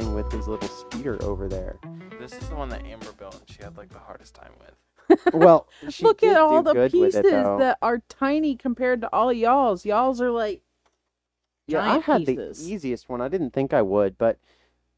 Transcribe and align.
playing 0.00 0.14
with 0.14 0.32
his 0.32 0.48
little 0.48 0.68
speeder 0.68 1.22
over 1.22 1.48
there. 1.48 1.78
This 2.18 2.32
is 2.32 2.48
the 2.48 2.54
one 2.54 2.68
that 2.70 2.84
Amber 2.86 3.12
built, 3.12 3.34
and 3.34 3.48
she 3.48 3.62
had 3.62 3.76
like 3.76 3.90
the 3.90 3.98
hardest 3.98 4.34
time 4.34 4.52
with. 4.58 4.74
Well, 5.34 5.66
she 5.88 6.04
Look 6.04 6.20
did 6.20 6.32
at 6.32 6.40
all 6.40 6.62
the 6.62 6.88
pieces 6.88 7.16
it, 7.16 7.24
that 7.24 7.78
are 7.82 8.00
tiny 8.08 8.54
compared 8.54 9.00
to 9.00 9.08
all 9.12 9.32
y'all's. 9.32 9.84
Y'all's 9.84 10.20
are 10.20 10.30
like 10.30 10.62
Yeah, 11.66 11.82
I 11.82 11.98
had 11.98 12.26
pieces. 12.26 12.64
the 12.64 12.72
easiest 12.72 13.08
one. 13.08 13.20
I 13.20 13.26
didn't 13.28 13.50
think 13.50 13.74
I 13.74 13.82
would, 13.82 14.16
but 14.16 14.38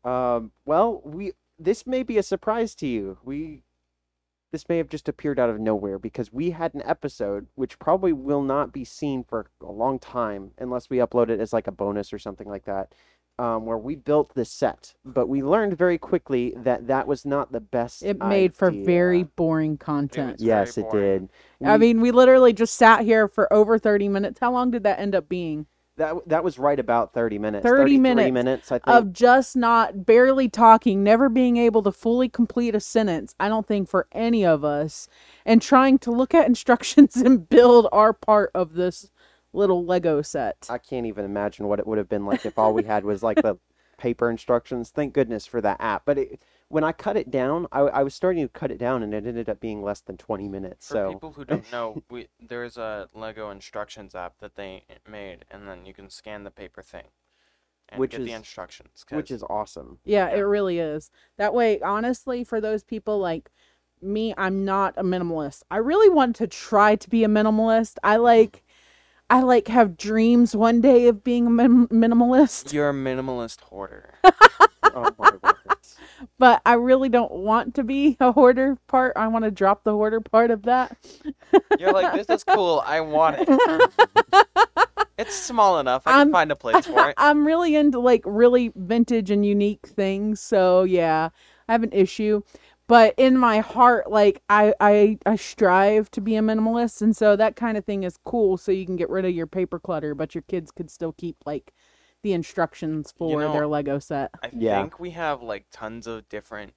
um, 0.04 0.52
well, 0.66 1.00
we 1.02 1.32
this 1.58 1.86
may 1.86 2.02
be 2.02 2.18
a 2.18 2.22
surprise 2.22 2.74
to 2.76 2.86
you. 2.86 3.16
We 3.24 3.62
this 4.52 4.68
may 4.68 4.76
have 4.76 4.90
just 4.90 5.08
appeared 5.08 5.38
out 5.38 5.48
of 5.48 5.58
nowhere 5.58 5.98
because 5.98 6.30
we 6.30 6.50
had 6.50 6.74
an 6.74 6.82
episode 6.84 7.46
which 7.54 7.78
probably 7.78 8.12
will 8.12 8.42
not 8.42 8.70
be 8.70 8.84
seen 8.84 9.24
for 9.24 9.46
a 9.62 9.72
long 9.72 9.98
time 9.98 10.50
unless 10.58 10.90
we 10.90 10.98
upload 10.98 11.30
it 11.30 11.40
as 11.40 11.54
like 11.54 11.66
a 11.66 11.72
bonus 11.72 12.12
or 12.12 12.18
something 12.18 12.48
like 12.48 12.66
that. 12.66 12.94
Um, 13.42 13.66
where 13.66 13.76
we 13.76 13.96
built 13.96 14.36
this 14.36 14.52
set, 14.52 14.94
but 15.04 15.28
we 15.28 15.42
learned 15.42 15.76
very 15.76 15.98
quickly 15.98 16.54
that 16.58 16.86
that 16.86 17.08
was 17.08 17.26
not 17.26 17.50
the 17.50 17.58
best. 17.58 18.04
it 18.04 18.20
made 18.20 18.54
for 18.54 18.70
very 18.70 19.24
boring 19.24 19.78
content. 19.78 20.34
It's 20.34 20.42
yes, 20.44 20.76
very 20.76 20.86
it 20.86 20.90
boring. 20.92 21.30
did. 21.60 21.68
I 21.68 21.76
mean, 21.76 22.00
we 22.00 22.12
literally 22.12 22.52
just 22.52 22.76
sat 22.76 23.00
here 23.00 23.26
for 23.26 23.52
over 23.52 23.80
30 23.80 24.08
minutes. 24.08 24.38
How 24.38 24.52
long 24.52 24.70
did 24.70 24.84
that 24.84 25.00
end 25.00 25.16
up 25.16 25.28
being? 25.28 25.66
that 25.96 26.14
that 26.26 26.42
was 26.42 26.58
right 26.58 26.78
about 26.78 27.12
thirty 27.12 27.38
minutes. 27.38 27.62
30 27.62 27.82
33 27.82 27.98
minutes 27.98 28.32
minutes, 28.32 28.72
I 28.72 28.78
think. 28.78 28.96
Of 28.96 29.12
just 29.12 29.56
not 29.56 30.06
barely 30.06 30.48
talking, 30.48 31.02
never 31.02 31.28
being 31.28 31.56
able 31.56 31.82
to 31.82 31.92
fully 31.92 32.28
complete 32.28 32.74
a 32.74 32.80
sentence, 32.80 33.34
I 33.38 33.48
don't 33.48 33.66
think 33.66 33.88
for 33.88 34.06
any 34.12 34.44
of 34.44 34.64
us, 34.64 35.08
and 35.44 35.60
trying 35.60 35.98
to 36.00 36.10
look 36.10 36.34
at 36.34 36.46
instructions 36.52 37.16
and 37.16 37.48
build 37.48 37.88
our 37.92 38.12
part 38.12 38.50
of 38.54 38.74
this 38.74 39.10
little 39.52 39.84
Lego 39.84 40.22
set. 40.22 40.66
I 40.70 40.78
can't 40.78 41.06
even 41.06 41.24
imagine 41.24 41.66
what 41.68 41.78
it 41.78 41.86
would 41.86 41.98
have 41.98 42.08
been 42.08 42.26
like 42.26 42.44
if 42.46 42.58
all 42.58 42.72
we 42.74 42.84
had 42.84 43.04
was 43.04 43.22
like 43.22 43.40
the 43.42 43.56
paper 43.98 44.30
instructions. 44.30 44.90
Thank 44.90 45.12
goodness 45.14 45.46
for 45.46 45.60
that 45.60 45.76
app. 45.80 46.02
But 46.04 46.18
it, 46.18 46.42
when 46.68 46.84
I 46.84 46.92
cut 46.92 47.16
it 47.16 47.30
down, 47.30 47.66
I, 47.70 47.80
I 47.80 48.02
was 48.02 48.14
starting 48.14 48.42
to 48.44 48.48
cut 48.48 48.70
it 48.70 48.78
down, 48.78 49.02
and 49.02 49.12
it 49.12 49.26
ended 49.26 49.48
up 49.48 49.60
being 49.60 49.82
less 49.82 50.00
than 50.00 50.16
twenty 50.16 50.48
minutes. 50.48 50.88
For 50.88 50.94
so 50.94 51.12
people 51.12 51.32
who 51.32 51.44
don't 51.44 51.70
know, 51.70 52.02
we 52.10 52.28
there's 52.40 52.76
a 52.76 53.08
Lego 53.14 53.50
instructions 53.50 54.14
app 54.14 54.38
that 54.40 54.56
they 54.56 54.84
made, 55.08 55.44
and 55.50 55.68
then 55.68 55.84
you 55.86 55.92
can 55.92 56.08
scan 56.08 56.44
the 56.44 56.50
paper 56.50 56.82
thing 56.82 57.06
and 57.90 58.00
Which 58.00 58.12
get 58.12 58.18
the 58.24 58.30
is- 58.30 58.36
instructions. 58.36 59.04
which 59.10 59.28
'cause 59.28 59.36
is 59.36 59.42
awesome. 59.50 59.98
Yeah, 60.04 60.28
it 60.30 60.40
really 60.40 60.78
is. 60.78 61.10
That 61.36 61.52
way, 61.52 61.78
honestly, 61.82 62.42
for 62.42 62.58
those 62.60 62.82
people 62.82 63.18
like 63.18 63.50
me, 64.00 64.32
I'm 64.38 64.64
not 64.64 64.94
a 64.96 65.02
minimalist. 65.04 65.62
I 65.70 65.76
really 65.76 66.08
want 66.08 66.34
to 66.36 66.46
try 66.46 66.96
to 66.96 67.10
be 67.10 67.22
a 67.22 67.28
minimalist. 67.28 67.98
I 68.02 68.16
like 68.16 68.64
I 69.32 69.40
like 69.40 69.68
have 69.68 69.96
dreams 69.96 70.54
one 70.54 70.82
day 70.82 71.08
of 71.08 71.24
being 71.24 71.46
a 71.46 71.50
min- 71.50 71.88
minimalist, 71.88 72.70
you're 72.74 72.90
a 72.90 72.92
minimalist 72.92 73.62
hoarder. 73.62 74.12
oh 74.82 75.10
my 75.18 75.30
goodness. 75.30 75.96
but 76.38 76.60
I 76.66 76.74
really 76.74 77.08
don't 77.08 77.32
want 77.32 77.74
to 77.76 77.82
be 77.82 78.18
a 78.20 78.32
hoarder 78.32 78.76
part. 78.88 79.14
I 79.16 79.28
want 79.28 79.46
to 79.46 79.50
drop 79.50 79.84
the 79.84 79.92
hoarder 79.92 80.20
part 80.20 80.50
of 80.50 80.64
that. 80.64 80.98
You're 81.78 81.92
like, 81.92 82.12
this 82.12 82.28
is 82.28 82.44
cool. 82.44 82.82
I 82.84 83.00
want 83.00 83.36
it. 83.38 84.88
it's 85.18 85.34
small 85.34 85.78
enough. 85.78 86.02
I 86.04 86.10
can 86.10 86.18
I'm- 86.18 86.32
find 86.32 86.52
a 86.52 86.56
place 86.56 86.84
for 86.84 87.08
it. 87.08 87.14
I'm 87.18 87.46
really 87.46 87.74
into 87.74 88.00
like 88.00 88.24
really 88.26 88.70
vintage 88.76 89.30
and 89.30 89.46
unique 89.46 89.86
things, 89.86 90.40
so 90.42 90.82
yeah, 90.82 91.30
I 91.68 91.72
have 91.72 91.82
an 91.82 91.92
issue. 91.92 92.42
But 92.88 93.14
in 93.16 93.38
my 93.38 93.60
heart, 93.60 94.10
like 94.10 94.42
I, 94.48 94.74
I 94.80 95.18
I 95.24 95.36
strive 95.36 96.10
to 96.12 96.20
be 96.20 96.36
a 96.36 96.40
minimalist, 96.42 97.00
and 97.02 97.16
so 97.16 97.36
that 97.36 97.56
kind 97.56 97.78
of 97.78 97.84
thing 97.84 98.02
is 98.04 98.18
cool. 98.24 98.56
So 98.58 98.72
you 98.72 98.84
can 98.86 98.96
get 98.96 99.08
rid 99.10 99.24
of 99.24 99.32
your 99.32 99.46
paper 99.46 99.78
clutter, 99.78 100.14
but 100.14 100.34
your 100.34 100.42
kids 100.42 100.70
could 100.70 100.90
still 100.90 101.12
keep 101.12 101.36
like 101.46 101.72
the 102.22 102.32
instructions 102.32 103.12
for 103.16 103.48
know, 103.48 103.52
their 103.52 103.66
Lego 103.66 103.98
set. 103.98 104.32
I 104.42 104.50
Yeah. 104.52 104.88
think 104.88 104.98
we 105.00 105.10
have 105.10 105.42
like 105.42 105.66
tons 105.70 106.06
of 106.06 106.28
different 106.28 106.74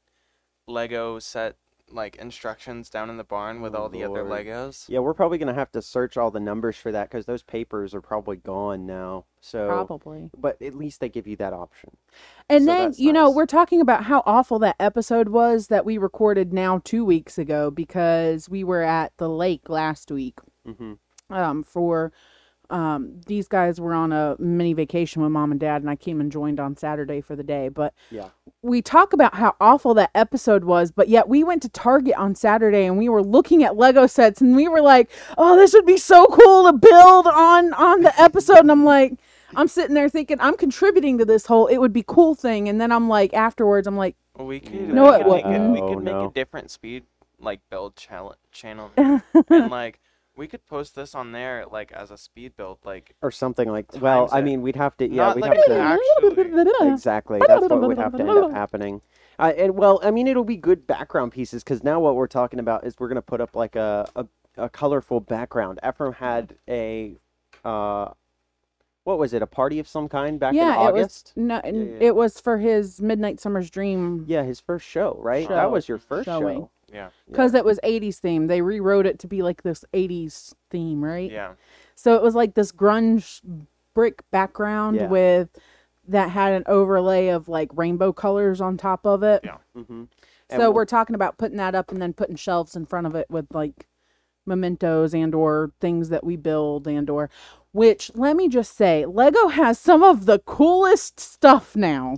Lego 0.67 1.19
set 1.19 1.57
like 1.91 2.15
instructions 2.17 2.89
down 2.89 3.09
in 3.09 3.17
the 3.17 3.23
barn 3.23 3.61
with 3.61 3.73
Oh, 3.73 3.83
all 3.83 3.89
the 3.89 4.03
other 4.03 4.23
Legos. 4.23 4.89
Yeah, 4.89 4.99
we're 4.99 5.13
probably 5.13 5.37
gonna 5.37 5.53
have 5.53 5.71
to 5.73 5.81
search 5.81 6.17
all 6.17 6.31
the 6.31 6.39
numbers 6.39 6.75
for 6.77 6.91
that 6.91 7.09
because 7.09 7.25
those 7.25 7.43
papers 7.43 7.93
are 7.93 8.01
probably 8.01 8.37
gone 8.37 8.85
now. 8.85 9.25
So, 9.39 9.67
Probably. 9.67 10.31
but 10.37 10.61
at 10.61 10.73
least 10.75 10.99
they 10.99 11.09
give 11.09 11.27
you 11.27 11.35
that 11.37 11.53
option. 11.53 11.91
And 12.49 12.63
So 12.63 12.67
then, 12.67 12.77
that's 12.77 12.99
you 12.99 13.11
know, 13.13 13.29
we're 13.29 13.45
talking 13.45 13.81
about 13.81 14.03
how 14.03 14.21
awful 14.25 14.59
that 14.59 14.75
episode 14.79 15.29
was 15.29 15.67
that 15.67 15.85
we 15.85 15.97
recorded 15.97 16.53
now 16.53 16.79
two 16.83 17.03
weeks 17.03 17.37
ago 17.37 17.71
because 17.71 18.49
we 18.49 18.63
were 18.63 18.83
at 18.83 19.13
the 19.17 19.29
lake 19.29 19.69
last 19.69 20.11
week. 20.11 20.39
hmm 20.65 20.93
um, 21.29 21.63
for 21.63 22.11
um, 22.69 23.21
these 23.27 23.47
guys 23.47 23.79
were 23.79 23.93
on 23.93 24.11
a 24.11 24.35
mini 24.39 24.73
vacation 24.73 25.21
with 25.21 25.31
mom 25.31 25.51
and 25.51 25.59
dad, 25.59 25.81
and 25.81 25.89
I 25.89 25.95
came 25.95 26.19
and 26.19 26.31
joined 26.31 26.59
on 26.59 26.75
Saturday 26.75 27.21
for 27.21 27.35
the 27.35 27.43
day. 27.43 27.69
But 27.69 27.93
Yeah. 28.11 28.29
we 28.61 28.81
talk 28.81 29.13
about 29.13 29.35
how 29.35 29.55
awful 29.59 29.93
that 29.95 30.11
episode 30.15 30.63
was, 30.65 30.91
but 30.91 31.07
yet 31.09 31.27
we 31.29 31.43
went 31.43 31.61
to 31.63 31.69
Target 31.69 32.15
on 32.15 32.35
Saturday 32.35 32.85
and 32.85 32.97
we 32.97 33.09
were 33.09 33.23
looking 33.23 33.63
at 33.63 33.75
Lego 33.75 34.07
sets, 34.07 34.41
and 34.41 34.55
we 34.55 34.67
were 34.67 34.81
like, 34.81 35.09
"Oh, 35.37 35.55
this 35.55 35.73
would 35.73 35.85
be 35.85 35.97
so 35.97 36.25
cool 36.27 36.65
to 36.71 36.73
build 36.73 37.27
on 37.27 37.73
on 37.73 38.01
the 38.01 38.13
episode." 38.21 38.59
And 38.59 38.71
I'm 38.71 38.85
like, 38.85 39.13
I'm 39.55 39.67
sitting 39.67 39.93
there 39.95 40.09
thinking 40.09 40.37
I'm 40.41 40.57
contributing 40.57 41.17
to 41.19 41.25
this 41.25 41.45
whole 41.45 41.67
it 41.67 41.77
would 41.77 41.93
be 41.93 42.03
cool 42.05 42.35
thing, 42.35 42.67
and 42.69 42.81
then 42.81 42.91
I'm 42.91 43.07
like, 43.07 43.33
afterwards, 43.33 43.87
I'm 43.87 43.95
like, 43.97 44.15
we 44.37 44.59
could, 44.59 44.89
No, 44.89 45.03
we 45.05 45.09
it 45.09 45.17
could 45.23 45.27
make 45.27 45.45
wouldn't. 45.45 45.73
we 45.73 45.79
Oh, 45.81 45.93
could 45.93 46.03
make 46.03 46.13
no. 46.13 46.27
a 46.29 46.31
different 46.33 46.71
speed 46.71 47.03
like 47.39 47.59
build 47.69 47.95
chal- 47.95 48.35
channel, 48.51 48.91
and 48.97 49.21
like 49.69 49.99
we 50.35 50.47
could 50.47 50.65
post 50.65 50.95
this 50.95 51.15
on 51.15 51.31
there 51.31 51.65
like 51.71 51.91
as 51.91 52.11
a 52.11 52.17
speed 52.17 52.55
build, 52.57 52.79
like 52.83 53.15
Or 53.21 53.31
something 53.31 53.69
like. 53.69 53.87
Well, 53.99 54.27
Times 54.27 54.33
I 54.33 54.39
it. 54.39 54.43
mean, 54.43 54.61
we'd 54.61 54.75
have 54.75 54.97
to. 54.97 55.07
Yeah, 55.07 55.27
not 55.27 55.35
we'd 55.35 55.41
like 55.43 55.57
have 55.57 55.65
to. 55.65 55.79
actually. 55.79 56.91
Exactly. 56.91 57.41
That's 57.47 57.61
what 57.67 57.81
would 57.81 57.97
have 57.97 58.13
to 58.13 58.19
end 58.19 58.29
up 58.29 58.51
happening. 58.51 59.01
Uh, 59.37 59.53
and 59.57 59.75
well, 59.75 59.99
I 60.03 60.11
mean, 60.11 60.27
it'll 60.27 60.43
be 60.43 60.55
good 60.57 60.87
background 60.87 61.31
pieces 61.33 61.63
because 61.63 61.83
now 61.83 61.99
what 61.99 62.15
we're 62.15 62.27
talking 62.27 62.59
about 62.59 62.85
is 62.85 62.95
we're 62.99 63.07
gonna 63.09 63.21
put 63.21 63.41
up 63.41 63.55
like 63.55 63.75
a 63.75 64.07
a, 64.15 64.25
a 64.57 64.69
colorful 64.69 65.19
background. 65.19 65.79
Ephraim 65.85 66.13
had 66.13 66.55
a, 66.69 67.15
uh, 67.65 68.11
what 69.03 69.17
was 69.19 69.33
it? 69.33 69.41
A 69.41 69.47
party 69.47 69.79
of 69.79 69.87
some 69.87 70.07
kind 70.07 70.39
back 70.39 70.53
in 70.53 70.59
yeah, 70.59 70.87
it 70.87 70.93
was 70.93 71.01
August. 71.03 71.33
no, 71.35 71.61
yeah. 71.65 71.71
it 71.99 72.15
was 72.15 72.39
for 72.39 72.57
his 72.59 73.01
Midnight 73.01 73.39
Summer's 73.41 73.69
Dream 73.69 74.23
Yeah, 74.27 74.43
his 74.43 74.61
first 74.61 74.87
show, 74.87 75.17
right? 75.21 75.47
Show. 75.47 75.53
That 75.53 75.69
was 75.71 75.89
your 75.89 75.97
first 75.97 76.25
Showing. 76.25 76.61
show. 76.61 76.69
Yeah, 76.95 77.09
because 77.27 77.53
it 77.53 77.63
was 77.65 77.79
80s 77.83 78.17
theme. 78.19 78.47
They 78.47 78.61
rewrote 78.61 79.05
it 79.05 79.19
to 79.19 79.27
be 79.27 79.41
like 79.41 79.61
this 79.63 79.83
80s 79.93 80.53
theme, 80.69 81.03
right? 81.03 81.29
yeah. 81.31 81.53
So 81.95 82.15
it 82.15 82.21
was 82.21 82.35
like 82.35 82.55
this 82.55 82.71
grunge 82.71 83.41
brick 83.93 84.23
background 84.31 84.97
Yeah. 84.97 85.07
with 85.07 85.49
that 86.07 86.29
had 86.29 86.53
an 86.53 86.63
overlay 86.67 87.29
of 87.29 87.47
like 87.47 87.69
rainbow 87.73 88.11
colors 88.13 88.61
on 88.61 88.77
top 88.77 89.05
of 89.05 89.23
it. 89.23 89.41
Yeah. 89.43 89.57
Mm-hmm. 89.75 90.03
So 90.51 90.69
we're 90.69 90.85
talking 90.85 91.15
about 91.15 91.37
putting 91.37 91.57
that 91.57 91.73
up 91.73 91.91
and 91.91 92.01
then 92.01 92.13
putting 92.13 92.35
shelves 92.35 92.75
in 92.75 92.85
front 92.85 93.07
of 93.07 93.15
it 93.15 93.27
with 93.29 93.47
like 93.51 93.87
mementos 94.45 95.13
and 95.15 95.33
or 95.33 95.71
things 95.79 96.09
that 96.09 96.23
we 96.23 96.35
build 96.35 96.87
and 96.87 97.09
or 97.09 97.29
which 97.71 98.11
let 98.13 98.35
me 98.35 98.47
just 98.47 98.77
say 98.77 99.05
Lego 99.05 99.47
has 99.47 99.79
some 99.79 100.03
of 100.03 100.27
the 100.27 100.39
coolest 100.39 101.19
stuff 101.19 101.75
now. 101.75 102.17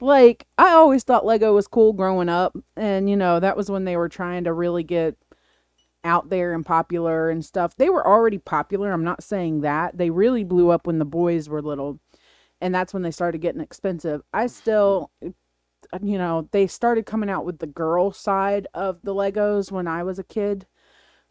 Like 0.00 0.46
I 0.58 0.70
always 0.70 1.04
thought 1.04 1.26
Lego 1.26 1.54
was 1.54 1.66
cool 1.66 1.92
growing 1.92 2.28
up 2.28 2.56
and 2.76 3.08
you 3.08 3.16
know 3.16 3.40
that 3.40 3.56
was 3.56 3.70
when 3.70 3.84
they 3.84 3.96
were 3.96 4.08
trying 4.08 4.44
to 4.44 4.52
really 4.52 4.82
get 4.82 5.16
out 6.02 6.30
there 6.30 6.54
and 6.54 6.64
popular 6.64 7.28
and 7.28 7.44
stuff. 7.44 7.76
They 7.76 7.90
were 7.90 8.06
already 8.06 8.38
popular, 8.38 8.92
I'm 8.92 9.04
not 9.04 9.22
saying 9.22 9.60
that. 9.60 9.98
They 9.98 10.10
really 10.10 10.44
blew 10.44 10.70
up 10.70 10.86
when 10.86 10.98
the 10.98 11.04
boys 11.04 11.48
were 11.48 11.62
little 11.62 12.00
and 12.60 12.74
that's 12.74 12.94
when 12.94 13.02
they 13.02 13.10
started 13.10 13.40
getting 13.40 13.60
expensive. 13.60 14.22
I 14.32 14.46
still 14.46 15.10
you 16.02 16.18
know, 16.18 16.48
they 16.52 16.66
started 16.66 17.06
coming 17.06 17.30
out 17.30 17.44
with 17.44 17.58
the 17.58 17.66
girl 17.66 18.12
side 18.12 18.66
of 18.74 19.00
the 19.02 19.14
Legos 19.14 19.72
when 19.72 19.88
I 19.88 20.02
was 20.02 20.18
a 20.18 20.24
kid. 20.24 20.66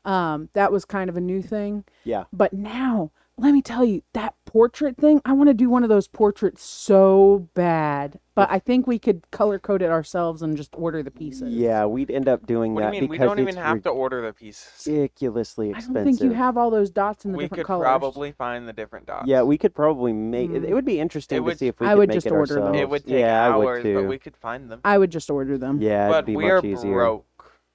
Um, 0.06 0.50
that 0.54 0.72
was 0.72 0.86
kind 0.86 1.10
of 1.10 1.18
a 1.18 1.22
new 1.22 1.42
thing. 1.42 1.86
Yeah. 2.04 2.26
But 2.32 2.54
now, 2.54 3.12
let 3.38 3.54
me 3.54 3.62
tell 3.62 3.86
you, 3.86 4.04
that 4.14 4.36
portrait 4.46 4.98
thing, 4.98 5.22
I 5.24 5.34
want 5.34 5.50
to 5.50 5.54
do 5.54 5.70
one 5.70 5.84
of 5.84 5.90
those 5.90 6.08
portraits 6.08 6.64
so 6.64 7.50
bad. 7.54 8.20
But 8.40 8.52
I 8.52 8.60
think 8.60 8.88
we 8.88 9.00
could 9.00 9.30
color 9.32 9.60
code 9.60 9.82
it 9.82 9.90
ourselves 9.90 10.42
and 10.42 10.56
just 10.56 10.74
order 10.78 11.04
the 11.04 11.12
pieces. 11.12 11.54
Yeah, 11.54 11.86
we'd 11.86 12.10
end 12.12 12.28
up 12.28 12.46
doing 12.46 12.74
What 12.74 12.82
do 12.82 12.86
that 12.88 12.96
you 12.96 13.02
mean? 13.02 13.10
We 13.10 13.18
because 13.18 13.28
don't 13.30 13.40
even 13.40 13.50
it's 13.50 13.58
have 13.58 13.84
to 13.84 13.90
order 13.90 14.22
the 14.26 14.34
pieces. 14.34 14.88
ridiculously 14.88 15.68
I 15.74 15.78
expensive. 15.78 15.94
don't 15.94 16.04
think 16.06 16.22
you 16.22 16.32
have 16.32 16.58
all 16.58 16.70
those 16.70 16.90
dots 16.90 17.26
in 17.26 17.32
the 17.32 17.38
We 17.38 17.44
different 17.46 17.60
could 17.62 17.68
colors. 17.68 17.84
probably 17.86 18.32
find 18.32 18.68
the 18.68 18.74
different 18.74 19.06
dots. 19.06 19.28
Yeah, 19.28 19.42
we 19.44 19.58
could 19.58 19.74
probably 19.76 20.14
make 20.14 20.52
it. 20.52 20.64
Mm. 20.64 20.70
It 20.70 20.74
would 20.74 20.86
be 20.86 21.00
interesting 21.00 21.38
It 21.46 21.50
to 21.50 21.58
see 21.58 21.68
if 21.68 21.80
we 21.80 21.88
I 21.88 21.92
could 21.92 21.98
would 22.00 22.10
make 22.10 22.16
just 22.16 22.28
it 22.28 22.32
order 22.32 22.54
them. 22.56 22.64
ourselves. 22.64 22.80
It 22.82 22.90
would 22.90 23.06
take 23.06 23.20
yeah, 23.20 23.46
I 23.46 23.56
would 23.58 23.66
hours, 23.68 23.84
too. 23.84 23.96
but 23.96 24.08
we 24.08 24.18
could 24.18 24.38
find 24.38 24.70
them. 24.72 24.82
I 24.84 24.98
would 24.98 25.12
just 25.12 25.30
order 25.30 25.58
them. 25.58 25.82
Yeah, 25.82 26.08
but 26.10 26.14
it'd 26.16 26.26
be 26.28 26.36
we 26.36 26.44
much 26.46 26.64
are 26.64 26.66
easier. 26.66 26.94
broke. 26.94 27.26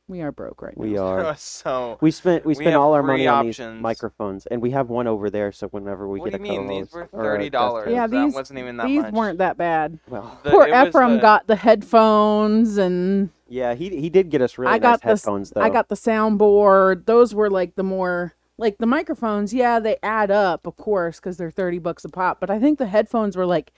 We 0.07 0.21
are 0.21 0.33
broke 0.33 0.61
right 0.61 0.77
now. 0.77 0.83
We 0.83 0.99
are. 0.99 1.35
so 1.39 1.97
We 2.03 2.11
spent 2.11 2.45
we 2.45 2.51
We 2.51 2.55
spent 2.57 2.71
have 2.73 2.81
all 2.81 2.93
our 2.93 3.01
three 3.03 3.07
money 3.13 3.27
on 3.27 3.47
these 3.47 3.59
microphones, 3.59 4.45
and 4.47 4.61
we 4.61 4.71
have 4.73 4.91
one 4.91 5.07
over 5.07 5.31
there. 5.31 5.51
So 5.51 5.69
whenever 5.69 6.07
we 6.09 6.21
what 6.21 6.31
do 6.33 6.39
get 6.39 6.47
you 6.47 6.59
a 6.59 6.63
mean? 6.63 6.69
These 6.69 6.89
co-host 6.91 7.13
were 7.13 7.19
or 7.21 7.25
a 7.35 7.37
thirty 7.37 7.51
dollars. 7.51 7.85
guest- 7.87 7.95
Yeah, 7.95 8.07
that 8.07 8.25
these- 8.27 8.35
wasn't 8.35 8.59
even 8.59 8.77
that 8.77 8.87
These 8.87 9.03
much. 9.03 9.13
weren't 9.15 9.39
that 9.39 9.57
bad. 9.57 9.99
Well, 10.09 10.39
The- 10.43 10.51
Poor 10.51 10.67
it 10.67 10.71
was 10.73 10.89
Ephraim 10.89 11.15
the- 11.17 11.21
got 11.23 11.47
the 11.47 11.57
headphones 11.57 12.77
and 12.77 13.31
yeah, 13.49 13.75
he 13.75 13.89
he 13.99 14.11
did 14.11 14.29
get 14.31 14.43
us 14.43 14.59
really 14.59 14.73
I 14.73 14.79
got 14.79 15.03
nice 15.05 15.13
this- 15.13 15.25
headphones 15.25 15.51
though. 15.51 15.63
I 15.63 15.71
got 15.71 15.89
the 15.89 15.95
soundboard. 15.95 17.07
Those 17.07 17.35
were 17.35 17.49
like 17.51 17.75
the 17.77 17.83
more 17.85 18.35
like 18.59 18.79
the 18.79 18.87
microphones, 18.87 19.53
yeah, 19.55 19.79
they 19.81 19.97
add 20.03 20.31
up, 20.31 20.67
of 20.67 20.77
course, 20.77 21.19
because 21.19 21.39
they're 21.39 21.51
thirty 21.51 21.79
bucks 21.79 22.05
a 22.05 22.09
pop. 22.11 22.41
But 22.41 22.51
I 22.51 22.59
think 22.61 22.79
the 22.79 22.87
headphones 22.87 23.37
were 23.39 23.47
like 23.47 23.73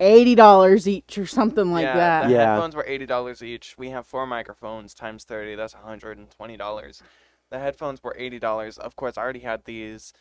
eighty 0.00 0.34
dollars 0.36 0.88
each 0.88 1.18
or 1.18 1.26
something 1.26 1.72
like 1.72 1.92
yeah, 1.92 1.94
that. 1.94 2.28
The 2.28 2.30
Yeah. 2.30 2.36
headphones 2.36 2.76
were 2.76 2.84
eighty 2.86 3.06
dollars 3.06 3.42
each. 3.42 3.76
We 3.78 3.90
have 3.90 4.06
four 4.06 4.26
microphones 4.26 4.94
times 4.94 5.24
thirty. 5.24 5.54
That's 5.56 5.74
hundred 5.74 6.18
and 6.18 6.30
twenty 6.30 6.56
dollars. 6.56 7.02
The 7.50 7.58
headphones 7.60 8.02
were 8.04 8.16
eighty 8.18 8.38
dollars. 8.40 8.78
Of 8.78 8.96
course, 8.96 9.18
I 9.18 9.22
already 9.22 9.40
had 9.40 9.64
these, 9.66 10.12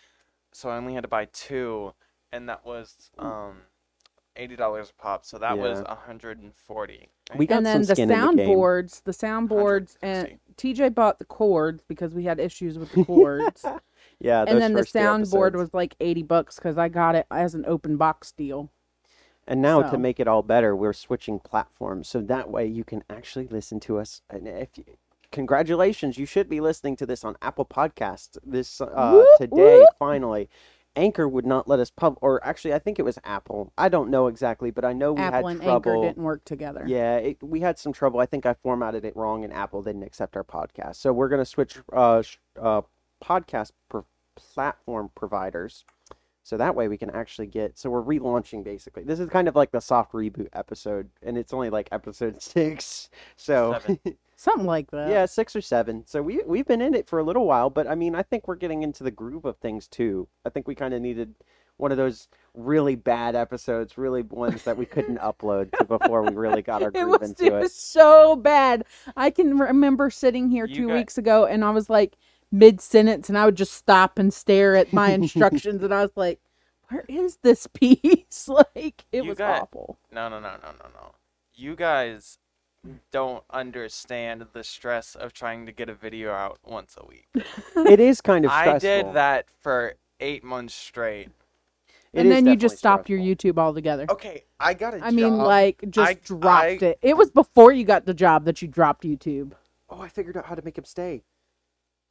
so 0.54 0.70
I 0.70 0.78
only 0.78 0.96
had 0.96 1.04
to 1.04 1.10
buy 1.10 1.26
two, 1.28 1.94
and 2.32 2.50
that 2.50 2.66
was 2.66 3.12
um 3.20 3.64
eighty 4.38 4.56
dollars 4.58 4.92
a 4.92 5.02
pop. 5.02 5.26
So 5.26 5.40
that 5.40 5.60
was 5.60 5.82
Yeah. 5.82 5.88
hundred 5.88 6.40
and 6.42 6.56
forty. 6.56 7.10
We 7.34 7.48
got 7.48 7.58
and 7.58 7.66
then 7.66 7.68
some 7.68 7.84
the 7.88 7.94
skin 7.94 8.10
the 8.20 8.30
soundboards, 8.34 9.04
the 9.04 9.12
soundboards, 9.14 9.98
and 10.02 10.30
TJ 10.58 10.94
bought 10.96 11.20
the 11.20 11.26
cords 11.26 11.84
because 11.88 12.14
we 12.16 12.26
had 12.26 12.40
issues 12.40 12.80
with 12.80 12.92
the 12.92 12.98
cords. 12.98 13.74
Yeah, 14.20 14.46
those 14.46 14.48
and 14.48 14.62
then 14.62 14.76
the 14.76 14.84
first 14.84 14.98
two 14.98 15.16
soundboard 15.16 15.56
was 15.56 15.74
like 15.74 15.96
eighty 16.02 16.24
bucks 16.24 16.58
because 16.58 16.78
I 16.78 16.90
got 16.90 17.16
it 17.16 17.28
as 17.32 17.56
an 17.56 17.66
open 17.68 17.98
box 17.98 18.34
deal. 18.34 18.72
And 19.48 19.62
now 19.62 19.84
So- 19.84 19.92
to 19.92 19.98
make 19.98 20.20
it 20.20 20.28
all 20.28 20.42
better, 20.44 20.76
we're 20.76 20.94
switching 20.94 21.40
platforms 21.40 22.08
so 22.08 22.22
that 22.22 22.50
way 22.50 22.66
you 22.66 22.84
can 22.84 23.04
actually 23.10 23.48
listen 23.48 23.80
to 23.82 24.00
us. 24.00 24.22
And 24.30 24.48
if 24.48 24.78
you, 24.78 24.86
congratulations, 25.32 26.18
you 26.18 26.26
should 26.26 26.50
be 26.50 26.60
listening 26.62 26.96
to 26.98 27.06
this 27.06 27.24
on 27.24 27.36
Apple 27.42 27.66
Podcasts 27.66 28.38
this 28.44 28.82
uh, 28.82 29.12
Whoop, 29.12 29.28
today. 29.38 29.78
whoop. 29.80 29.90
Finally, 30.00 30.50
Anchor 30.98 31.28
would 31.28 31.46
not 31.46 31.68
let 31.68 31.80
us 31.80 31.92
pub, 31.92 32.18
or 32.22 32.42
actually, 32.48 32.74
I 32.74 32.80
think 32.80 32.98
it 33.00 33.04
was 33.04 33.20
Apple. 33.26 33.74
I 33.78 33.90
don't 33.90 34.10
know 34.10 34.28
exactly, 34.28 34.72
but 34.72 34.86
I 34.86 34.94
know 34.94 35.12
we 35.12 35.20
Apple 35.22 35.50
had 35.50 35.56
and 35.58 35.62
trouble. 35.62 35.92
Anchor 35.92 36.08
didn't 36.08 36.24
work 36.24 36.46
together. 36.46 36.86
Yeah, 36.88 37.18
it, 37.18 37.44
we 37.44 37.60
had 37.60 37.78
some 37.78 37.92
trouble. 37.92 38.22
I 38.22 38.26
think 38.26 38.46
I 38.46 38.54
formatted 38.54 39.04
it 39.04 39.16
wrong, 39.16 39.44
and 39.44 39.52
Apple 39.52 39.84
didn't 39.84 40.04
accept 40.04 40.38
our 40.38 40.44
podcast. 40.46 40.96
So 40.96 41.12
we're 41.12 41.28
gonna 41.28 41.44
switch 41.46 41.78
uh, 41.92 42.22
sh- 42.22 42.38
uh, 42.60 42.82
podcast 43.22 43.74
pro- 43.90 44.06
platform 44.36 45.12
providers, 45.16 45.84
so 46.46 46.58
that 46.58 46.76
way 46.76 46.88
we 46.88 46.96
can 46.96 47.10
actually 47.10 47.48
get. 47.48 47.76
So 47.76 47.90
we're 47.90 48.04
relaunching 48.04 48.64
basically. 48.64 49.04
This 49.04 49.20
is 49.20 49.28
kind 49.32 49.48
of 49.48 49.56
like 49.56 49.72
the 49.72 49.80
soft 49.82 50.12
reboot 50.14 50.48
episode, 50.54 51.10
and 51.24 51.40
it's 51.40 51.52
only 51.54 51.72
like 51.72 51.90
episode 51.92 52.40
six. 52.42 53.10
So 53.36 53.80
Something 54.38 54.68
like 54.68 54.92
that. 54.92 55.10
yeah, 55.10 55.26
six 55.26 55.56
or 55.56 55.62
seven. 55.62 56.04
So 56.06 56.22
we 56.22 56.42
we've 56.46 56.68
been 56.68 56.82
in 56.82 56.94
it 56.94 57.08
for 57.08 57.18
a 57.18 57.24
little 57.24 57.48
while, 57.48 57.72
but 57.72 57.88
I 57.88 57.96
mean, 57.96 58.14
I 58.14 58.22
think 58.22 58.48
we're 58.48 58.56
getting 58.56 58.84
into 58.84 59.04
the 59.04 59.10
groove 59.10 59.46
of 59.46 59.58
things 59.58 59.88
too. 59.88 60.28
I 60.46 60.50
think 60.50 60.68
we 60.68 60.76
kind 60.76 60.94
of 60.94 61.02
needed 61.02 61.34
one 61.78 61.92
of 61.92 61.98
those 61.98 62.28
really 62.54 62.96
bad 62.96 63.36
episodes, 63.36 63.98
really 63.98 64.22
ones 64.22 64.64
that 64.64 64.78
we 64.78 64.86
couldn't 64.86 65.18
upload 65.22 65.72
to 65.78 65.84
before 65.84 66.22
we 66.22 66.34
really 66.36 66.62
got 66.62 66.84
our 66.84 66.90
It 66.90 66.94
groove 66.94 67.20
was, 67.22 67.30
into 67.32 67.46
it 67.46 67.54
it. 67.54 67.60
was 67.60 67.74
so 67.74 68.36
bad. 68.36 68.86
I 69.18 69.30
can 69.32 69.58
remember 69.58 70.10
sitting 70.10 70.50
here 70.50 70.66
You 70.66 70.76
two 70.76 70.88
got- 70.90 70.94
weeks 70.94 71.18
ago 71.18 71.46
and 71.46 71.66
I 71.66 71.72
was 71.72 71.90
like 71.90 72.16
mid 72.52 72.80
sentence 72.82 73.30
and 73.30 73.38
I 73.38 73.46
would 73.46 73.56
just 73.56 73.74
stop 73.74 74.18
and 74.20 74.34
stare 74.34 74.76
at 74.76 74.94
my 74.94 75.10
instructions 75.14 75.84
and 75.84 75.94
I 75.94 76.02
was 76.02 76.12
like, 76.16 76.40
where 76.90 77.06
is 77.08 77.38
this 77.42 77.68
piece? 77.74 78.48
like, 78.48 79.06
it 79.12 79.24
You 79.24 79.30
was 79.30 79.38
got- 79.38 79.62
awful. 79.64 79.98
No, 80.12 80.30
no, 80.30 80.40
no, 80.40 80.52
no, 80.62 80.70
no, 80.72 80.90
no. 80.94 81.12
You 81.54 81.76
guys 81.76 82.38
don't 83.12 83.44
understand 83.50 84.46
the 84.54 84.64
stress 84.64 85.16
of 85.16 85.34
trying 85.34 85.66
to 85.66 85.72
get 85.72 85.90
a 85.90 85.94
video 85.96 86.32
out 86.32 86.60
once 86.64 86.96
a 87.02 87.06
week. 87.08 87.28
It 87.76 88.00
is 88.00 88.22
kind 88.22 88.46
of 88.46 88.52
I 88.52 88.78
did 88.78 89.14
that 89.14 89.46
for 89.62 89.96
eight 90.20 90.44
months 90.44 90.76
straight. 90.76 91.30
It 92.14 92.20
and 92.22 92.32
then 92.32 92.46
you 92.46 92.56
just 92.56 92.76
definitely 92.76 92.78
stopped 92.78 93.10
your. 93.10 93.20
YouTube 93.20 93.58
altogether. 93.58 94.06
Okay, 94.10 94.44
I 94.60 94.74
got 94.74 94.94
a 94.94 95.04
I 95.04 95.10
mean, 95.12 95.36
job. 95.36 95.48
like, 95.48 95.84
just 95.90 96.10
I- 96.12 96.14
dropped 96.24 96.84
I- 96.84 96.86
it. 96.86 97.00
It 97.02 97.18
was 97.18 97.32
before 97.32 97.72
you 97.72 97.84
got 97.86 98.06
the 98.06 98.14
job 98.14 98.46
that 98.46 98.62
you 98.62 98.68
dropped 98.68 99.04
YouTube. 99.04 99.54
Oh, 99.90 100.00
I 100.02 100.08
figured 100.08 100.38
out 100.38 100.46
how 100.46 100.56
to 100.56 100.62
make 100.64 100.78
him 100.78 100.86
stay. 100.86 101.24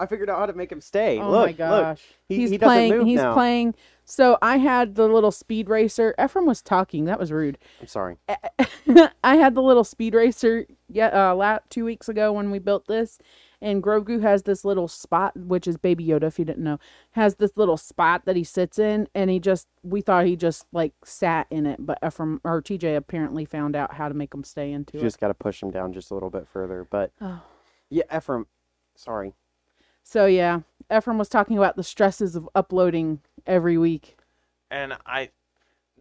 I 0.01 0.07
figured 0.07 0.29
out 0.29 0.39
how 0.39 0.47
to 0.47 0.53
make 0.53 0.73
him 0.73 0.81
stay. 0.81 1.19
Oh 1.21 1.31
look, 1.31 1.47
my 1.47 1.53
gosh. 1.53 2.03
he- 2.29 2.37
he's 2.37 2.51
he 2.51 2.59
playing 2.59 3.07
he's 3.07 3.21
now. 3.21 3.33
playing 3.33 3.75
so 4.05 4.37
I 4.43 4.59
had 4.59 4.97
the 4.97 5.09
little 5.09 5.31
speed 5.31 5.69
racer. 5.71 6.15
Ephraim 6.23 6.47
was 6.47 6.61
talking. 6.61 7.07
That 7.07 7.19
was 7.19 7.33
rude. 7.33 7.59
I'm 7.81 7.87
sorry. 7.87 8.17
I 9.25 9.37
had 9.37 9.55
the 9.55 9.63
little 9.63 9.85
speed 9.85 10.15
racer 10.15 10.67
yeah 10.91 11.07
uh 11.09 11.59
two 11.71 11.85
weeks 11.85 12.09
ago 12.09 12.33
when 12.33 12.51
we 12.51 12.59
built 12.59 12.87
this, 12.87 13.19
and 13.63 13.83
Grogu 13.83 14.21
has 14.21 14.43
this 14.43 14.65
little 14.65 14.89
spot, 14.89 15.35
which 15.37 15.67
is 15.67 15.77
Baby 15.79 16.05
Yoda, 16.07 16.25
if 16.25 16.39
you 16.39 16.45
didn't 16.45 16.65
know, 16.65 16.79
has 17.13 17.37
this 17.37 17.53
little 17.57 17.77
spot 17.79 18.27
that 18.27 18.37
he 18.37 18.45
sits 18.45 18.79
in, 18.79 19.09
and 19.15 19.31
he 19.31 19.39
just 19.41 19.69
we 19.83 20.01
thought 20.03 20.27
he 20.27 20.37
just 20.37 20.67
like 20.73 20.93
sat 21.05 21.47
in 21.51 21.65
it, 21.65 21.87
but 21.87 21.99
Ephraim 22.05 22.41
or 22.45 22.61
TJ 22.61 22.97
apparently 22.97 23.45
found 23.47 23.75
out 23.75 23.95
how 23.95 24.09
to 24.09 24.15
make 24.15 24.35
him 24.35 24.45
stay 24.45 24.71
into 24.73 24.97
it. 24.97 25.01
You 25.01 25.07
it. 25.07 25.09
just 25.09 25.21
got 25.21 25.29
to 25.29 25.35
push 25.35 25.63
him 25.63 25.71
down 25.71 25.93
just 25.95 26.11
a 26.11 26.15
little 26.15 26.31
bit 26.31 26.47
further. 26.53 26.87
But 26.91 27.13
Oh. 27.23 27.41
yeah, 27.89 28.05
Ephraim, 28.15 28.47
sorry. 28.97 29.35
So 30.07 30.27
yeah, 30.27 30.61
Ephraim 30.95 31.19
was 31.19 31.29
talking 31.29 31.57
about 31.59 31.77
the 31.77 31.83
stresses 31.83 32.37
of 32.37 32.49
uploading 32.55 33.21
every 33.47 33.77
week. 33.79 34.17
and 34.71 34.95
I 35.07 35.31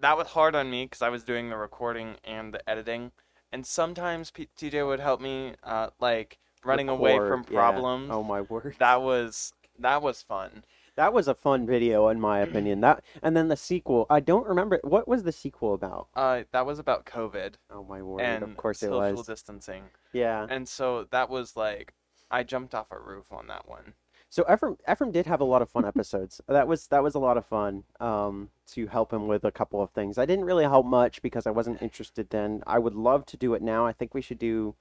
that 0.02 0.18
was 0.18 0.28
hard 0.28 0.54
on 0.56 0.70
me 0.70 0.86
because 0.86 1.02
I 1.02 1.10
was 1.10 1.24
doing 1.24 1.50
the 1.50 1.56
recording 1.58 2.16
and 2.26 2.54
the 2.54 2.70
editing, 2.70 3.12
and 3.52 3.66
sometimes 3.66 4.32
P- 4.32 4.50
TJ 4.58 4.86
would 4.86 5.00
help 5.00 5.22
me, 5.22 5.54
uh, 5.64 5.90
like 6.00 6.40
running 6.66 6.90
away 6.90 7.18
from 7.18 7.42
Record, 7.42 7.54
yeah. 7.54 7.60
problems. 7.60 8.10
Oh 8.12 8.22
my 8.24 8.42
word. 8.42 8.76
That 8.80 9.02
was 9.02 9.54
that 9.80 10.02
was 10.02 10.22
fun. 10.22 10.66
That 10.96 11.12
was 11.14 11.28
a 11.28 11.34
fun 11.34 11.66
video, 11.66 12.10
in 12.10 12.20
my 12.20 12.40
opinion. 12.40 12.82
That 12.82 13.04
and 13.24 13.36
then 13.38 13.48
the 13.48 13.56
sequel. 13.58 14.06
I 14.10 14.20
don't 14.20 14.46
remember 14.46 14.80
what 14.84 15.08
was 15.08 15.24
the 15.24 15.32
sequel 15.32 15.74
about. 15.74 16.10
Uh, 16.14 16.44
that 16.52 16.66
was 16.66 16.78
about 16.78 17.06
COVID 17.06 17.56
Oh 17.72 17.84
my 17.84 18.02
word! 18.02 18.22
and 18.22 18.44
of 18.44 18.58
course 18.58 18.84
it 18.84 18.90
social 18.90 19.24
distancing, 19.24 19.84
Yeah. 20.12 20.46
and 20.50 20.68
so 20.68 21.06
that 21.12 21.30
was 21.30 21.56
like 21.56 21.94
I 22.34 22.44
jumped 22.44 22.74
off 22.74 22.92
a 22.92 23.00
roof 23.00 23.32
on 23.32 23.48
that 23.48 23.70
one. 23.70 23.94
So 24.30 24.44
Ephraim, 24.52 24.78
Ephraim 24.92 25.12
did 25.12 25.28
have 25.28 25.40
a 25.42 25.44
lot 25.46 25.62
of 25.62 25.70
fun 25.70 25.86
episodes. 25.86 26.42
that 26.48 26.68
was 26.68 26.88
that 26.88 27.04
was 27.04 27.14
a 27.14 27.20
lot 27.20 27.38
of 27.38 27.46
fun. 27.46 27.84
Um, 28.00 28.50
to 28.72 28.88
help 28.88 29.14
him 29.14 29.28
with 29.28 29.44
a 29.44 29.52
couple 29.52 29.82
of 29.82 29.92
things. 29.92 30.18
I 30.18 30.26
didn't 30.26 30.46
really 30.46 30.64
help 30.64 30.88
much 30.88 31.22
because 31.22 31.46
I 31.46 31.52
wasn't 31.52 31.82
interested 31.84 32.32
then. 32.32 32.64
I 32.66 32.80
would 32.80 32.96
love 32.96 33.28
to 33.28 33.38
do 33.38 33.54
it 33.54 33.62
now. 33.62 33.86
I 33.86 33.94
think 33.94 34.16
we 34.16 34.22
should 34.22 34.40
do 34.40 34.74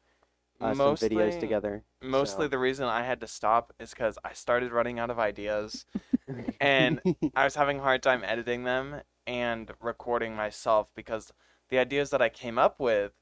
uh, 0.62 0.72
some 0.72 0.96
videos 0.96 1.38
together. 1.38 1.84
Mostly 2.00 2.44
So- 2.46 2.48
the 2.48 2.58
reason 2.58 2.86
I 2.86 3.02
had 3.02 3.20
to 3.20 3.26
stop 3.26 3.74
is 3.78 3.90
because 3.90 4.18
I 4.24 4.32
started 4.32 4.72
running 4.72 4.98
out 4.98 5.10
of 5.10 5.18
ideas, 5.18 5.84
and 6.60 7.02
I 7.36 7.44
was 7.44 7.56
having 7.56 7.80
a 7.80 7.82
hard 7.82 8.02
time 8.02 8.22
editing 8.24 8.64
them 8.64 9.02
and 9.26 9.70
recording 9.80 10.34
myself 10.34 10.90
because 10.94 11.30
the 11.68 11.78
ideas 11.78 12.08
that 12.10 12.22
I 12.22 12.30
came 12.30 12.58
up 12.58 12.80
with 12.80 13.12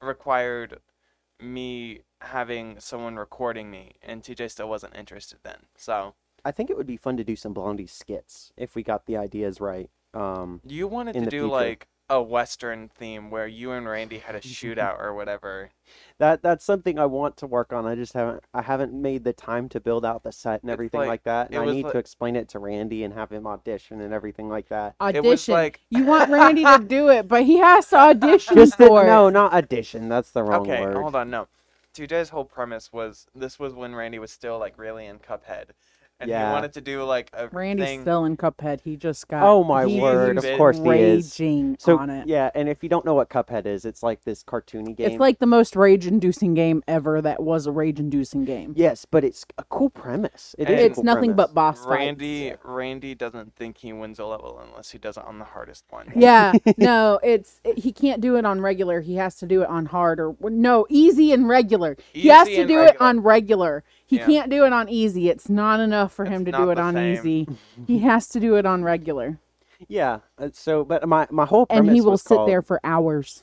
required 0.00 0.80
me 1.40 2.00
having 2.24 2.80
someone 2.80 3.16
recording 3.16 3.70
me, 3.70 3.92
and 4.02 4.22
TJ 4.22 4.50
still 4.50 4.68
wasn't 4.68 4.96
interested 4.96 5.38
then. 5.42 5.66
So 5.76 6.14
I 6.44 6.50
think 6.50 6.70
it 6.70 6.76
would 6.76 6.86
be 6.86 6.96
fun 6.96 7.16
to 7.16 7.24
do 7.24 7.36
some 7.36 7.52
Blondie 7.52 7.86
skits 7.86 8.52
if 8.56 8.74
we 8.74 8.82
got 8.82 9.06
the 9.06 9.16
ideas 9.16 9.60
right. 9.60 9.90
Um, 10.12 10.60
you 10.66 10.86
wanted 10.86 11.14
to 11.14 11.20
do 11.22 11.30
future. 11.30 11.46
like 11.46 11.88
a 12.10 12.22
western 12.22 12.90
theme 12.90 13.30
where 13.30 13.46
you 13.46 13.72
and 13.72 13.88
Randy 13.88 14.18
had 14.18 14.34
a 14.34 14.40
shootout 14.40 15.00
or 15.00 15.14
whatever. 15.14 15.70
that 16.18 16.42
that's 16.42 16.62
something 16.64 16.98
I 16.98 17.06
want 17.06 17.38
to 17.38 17.46
work 17.46 17.72
on. 17.72 17.86
I 17.86 17.94
just 17.94 18.12
haven't 18.12 18.44
I 18.52 18.60
haven't 18.62 18.92
made 18.92 19.24
the 19.24 19.32
time 19.32 19.68
to 19.70 19.80
build 19.80 20.04
out 20.04 20.22
the 20.22 20.30
set 20.30 20.62
and 20.62 20.70
It's 20.70 20.74
everything 20.74 21.00
like- 21.00 21.08
like, 21.08 21.22
that. 21.24 21.48
And 21.50 21.58
I 21.58 21.64
need 21.72 21.84
like- 21.84 21.92
to 21.94 21.98
explain 21.98 22.36
it 22.36 22.48
to 22.50 22.58
Randy 22.58 23.02
and 23.04 23.14
have 23.14 23.30
him 23.32 23.46
audition 23.46 24.00
and 24.02 24.12
everything 24.12 24.48
like 24.50 24.68
that. 24.68 24.94
Audition. 25.00 25.24
It 25.24 25.28
was 25.28 25.48
like 25.48 25.80
you 25.90 26.04
want 26.04 26.30
Randy 26.30 26.62
to 26.64 26.78
do 26.86 27.08
it, 27.08 27.26
but 27.26 27.44
he 27.44 27.56
has 27.58 27.88
to 27.88 27.96
audition 27.96 28.54
Just 28.54 28.76
the, 28.78 28.86
for 28.86 29.02
it. 29.02 29.06
no, 29.06 29.30
not 29.30 29.54
audition. 29.54 30.08
That's 30.10 30.30
the 30.30 30.42
wrong 30.44 30.60
okay, 30.70 30.82
word. 30.82 30.96
hold 30.96 31.16
on, 31.16 31.30
no. 31.30 31.48
TJ's 31.94 32.30
whole 32.30 32.44
premise 32.44 32.92
was 32.92 33.28
this 33.34 33.58
was 33.58 33.72
when 33.72 33.94
Randy 33.94 34.18
was 34.18 34.32
still 34.32 34.58
like 34.58 34.76
really 34.76 35.06
in 35.06 35.20
Cuphead, 35.20 35.70
and 36.20 36.28
he 36.30 36.32
Yeah. 36.32 36.52
wanted 36.52 36.72
to 36.74 36.80
do 36.80 37.02
like 37.04 37.30
a 37.32 37.48
Randy's 37.48 37.86
thing. 37.86 38.00
still 38.02 38.24
in 38.24 38.36
Cuphead. 38.36 38.80
He 38.82 38.96
just 38.96 39.26
got. 39.28 39.42
Oh 39.42 39.64
my 39.64 39.84
word! 39.86 40.38
Of 40.38 40.44
course 40.56 40.76
he 40.78 40.88
is. 40.88 41.38
raging 41.40 41.76
So 41.78 41.98
on 41.98 42.08
it. 42.10 42.26
yeah, 42.28 42.50
and 42.54 42.68
if 42.68 42.82
you 42.82 42.88
don't 42.88 43.04
know 43.04 43.14
what 43.14 43.28
Cuphead 43.28 43.66
is, 43.66 43.84
it's 43.84 44.02
like 44.02 44.22
this 44.24 44.42
cartoony 44.44 44.96
game. 44.96 45.10
It's 45.10 45.20
like 45.20 45.38
the 45.38 45.46
most 45.46 45.74
rage-inducing 45.76 46.54
game 46.54 46.82
ever. 46.86 47.20
That 47.20 47.42
was 47.42 47.66
a 47.66 47.72
rage-inducing 47.72 48.44
game. 48.44 48.74
yes, 48.76 49.04
but 49.10 49.24
it's 49.24 49.44
a 49.58 49.64
cool 49.64 49.90
premise. 49.90 50.54
It 50.58 50.68
is 50.68 50.72
And- 50.72 50.80
a 50.80 50.84
it's 50.84 50.94
cool 50.96 51.04
nothing 51.04 51.34
premise. 51.34 51.36
but 51.48 51.54
boss 51.54 51.78
fights. 51.84 51.88
Randy 51.88 52.52
Randy 52.64 53.14
doesn't 53.14 53.54
think 53.56 53.78
he 53.78 53.92
wins 53.92 54.18
a 54.18 54.26
level 54.26 54.60
unless 54.68 54.90
he 54.90 54.98
does 54.98 55.16
it 55.16 55.24
on 55.24 55.38
the 55.38 55.44
hardest 55.46 55.84
one. 55.90 56.12
Yeah, 56.16 56.52
no, 56.78 57.18
it's 57.22 57.60
it, 57.64 57.78
he 57.78 57.92
can't 57.92 58.20
do 58.20 58.36
it 58.36 58.44
on 58.46 58.60
regular. 58.60 59.00
He 59.00 59.16
has 59.16 59.36
to 59.36 59.46
do 59.46 59.62
it 59.62 59.68
on 59.68 59.86
hard 59.86 60.20
or 60.20 60.36
no 60.42 60.86
easy 60.88 61.32
and 61.32 61.48
regular. 61.48 61.96
he 62.12 62.28
has 62.28 62.48
to 62.48 62.60
and 62.60 62.68
do 62.68 62.80
it 62.82 62.98
on 63.00 63.20
regular. 63.20 63.82
He 64.14 64.20
Yeah. 64.20 64.26
can't 64.26 64.50
do 64.50 64.64
it 64.64 64.72
on 64.72 64.88
easy. 64.88 65.28
It's 65.28 65.48
not 65.48 65.80
enough 65.80 66.12
for 66.12 66.24
him 66.24 66.44
to 66.44 66.52
do 66.52 66.70
it 66.70 66.78
on 66.78 66.94
same. 66.94 67.14
easy. 67.14 67.48
he 67.88 67.98
has 67.98 68.28
to 68.28 68.38
do 68.38 68.54
it 68.54 68.64
on 68.64 68.84
regular, 68.84 69.38
Yeah. 69.88 70.20
uh, 70.38 70.50
So, 70.52 70.84
but 70.84 71.08
my 71.08 71.26
my 71.30 71.44
whole 71.44 71.66
premise 71.66 71.88
and 71.88 71.94
he 71.96 72.00
will 72.00 72.12
was 72.12 72.22
sit 72.22 72.36
called- 72.36 72.48
there 72.48 72.62
for 72.62 72.78
hours 72.84 73.42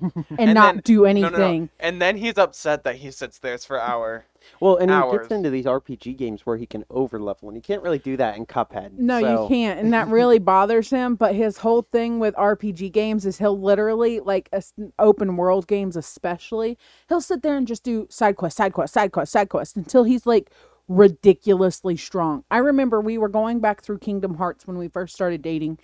and, 0.00 0.14
And 0.38 0.54
not 0.54 0.74
then- 0.76 0.82
do 0.84 1.04
anything. 1.06 1.32
no, 1.32 1.38
no. 1.58 1.68
And 1.78 2.00
then 2.00 2.16
he's 2.16 2.38
upset 2.38 2.84
that 2.84 2.96
he 2.96 3.10
sits 3.10 3.38
there 3.38 3.58
for 3.58 3.80
hour. 3.80 4.24
Well, 4.58 4.76
and 4.78 4.90
he 4.90 5.18
gets 5.18 5.28
into 5.30 5.50
these 5.50 5.66
RPG 5.66 6.16
games 6.16 6.46
where 6.46 6.56
he 6.56 6.64
can 6.64 6.84
overlevel, 6.84 7.42
and 7.42 7.56
he 7.56 7.60
can't 7.60 7.82
really 7.82 7.98
do 7.98 8.16
that 8.16 8.36
in 8.38 8.46
Cuphead. 8.46 8.92
No, 8.94 9.20
so- 9.20 9.42
you 9.42 9.48
can't, 9.48 9.78
and 9.78 9.92
that 9.92 10.08
really 10.08 10.38
bothers 10.54 10.88
him. 10.88 11.14
But 11.14 11.34
his 11.34 11.58
whole 11.58 11.82
thing 11.92 12.18
with 12.20 12.34
RPG 12.36 12.90
games 12.90 13.26
is 13.26 13.38
he'll 13.38 13.60
literally, 13.60 14.18
like 14.20 14.48
as- 14.52 14.72
open 14.98 15.36
world 15.36 15.66
games, 15.66 15.94
especially, 15.94 16.78
he'll 17.08 17.20
sit 17.20 17.42
there 17.42 17.56
and 17.56 17.66
just 17.66 17.82
do 17.82 18.06
side 18.08 18.36
quest, 18.36 18.56
side 18.56 18.72
quest, 18.72 18.94
side 18.94 19.12
quest, 19.12 19.30
side 19.30 19.50
quest 19.50 19.76
until 19.76 20.04
he's 20.04 20.24
like 20.26 20.50
ridiculously 20.90 21.96
strong. 21.96 22.42
I 22.50 22.58
remember 22.58 23.00
we 23.00 23.16
were 23.16 23.28
going 23.28 23.60
back 23.60 23.80
through 23.80 23.98
Kingdom 23.98 24.34
Hearts 24.34 24.66
when 24.66 24.76
we 24.76 24.88
first 24.88 25.14
started 25.14 25.40
dating, 25.40 25.78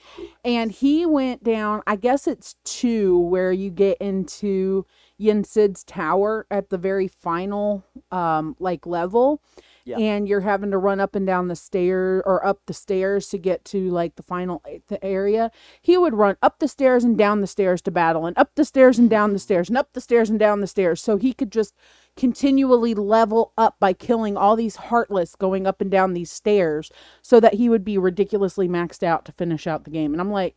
and 0.45 0.73
he 0.73 1.07
went 1.07 1.45
down, 1.45 1.83
I 1.87 1.95
guess 1.95 2.27
it's 2.27 2.57
two, 2.65 3.17
where 3.17 3.53
you 3.53 3.71
get 3.71 3.99
into 3.99 4.85
Yen 5.17 5.45
Sid's 5.45 5.85
tower 5.85 6.45
at 6.51 6.71
the 6.71 6.77
very 6.77 7.07
final 7.07 7.85
um 8.11 8.57
like 8.59 8.85
level. 8.85 9.41
Yeah. 9.85 9.99
And 9.99 10.29
you're 10.29 10.41
having 10.41 10.73
to 10.73 10.79
run 10.79 10.99
up 10.99 11.15
and 11.15 11.25
down 11.25 11.47
the 11.47 11.55
stair 11.55 12.21
or 12.27 12.45
up 12.45 12.59
the 12.67 12.75
stairs 12.75 13.29
to 13.29 13.39
get 13.39 13.65
to 13.67 13.89
like 13.91 14.17
the 14.17 14.25
final 14.25 14.61
the 14.89 15.03
area. 15.05 15.53
He 15.81 15.97
would 15.97 16.15
run 16.15 16.37
up 16.43 16.59
the 16.59 16.67
stairs 16.67 17.05
and 17.05 17.17
down 17.17 17.41
the 17.41 17.47
stairs 17.47 17.81
to 17.83 17.93
battle, 17.93 18.27
and 18.27 18.37
up 18.37 18.51
the 18.57 18.65
stairs 18.65 18.99
and 18.99 19.09
down 19.09 19.33
the 19.33 19.39
stairs, 19.39 19.69
and 19.69 19.79
up 19.79 19.93
the 19.93 20.01
stairs 20.01 20.29
and 20.29 20.41
down 20.41 20.61
the 20.61 20.67
stairs. 20.67 21.01
So 21.01 21.17
he 21.17 21.33
could 21.33 21.53
just 21.53 21.77
continually 22.17 22.95
level 22.95 23.53
up 23.59 23.77
by 23.79 23.93
killing 23.93 24.37
all 24.37 24.57
these 24.57 24.77
heartless 24.77 25.35
going 25.35 25.67
up 25.67 25.81
and 25.81 25.91
down 25.91 26.15
these 26.15 26.31
stairs 26.31 26.91
so 27.23 27.41
that 27.41 27.55
he 27.55 27.69
would 27.69 27.85
be 27.85 27.99
ridiculously 27.99 28.69
maxed 28.69 29.03
out 29.03 29.25
to 29.27 29.33
finish 29.33 29.67
out 29.67 29.85
the 29.85 29.91
game. 29.91 30.13
And 30.13 30.21
I'm 30.21 30.31
like, 30.31 30.57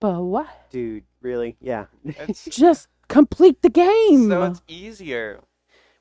but 0.00 0.22
what? 0.22 0.70
Dude, 0.70 1.04
really? 1.20 1.56
Yeah. 1.60 1.86
It's, 2.04 2.44
Just 2.50 2.88
complete 3.08 3.62
the 3.62 3.70
game. 3.70 4.28
so 4.28 4.42
it's 4.42 4.62
easier. 4.68 5.40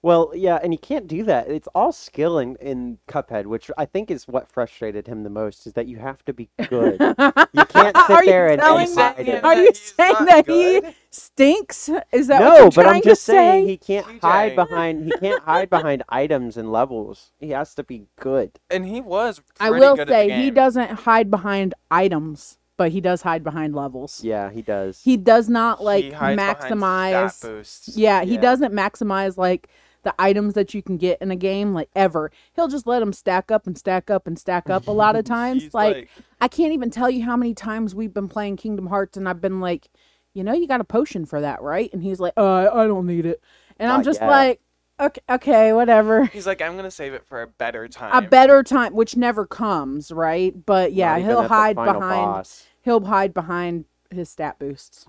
Well, 0.06 0.32
yeah, 0.36 0.60
and 0.62 0.72
you 0.72 0.78
can't 0.78 1.08
do 1.08 1.24
that. 1.24 1.50
It's 1.50 1.68
all 1.74 1.92
skill 1.92 2.38
in, 2.38 2.58
in 2.58 3.00
Cuphead, 3.08 3.48
which 3.48 3.72
I 3.76 3.86
think 3.86 4.12
is 4.12 4.28
what 4.28 4.48
frustrated 4.48 5.08
him 5.08 5.24
the 5.24 5.32
most, 5.32 5.66
is 5.66 5.74
that 5.74 5.88
you 5.88 5.98
have 5.98 6.24
to 6.26 6.32
be 6.34 6.48
good. 6.70 7.00
You 7.02 7.66
can't 7.66 7.98
sit 8.06 8.10
Are 8.12 8.24
you 8.24 8.30
there 8.30 8.50
and 8.50 8.62
telling 8.62 8.86
decide 8.86 9.18
that- 9.18 9.28
it. 9.28 9.44
Are 9.44 9.56
you 9.56 9.74
saying 9.74 10.14
not 10.14 10.26
that 10.28 10.48
he 10.48 10.82
stinks? 11.10 11.90
Is 12.12 12.28
that 12.28 12.40
what 12.40 12.50
No, 12.50 12.56
you're 12.60 12.66
but 12.66 12.84
trying 12.84 12.96
I'm 12.98 13.02
just 13.02 13.24
saying 13.24 13.66
say? 13.66 13.68
he 13.72 13.78
can't 13.78 14.22
hide 14.22 14.56
behind 14.56 15.06
he 15.06 15.12
can't 15.20 15.42
hide 15.42 15.72
behind 15.72 16.04
items 16.08 16.56
and 16.56 16.72
levels. 16.72 17.32
He 17.40 17.50
has 17.50 17.74
to 17.74 17.84
be 17.84 18.06
good. 18.20 18.60
And 18.70 18.86
he 18.86 19.02
was. 19.02 19.42
I 19.60 19.72
will 19.72 19.96
good 19.96 20.02
at 20.02 20.14
say 20.14 20.28
the 20.28 20.36
he 20.36 20.52
doesn't 20.52 20.92
hide 21.00 21.32
behind 21.32 21.74
items, 21.90 22.60
but 22.78 22.92
he 22.92 23.02
does 23.02 23.24
hide 23.24 23.44
behind 23.44 23.74
levels. 23.74 24.24
Yeah, 24.24 24.52
he 24.52 24.62
does. 24.62 25.02
He 25.04 25.18
does 25.18 25.50
not 25.50 25.84
like 25.84 26.04
He 26.04 26.12
hides 26.12 26.40
maximize. 26.40 27.32
stat 27.32 27.50
boosts. 27.50 27.98
Yeah, 27.98 28.24
he 28.24 28.36
Yeah. 28.36 28.42
doesn't 28.42 28.72
maximize 28.72 29.36
like 29.36 29.68
the 30.06 30.16
items 30.18 30.54
that 30.54 30.74
you 30.74 30.82
can 30.82 30.96
get 30.96 31.22
in 31.22 31.32
a 31.32 31.36
game 31.36 31.74
like 31.74 31.90
ever. 31.96 32.32
He'll 32.54 32.70
just 32.70 32.88
let 32.88 33.00
them 33.00 33.12
stack 33.12 33.52
up 33.52 33.68
and 33.68 33.78
stack 33.78 34.10
up 34.10 34.26
and 34.28 34.40
stack 34.40 34.70
up 34.70 34.88
a 34.88 34.92
lot 34.92 35.18
of 35.18 35.26
times. 35.26 35.64
He's 35.64 35.74
like, 35.74 36.08
I 36.40 36.48
can't 36.48 36.72
even 36.72 36.90
tell 36.90 37.10
you 37.10 37.26
how 37.26 37.36
many 37.36 37.54
times 37.54 37.94
we've 37.94 38.14
been 38.14 38.30
playing 38.30 38.56
Kingdom 38.56 38.88
Hearts 38.88 39.18
and 39.18 39.28
I've 39.28 39.42
been 39.42 39.60
like, 39.60 39.90
you 40.34 40.44
know, 40.44 40.54
you 40.54 40.68
got 40.68 40.80
a 40.80 40.86
potion 40.86 41.26
for 41.26 41.42
that, 41.42 41.62
right? 41.62 41.92
And 41.92 42.02
he's 42.02 42.20
like, 42.22 42.34
uh, 42.38 42.70
I 42.74 42.88
don't 42.88 43.06
need 43.06 43.26
it. 43.26 43.42
And 43.78 43.92
I'm 43.92 44.04
just 44.04 44.22
yet. 44.22 44.30
like, 44.30 44.62
okay, 45.00 45.22
okay, 45.30 45.74
whatever. 45.74 46.26
He's 46.26 46.48
like, 46.48 46.62
I'm 46.62 46.76
gonna 46.76 46.92
save 46.92 47.14
it 47.14 47.26
for 47.26 47.42
a 47.42 47.48
better 47.48 47.88
time. 47.90 48.24
A 48.24 48.28
better 48.28 48.64
time, 48.64 48.94
which 48.94 49.18
never 49.18 49.46
comes, 49.46 50.12
right? 50.12 50.54
But 50.66 50.94
yeah, 50.94 51.18
Not 51.18 51.22
he'll 51.26 51.48
hide 51.48 51.76
behind. 51.76 52.02
boss. 52.02 52.68
He'll 52.82 53.04
hide 53.04 53.34
behind 53.34 53.86
his 54.12 54.30
stat 54.30 54.60
boosts. 54.60 55.06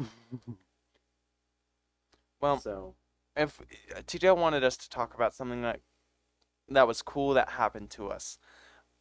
Well, 2.40 2.58
So 2.58 2.94
if 3.36 3.60
uh, 3.60 4.00
TJ 4.06 4.36
wanted 4.36 4.64
us 4.64 4.76
to 4.78 4.88
talk 4.88 5.14
about 5.14 5.34
something 5.34 5.62
that 5.62 5.80
that 6.68 6.86
was 6.88 7.02
cool 7.02 7.34
that 7.34 7.50
happened 7.50 7.90
to 7.90 8.08
us, 8.08 8.38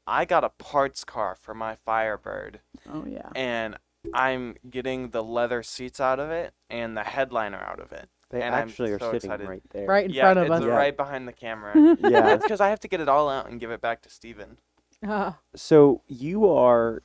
I 0.05 0.25
got 0.25 0.43
a 0.43 0.49
parts 0.49 1.03
car 1.03 1.35
for 1.35 1.53
my 1.53 1.75
Firebird, 1.75 2.61
Oh 2.91 3.05
yeah. 3.07 3.29
and 3.35 3.77
I'm 4.13 4.55
getting 4.69 5.09
the 5.09 5.23
leather 5.23 5.63
seats 5.63 5.99
out 5.99 6.19
of 6.19 6.29
it 6.29 6.53
and 6.69 6.95
the 6.95 7.03
headliner 7.03 7.57
out 7.57 7.79
of 7.79 7.91
it. 7.91 8.07
they 8.29 8.41
And 8.41 8.53
I'm 8.53 8.67
actually 8.67 8.91
are 8.91 8.99
so 8.99 9.11
sitting 9.13 9.31
excited. 9.31 9.49
right 9.49 9.63
there. 9.71 9.87
Right 9.87 10.05
in 10.05 10.11
yeah, 10.11 10.21
front 10.23 10.39
of 10.39 10.45
it's 10.45 10.51
us. 10.53 10.61
Yeah. 10.63 10.75
right 10.75 10.95
behind 10.95 11.27
the 11.27 11.33
camera. 11.33 11.73
Yeah. 11.99 12.33
It's 12.35 12.43
because 12.43 12.61
I 12.61 12.69
have 12.69 12.79
to 12.81 12.87
get 12.87 12.99
it 13.01 13.09
all 13.09 13.29
out 13.29 13.49
and 13.49 13.59
give 13.59 13.71
it 13.71 13.81
back 13.81 14.01
to 14.03 14.09
Steven. 14.09 14.57
Ah, 15.03 15.39
So 15.55 16.01
you 16.07 16.47
are 16.47 17.01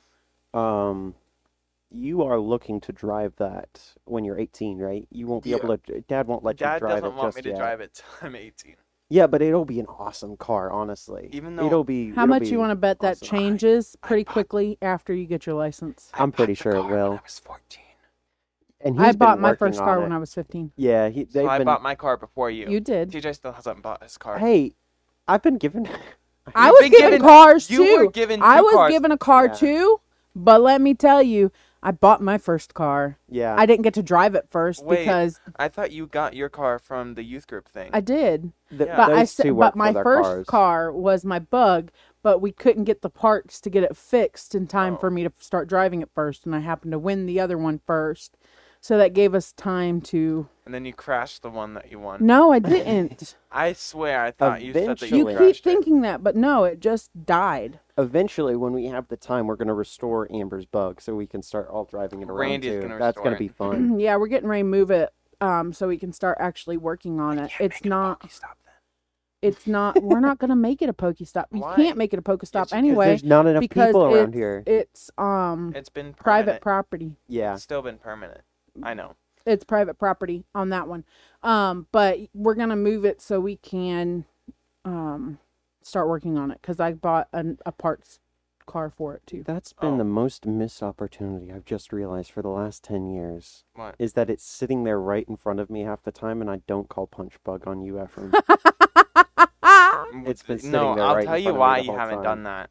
um 0.53 1.15
you 1.91 2.23
are 2.23 2.39
looking 2.39 2.79
to 2.81 2.91
drive 2.93 3.35
that 3.37 3.81
when 4.05 4.23
you're 4.23 4.39
18, 4.39 4.77
right? 4.79 5.07
You 5.11 5.27
won't 5.27 5.43
be 5.43 5.49
Yeah. 5.51 5.57
able 5.57 5.77
to 5.77 6.01
dad 6.01 6.27
won't 6.27 6.43
let 6.43 6.57
Dad 6.57 6.75
you 6.75 6.79
drive 6.79 6.91
it. 6.91 6.95
Dad 6.95 7.01
doesn't 7.01 7.13
it 7.17 7.17
want 7.17 7.27
just 7.27 7.35
me 7.37 7.41
to 7.43 7.49
yet. 7.49 7.57
drive 7.57 7.81
it 7.81 7.93
till 7.93 8.05
I'm 8.27 8.35
18. 8.35 8.75
Yeah, 9.09 9.27
but 9.27 9.41
it'll 9.41 9.65
be 9.65 9.79
an 9.81 9.87
awesome 9.87 10.37
car, 10.37 10.71
honestly. 10.71 11.27
Even 11.33 11.57
though- 11.57 11.65
it'll 11.65 11.83
be 11.83 12.11
How 12.11 12.23
it'll 12.23 12.27
much 12.27 12.43
be 12.43 12.49
you 12.49 12.59
want 12.59 12.71
to 12.71 12.75
bet 12.77 12.99
that 13.01 13.19
changes 13.21 13.97
I 14.01 14.07
pretty 14.07 14.23
bought- 14.23 14.31
quickly 14.33 14.77
after 14.81 15.13
you 15.13 15.25
get 15.25 15.45
your 15.45 15.55
license? 15.55 16.09
I 16.13 16.23
I'm 16.23 16.31
pretty 16.31 16.53
sure 16.53 16.71
it 16.71 16.81
car 16.81 16.83
when 16.83 16.91
will. 16.93 17.11
I 17.13 17.21
was 17.23 17.39
14. 17.39 17.83
And 18.83 18.99
I 18.99 19.11
bought 19.11 19.35
been 19.35 19.41
my 19.41 19.55
first 19.55 19.79
car 19.79 19.99
when. 19.99 20.11
I 20.11 20.17
was 20.17 20.33
15. 20.33 20.71
Yeah, 20.75 21.09
he 21.09 21.25
they've 21.25 21.43
So 21.43 21.47
I 21.49 21.57
been 21.59 21.65
bought 21.65 21.83
my 21.83 21.93
car 21.93 22.17
before 22.17 22.49
you. 22.49 22.67
You 22.69 22.79
did. 22.79 23.11
TJ 23.11 23.35
still 23.35 23.51
hasn't 23.51 23.81
bought 23.83 24.01
his 24.01 24.17
car. 24.17 24.39
Hey, 24.39 24.73
I've 25.27 25.43
been 25.43 25.57
given 25.57 25.87
I 26.55 26.71
was 26.71 26.81
given 26.89 26.99
given- 26.99 27.21
cars 27.21 27.69
you 27.69 27.85
too. 27.85 27.97
were 28.05 28.11
given 28.11 28.41
I 28.41 28.61
was 28.61 28.73
cars. 28.73 28.91
given 28.91 29.11
a 29.11 29.17
car 29.17 29.47
Yeah. 29.47 29.53
too, 29.53 30.01
but 30.35 30.61
let 30.61 30.81
me 30.81 30.93
tell 30.95 31.21
you, 31.21 31.51
I 31.83 31.91
bought 31.91 32.21
my 32.21 32.37
first 32.37 32.73
car. 32.75 33.17
Yeah. 33.27 33.55
I 33.57 33.65
didn't 33.65 33.81
get 33.83 33.95
to 33.95 34.03
drive 34.03 34.35
it 34.35 34.47
first 34.51 34.85
Wait. 34.85 34.99
because 34.99 35.39
I 35.57 35.67
thought 35.67 35.91
you 35.91 36.05
got 36.05 36.35
your 36.35 36.47
car 36.49 36.77
from 36.77 37.15
the 37.15 37.23
youth 37.23 37.47
group 37.47 37.67
thing. 37.67 37.89
I 37.91 38.01
did. 38.01 38.51
th- 38.69 38.81
Yeah. 38.87 38.95
But 38.97 39.13
I 39.13 39.23
said, 39.25 39.57
but 39.57 39.75
my 39.75 39.91
first 39.91 40.23
cars. 40.27 40.45
car 40.45 40.91
was 40.91 41.25
my 41.25 41.39
bug, 41.39 41.89
but 42.21 42.39
we 42.39 42.51
couldn't 42.51 42.83
get 42.83 43.01
the 43.01 43.09
parts 43.09 43.59
to 43.61 43.69
get 43.71 43.83
it 43.83 43.97
fixed 43.97 44.53
in 44.53 44.67
time 44.67 44.93
Oh. 44.93 44.97
for 44.97 45.09
me 45.09 45.23
to 45.23 45.31
start 45.39 45.67
driving 45.67 46.01
it 46.03 46.09
first, 46.13 46.45
and 46.45 46.55
I 46.55 46.59
happened 46.59 46.91
to 46.91 46.99
win 46.99 47.25
the 47.25 47.39
other 47.39 47.57
one 47.57 47.79
first, 47.87 48.37
so 48.81 48.97
that 48.97 49.13
gave 49.13 49.33
us 49.35 49.53
time 49.53 50.01
to. 50.01 50.47
and 50.65 50.73
then 50.73 50.83
you 50.85 50.91
crashed 50.93 51.43
the 51.43 51.49
one 51.49 51.75
that 51.75 51.89
you 51.91 51.99
won. 51.99 52.25
No, 52.25 52.51
I 52.51 52.59
didn't. 52.59 53.35
I 53.51 53.73
swear 53.73 54.23
I 54.23 54.31
thought 54.31 54.61
you 54.61 54.73
said 54.73 54.81
that 54.81 54.83
Eventually- 55.03 55.09
you, 55.11 55.15
you 55.17 55.21
Actually. 55.29 55.33
keep 55.33 55.37
crashed 55.37 55.59
it. 55.59 55.63
thinking 55.63 56.01
that, 56.01 56.23
but 56.23 56.35
no, 56.35 56.63
it 56.65 56.79
just 56.79 57.09
died. 57.25 57.79
Eventually, 57.97 58.55
when 58.55 58.73
we 58.73 58.85
have 58.87 59.07
the 59.07 59.17
time, 59.17 59.47
we're 59.47 59.55
gonna 59.55 59.73
restore 59.75 60.27
Amber's 60.33 60.65
bug 60.65 60.99
so 60.99 61.15
we 61.15 61.27
can 61.27 61.41
start 61.41 61.69
all 61.69 61.85
driving 61.85 62.21
it 62.21 62.29
around 62.29 62.49
Randy's 62.49 62.71
too. 62.73 62.81
gonna 62.81 62.97
That's 62.97 63.15
restore 63.17 63.23
gonna 63.25 63.35
it. 63.35 63.39
be 63.39 63.47
fun. 63.47 63.99
yeah, 63.99 64.15
we're 64.17 64.27
getting 64.27 64.49
ready 64.49 64.63
to 64.63 64.67
move 64.67 64.89
it, 64.91 65.13
um, 65.41 65.71
so 65.73 65.87
we 65.87 65.97
can 65.97 66.11
start 66.11 66.37
actually 66.41 66.77
working 66.77 67.19
on 67.19 67.37
it. 67.37 67.51
Can't 67.51 67.71
It's 67.71 67.75
make 67.81 67.85
a 67.85 67.89
not. 67.89 68.19
Pokestop 68.21 68.41
then. 68.65 68.73
It's 69.43 69.67
not. 69.67 70.01
We're 70.01 70.19
not 70.19 70.39
gonna 70.39 70.55
make 70.55 70.81
it 70.81 70.89
a 70.89 70.93
Pokestop. 70.93 71.45
You 71.51 71.61
Why? 71.61 71.75
can't 71.75 71.97
make 71.97 72.13
it 72.13 72.19
a 72.19 72.21
Pokestop 72.21 72.53
Yes, 72.53 72.71
you 72.71 72.77
can. 72.77 72.85
anyway 72.85 73.05
There's 73.07 73.23
not 73.23 73.45
enough 73.47 73.59
because 73.61 73.87
people 73.89 74.05
around 74.05 74.29
it's, 74.29 74.35
here. 74.35 74.63
It's 74.65 75.11
um 75.17 75.73
It's 75.75 75.89
been 75.89 76.13
private 76.13 76.43
permanent. 76.45 76.61
property. 76.61 77.15
yeah. 77.27 77.53
It's 77.53 77.63
still 77.63 77.81
been 77.81 77.97
permanent. 77.97 78.41
I 78.83 78.93
know. 78.93 79.15
It's 79.45 79.63
private 79.63 79.97
property 79.97 80.43
on 80.53 80.69
that 80.69 80.87
one. 80.87 81.03
Um, 81.43 81.87
but 81.91 82.19
we're 82.33 82.53
gonna 82.55 82.75
move 82.75 83.05
it 83.05 83.21
so 83.21 83.39
we 83.39 83.55
can 83.57 84.25
um 84.85 85.39
start 85.83 86.07
working 86.07 86.37
on 86.37 86.51
it 86.51 86.59
because 86.61 86.79
I 86.79 86.93
bought 86.93 87.27
an, 87.33 87.57
a 87.65 87.71
parts 87.71 88.19
car 88.67 88.89
for 88.91 89.15
it 89.15 89.23
too. 89.25 89.41
That's 89.43 89.73
been 89.73 89.95
Oh. 89.95 89.97
the 89.97 90.03
most 90.03 90.45
missed 90.45 90.83
opportunity 90.83 91.51
I've 91.51 91.65
just 91.65 91.91
realized 91.91 92.31
for 92.31 92.41
the 92.43 92.49
last 92.49 92.83
10 92.83 93.07
years. 93.07 93.63
What? 93.73 93.95
Is 93.97 94.13
that 94.13 94.29
it's 94.29 94.43
sitting 94.43 94.83
there 94.83 94.99
right 94.99 95.25
in 95.27 95.35
front 95.37 95.59
of 95.59 95.69
me 95.71 95.81
half 95.81 96.03
the 96.03 96.11
time 96.11 96.39
and 96.39 96.49
I 96.49 96.61
don't 96.67 96.87
call 96.87 97.07
punch 97.07 97.33
bug 97.43 97.67
on 97.67 97.81
you, 97.81 98.01
Ephraim. 98.01 98.31
It's 100.25 100.43
been 100.43 100.59
sitting 100.59 100.71
no. 100.71 100.95
there 100.95 101.03
I'll 101.05 101.15
right 101.15 101.21
in 101.23 101.27
tell 101.27 101.37
you 101.37 101.43
front 101.53 101.55
of 101.55 101.55
me 101.55 101.59
why 101.59 101.77
you 101.79 101.97
haven't 101.99 102.15
time. 102.15 102.23
done 102.23 102.43
that. 102.43 102.69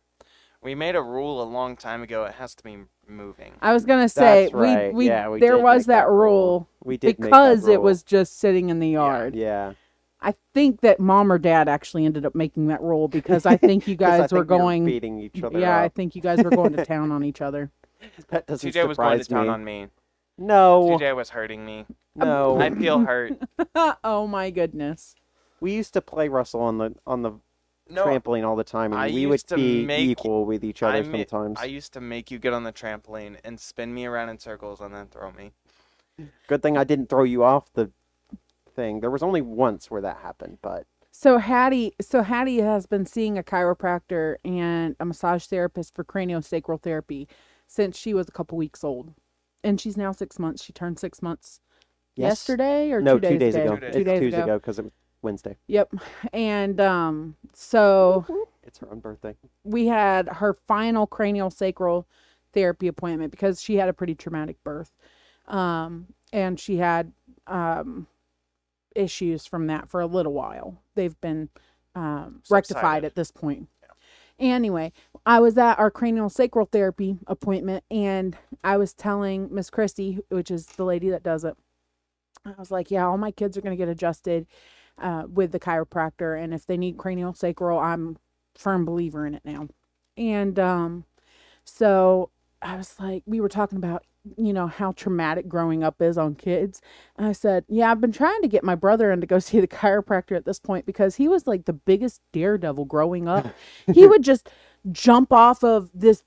We 0.63 0.75
made 0.75 0.95
a 0.95 1.03
rule 1.03 1.43
a 1.43 1.45
long 1.45 1.77
time 1.77 2.03
ago. 2.03 2.25
It 2.25 2.35
has 2.35 2.55
to 2.57 2.63
be 2.63 2.79
moving. 3.09 3.53
I 3.63 3.73
was 3.73 3.85
gonna 3.87 4.09
say 4.09 4.45
That's 4.45 4.55
we 4.55 4.61
right. 4.61 4.93
we 4.95 5.07
Yeah, 5.07 5.29
we 5.31 5.41
there 5.41 5.57
did 5.57 5.63
was 5.63 5.83
make 5.83 5.87
that 5.97 6.03
that 6.05 6.09
rule 6.11 6.19
rule. 6.21 6.69
We 6.85 6.97
did 6.99 7.07
make 7.07 7.17
that 7.19 7.25
because 7.31 7.67
it 7.69 7.75
rule. 7.77 7.83
was 7.85 8.03
just 8.03 8.39
sitting 8.39 8.69
in 8.69 8.79
the 8.79 8.89
yard. 8.91 9.35
Yeah. 9.35 9.73
I 10.21 10.35
think 10.53 10.83
that 10.83 11.01
mom 11.01 11.33
or 11.33 11.39
dad 11.39 11.67
actually 11.67 12.05
ended 12.05 12.27
up 12.27 12.35
making 12.35 12.67
that 12.67 12.83
rule 12.83 13.09
because 13.09 13.47
I 13.47 13.57
think 13.57 13.89
you 13.89 13.97
'Cause 13.99 14.07
I 14.07 14.19
guys 14.19 14.33
were 14.33 14.41
think 14.41 14.51
we 14.51 14.59
going. 14.59 14.85
beating 14.85 15.19
each 15.19 15.43
other 15.43 15.59
yeah, 15.59 15.79
I 15.79 15.87
up. 15.87 15.95
think 15.95 16.15
you 16.15 16.21
guys 16.21 16.43
were 16.43 16.51
going 16.51 16.75
to 16.75 16.85
town 16.87 17.11
on 17.11 17.25
each 17.25 17.41
other. 17.41 17.71
That 18.29 18.47
doesn't 18.47 18.71
TJ 18.71 18.87
was 18.87 18.99
going 18.99 19.19
to 19.19 19.25
town 19.25 19.45
me. 19.45 19.49
on 19.49 19.65
me. 19.65 19.87
No. 20.37 20.99
TJ 20.99 21.17
was 21.17 21.31
hurting 21.31 21.65
me. 21.65 21.87
No. 22.15 22.61
I 22.61 22.69
feel 22.71 22.99
hurt. 23.01 23.39
oh 24.05 24.27
my 24.27 24.51
goodness. 24.51 25.15
we 25.61 25.73
used 25.73 25.95
to 25.95 26.03
play 26.03 26.29
Russell 26.29 26.61
on 26.61 26.77
the 26.77 26.95
on 27.07 27.23
the 27.23 27.33
No, 27.91 28.07
trampoline 28.07 28.47
all 28.47 28.57
the 28.57 28.65
time 28.65 28.93
and 28.93 29.01
I 29.01 29.09
we 29.09 29.27
would 29.27 29.43
be 29.55 29.85
make- 29.85 30.09
equal 30.09 30.45
with 30.45 30.65
each 30.65 30.83
other 30.83 30.99
I 30.99 31.03
ma- 31.03 31.19
sometimes. 31.19 31.59
I 31.61 31.65
used 31.65 31.93
to 31.95 32.01
make 32.01 32.31
you 32.31 32.39
get 32.39 32.53
on 32.53 32.65
the 32.65 32.73
trampoline 32.73 33.37
and 33.45 33.59
spin 33.59 33.93
me 33.95 34.07
around 34.07 34.29
in 34.29 34.39
circles 34.39 34.81
and 34.81 34.95
then 34.95 35.09
throw 35.09 35.33
me. 35.33 35.53
Good 36.49 36.63
thing 36.63 36.77
I 36.77 36.85
didn't 36.85 37.09
throw 37.09 37.23
you 37.25 37.43
off 37.43 37.73
the 37.73 37.91
thing. 38.75 39.01
There 39.01 39.11
was 39.11 39.23
only 39.23 39.41
once 39.41 39.91
where 39.91 40.03
that 40.03 40.19
happened, 40.19 40.59
but 40.63 40.87
So 41.11 41.39
Hattie, 41.39 41.95
so 42.01 42.23
Hattie 42.23 42.61
has 42.61 42.87
been 42.87 43.07
seeing 43.07 43.37
a 43.39 43.43
chiropractor 43.43 44.37
and 44.45 44.95
a 45.01 45.05
massage 45.05 45.47
therapist 45.47 45.95
for 45.95 46.05
craniosacral 46.05 46.81
therapy 46.83 47.27
since 47.67 47.97
she 47.97 48.13
was 48.15 48.29
a 48.29 48.33
couple 48.33 48.59
weeks 48.59 48.85
old, 48.85 49.15
and 49.65 49.81
she's 49.81 49.97
now 49.97 50.13
six 50.13 50.39
months. 50.39 50.63
She 50.63 50.73
turned 50.73 50.99
six 50.99 51.23
months 51.23 51.61
yes. 52.17 52.31
yesterday 52.31 52.91
or 52.93 53.01
no, 53.01 53.19
two 53.19 53.39
days, 53.39 53.55
ago. 53.55 53.75
ago. 53.75 53.91
Two 53.91 54.05
days. 54.05 54.21
Two 54.21 54.27
It's 54.27 54.35
days 54.37 54.43
ago. 54.43 54.59
because 54.59 54.79
it 54.79 54.85
was 54.85 54.93
Wednesday. 55.23 55.57
Yep, 55.67 55.93
and 56.33 56.81
um, 56.81 57.37
so 57.53 58.25
It's 58.65 58.79
her 58.79 58.89
own 58.91 59.01
birthday. 59.01 59.35
we 59.65 59.87
had 59.87 60.29
her 60.29 60.55
final 60.55 61.07
cranial 61.07 61.51
sacral 61.51 62.07
therapy 62.53 62.89
appointment 62.89 63.31
because 63.31 63.61
she 63.61 63.77
had 63.77 63.89
a 63.89 63.93
pretty 63.93 64.15
traumatic 64.15 64.63
birth, 64.65 64.93
um, 65.49 66.07
and 66.33 66.59
she 66.59 66.77
had 66.79 67.13
um 67.47 68.07
issues 68.95 69.47
from 69.47 69.67
that 69.69 69.89
for 69.89 70.01
a 70.01 70.07
little 70.07 70.33
while. 70.33 70.83
They've 70.95 71.19
been 71.21 71.49
um, 71.95 72.43
rectified 72.51 73.05
at 73.05 73.15
this 73.15 73.31
point. 73.31 73.69
Anyway, 74.39 74.93
I 75.27 75.39
was 75.41 75.59
at 75.59 75.79
our 75.79 75.91
cranial 75.91 76.31
sacral 76.31 76.67
therapy 76.67 77.19
appointment 77.27 77.85
and 77.91 78.37
I 78.65 78.79
was 78.79 78.95
telling 78.95 79.55
Miss 79.55 79.69
Christie, 79.69 80.19
which 80.31 80.51
is 80.51 80.67
the 80.67 80.85
lady 80.85 81.11
that 81.11 81.23
does 81.23 81.45
it, 81.45 81.55
I 82.47 82.53
was 82.59 82.71
like, 82.71 82.91
yeah, 82.91 83.07
all 83.07 83.19
my 83.19 83.31
kids 83.33 83.59
are 83.59 83.61
going 83.61 83.77
to 83.77 83.83
get 83.83 83.91
adjusted 83.91 84.47
uh, 85.01 85.25
with 85.33 85.53
the 85.53 85.61
chiropractor. 85.61 86.43
And 86.43 86.55
if 86.55 86.67
they 86.67 86.77
need 86.77 86.99
cranial 86.99 87.35
sacral, 87.35 87.79
I'm 87.79 88.17
firm 88.57 88.85
believer 88.85 89.27
in 89.27 89.35
it 89.35 89.43
now. 89.45 89.69
And 90.17 90.59
um, 90.59 91.05
so 91.65 92.31
I 92.63 92.77
was 92.77 92.99
like, 93.01 93.23
we 93.27 93.41
were 93.41 93.49
talking 93.49 93.79
about, 93.79 94.05
you 94.37 94.53
know, 94.53 94.67
how 94.67 94.93
traumatic 94.93 95.49
growing 95.49 95.83
up 95.83 96.03
is 96.03 96.19
on 96.19 96.35
kids. 96.35 96.83
And 97.17 97.27
I 97.27 97.33
said, 97.33 97.65
yeah, 97.69 97.91
I've 97.91 98.01
been 98.01 98.13
trying 98.13 98.43
to 98.43 98.49
get 98.49 98.63
my 98.63 98.75
brother 98.75 99.11
in 99.11 99.21
to 99.21 99.27
go 99.27 99.39
see 99.41 99.61
the 99.61 99.69
chiropractor 99.69 100.37
at 100.37 100.45
this 100.45 100.59
point 100.59 100.87
because 100.87 101.17
he 101.17 101.29
was 101.29 101.47
like 101.47 101.65
the 101.65 101.73
biggest 101.73 102.21
daredevil 102.33 102.85
growing 102.85 103.29
up. 103.29 103.47
he 103.95 104.07
would 104.07 104.23
just 104.23 104.51
jump 104.93 105.33
off 105.33 105.63
of 105.65 105.91
this 105.95 106.23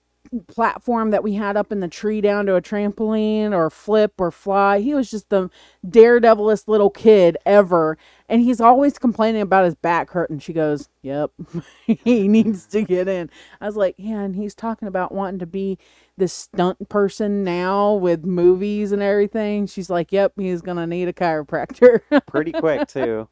platform 0.47 1.11
that 1.11 1.23
we 1.23 1.33
had 1.33 1.57
up 1.57 1.71
in 1.71 1.79
the 1.79 1.87
tree 1.87 2.21
down 2.21 2.45
to 2.47 2.55
a 2.55 2.61
trampoline 2.61 3.53
or 3.53 3.69
flip 3.69 4.13
or 4.19 4.31
fly. 4.31 4.79
He 4.79 4.93
was 4.93 5.11
just 5.11 5.29
the 5.29 5.49
daredevilest 5.87 6.67
little 6.67 6.89
kid 6.89 7.37
ever. 7.45 7.97
And 8.29 8.41
he's 8.41 8.61
always 8.61 8.97
complaining 8.97 9.41
about 9.41 9.65
his 9.65 9.75
back 9.75 10.11
hurting. 10.11 10.39
She 10.39 10.53
goes, 10.53 10.89
Yep, 11.03 11.31
he 11.85 12.27
needs 12.27 12.65
to 12.67 12.83
get 12.83 13.07
in. 13.07 13.29
I 13.61 13.65
was 13.65 13.75
like, 13.75 13.95
Yeah, 13.97 14.21
and 14.21 14.35
he's 14.35 14.55
talking 14.55 14.87
about 14.87 15.13
wanting 15.13 15.39
to 15.39 15.45
be 15.45 15.77
this 16.17 16.33
stunt 16.33 16.89
person 16.89 17.43
now 17.43 17.93
with 17.93 18.23
movies 18.25 18.91
and 18.91 19.01
everything. 19.01 19.67
She's 19.67 19.89
like, 19.89 20.11
Yep, 20.11 20.33
he's 20.37 20.61
going 20.61 20.77
to 20.77 20.87
need 20.87 21.07
a 21.07 21.13
chiropractor. 21.13 22.01
Pretty 22.27 22.51
quick 22.53 22.87
too. 22.87 23.27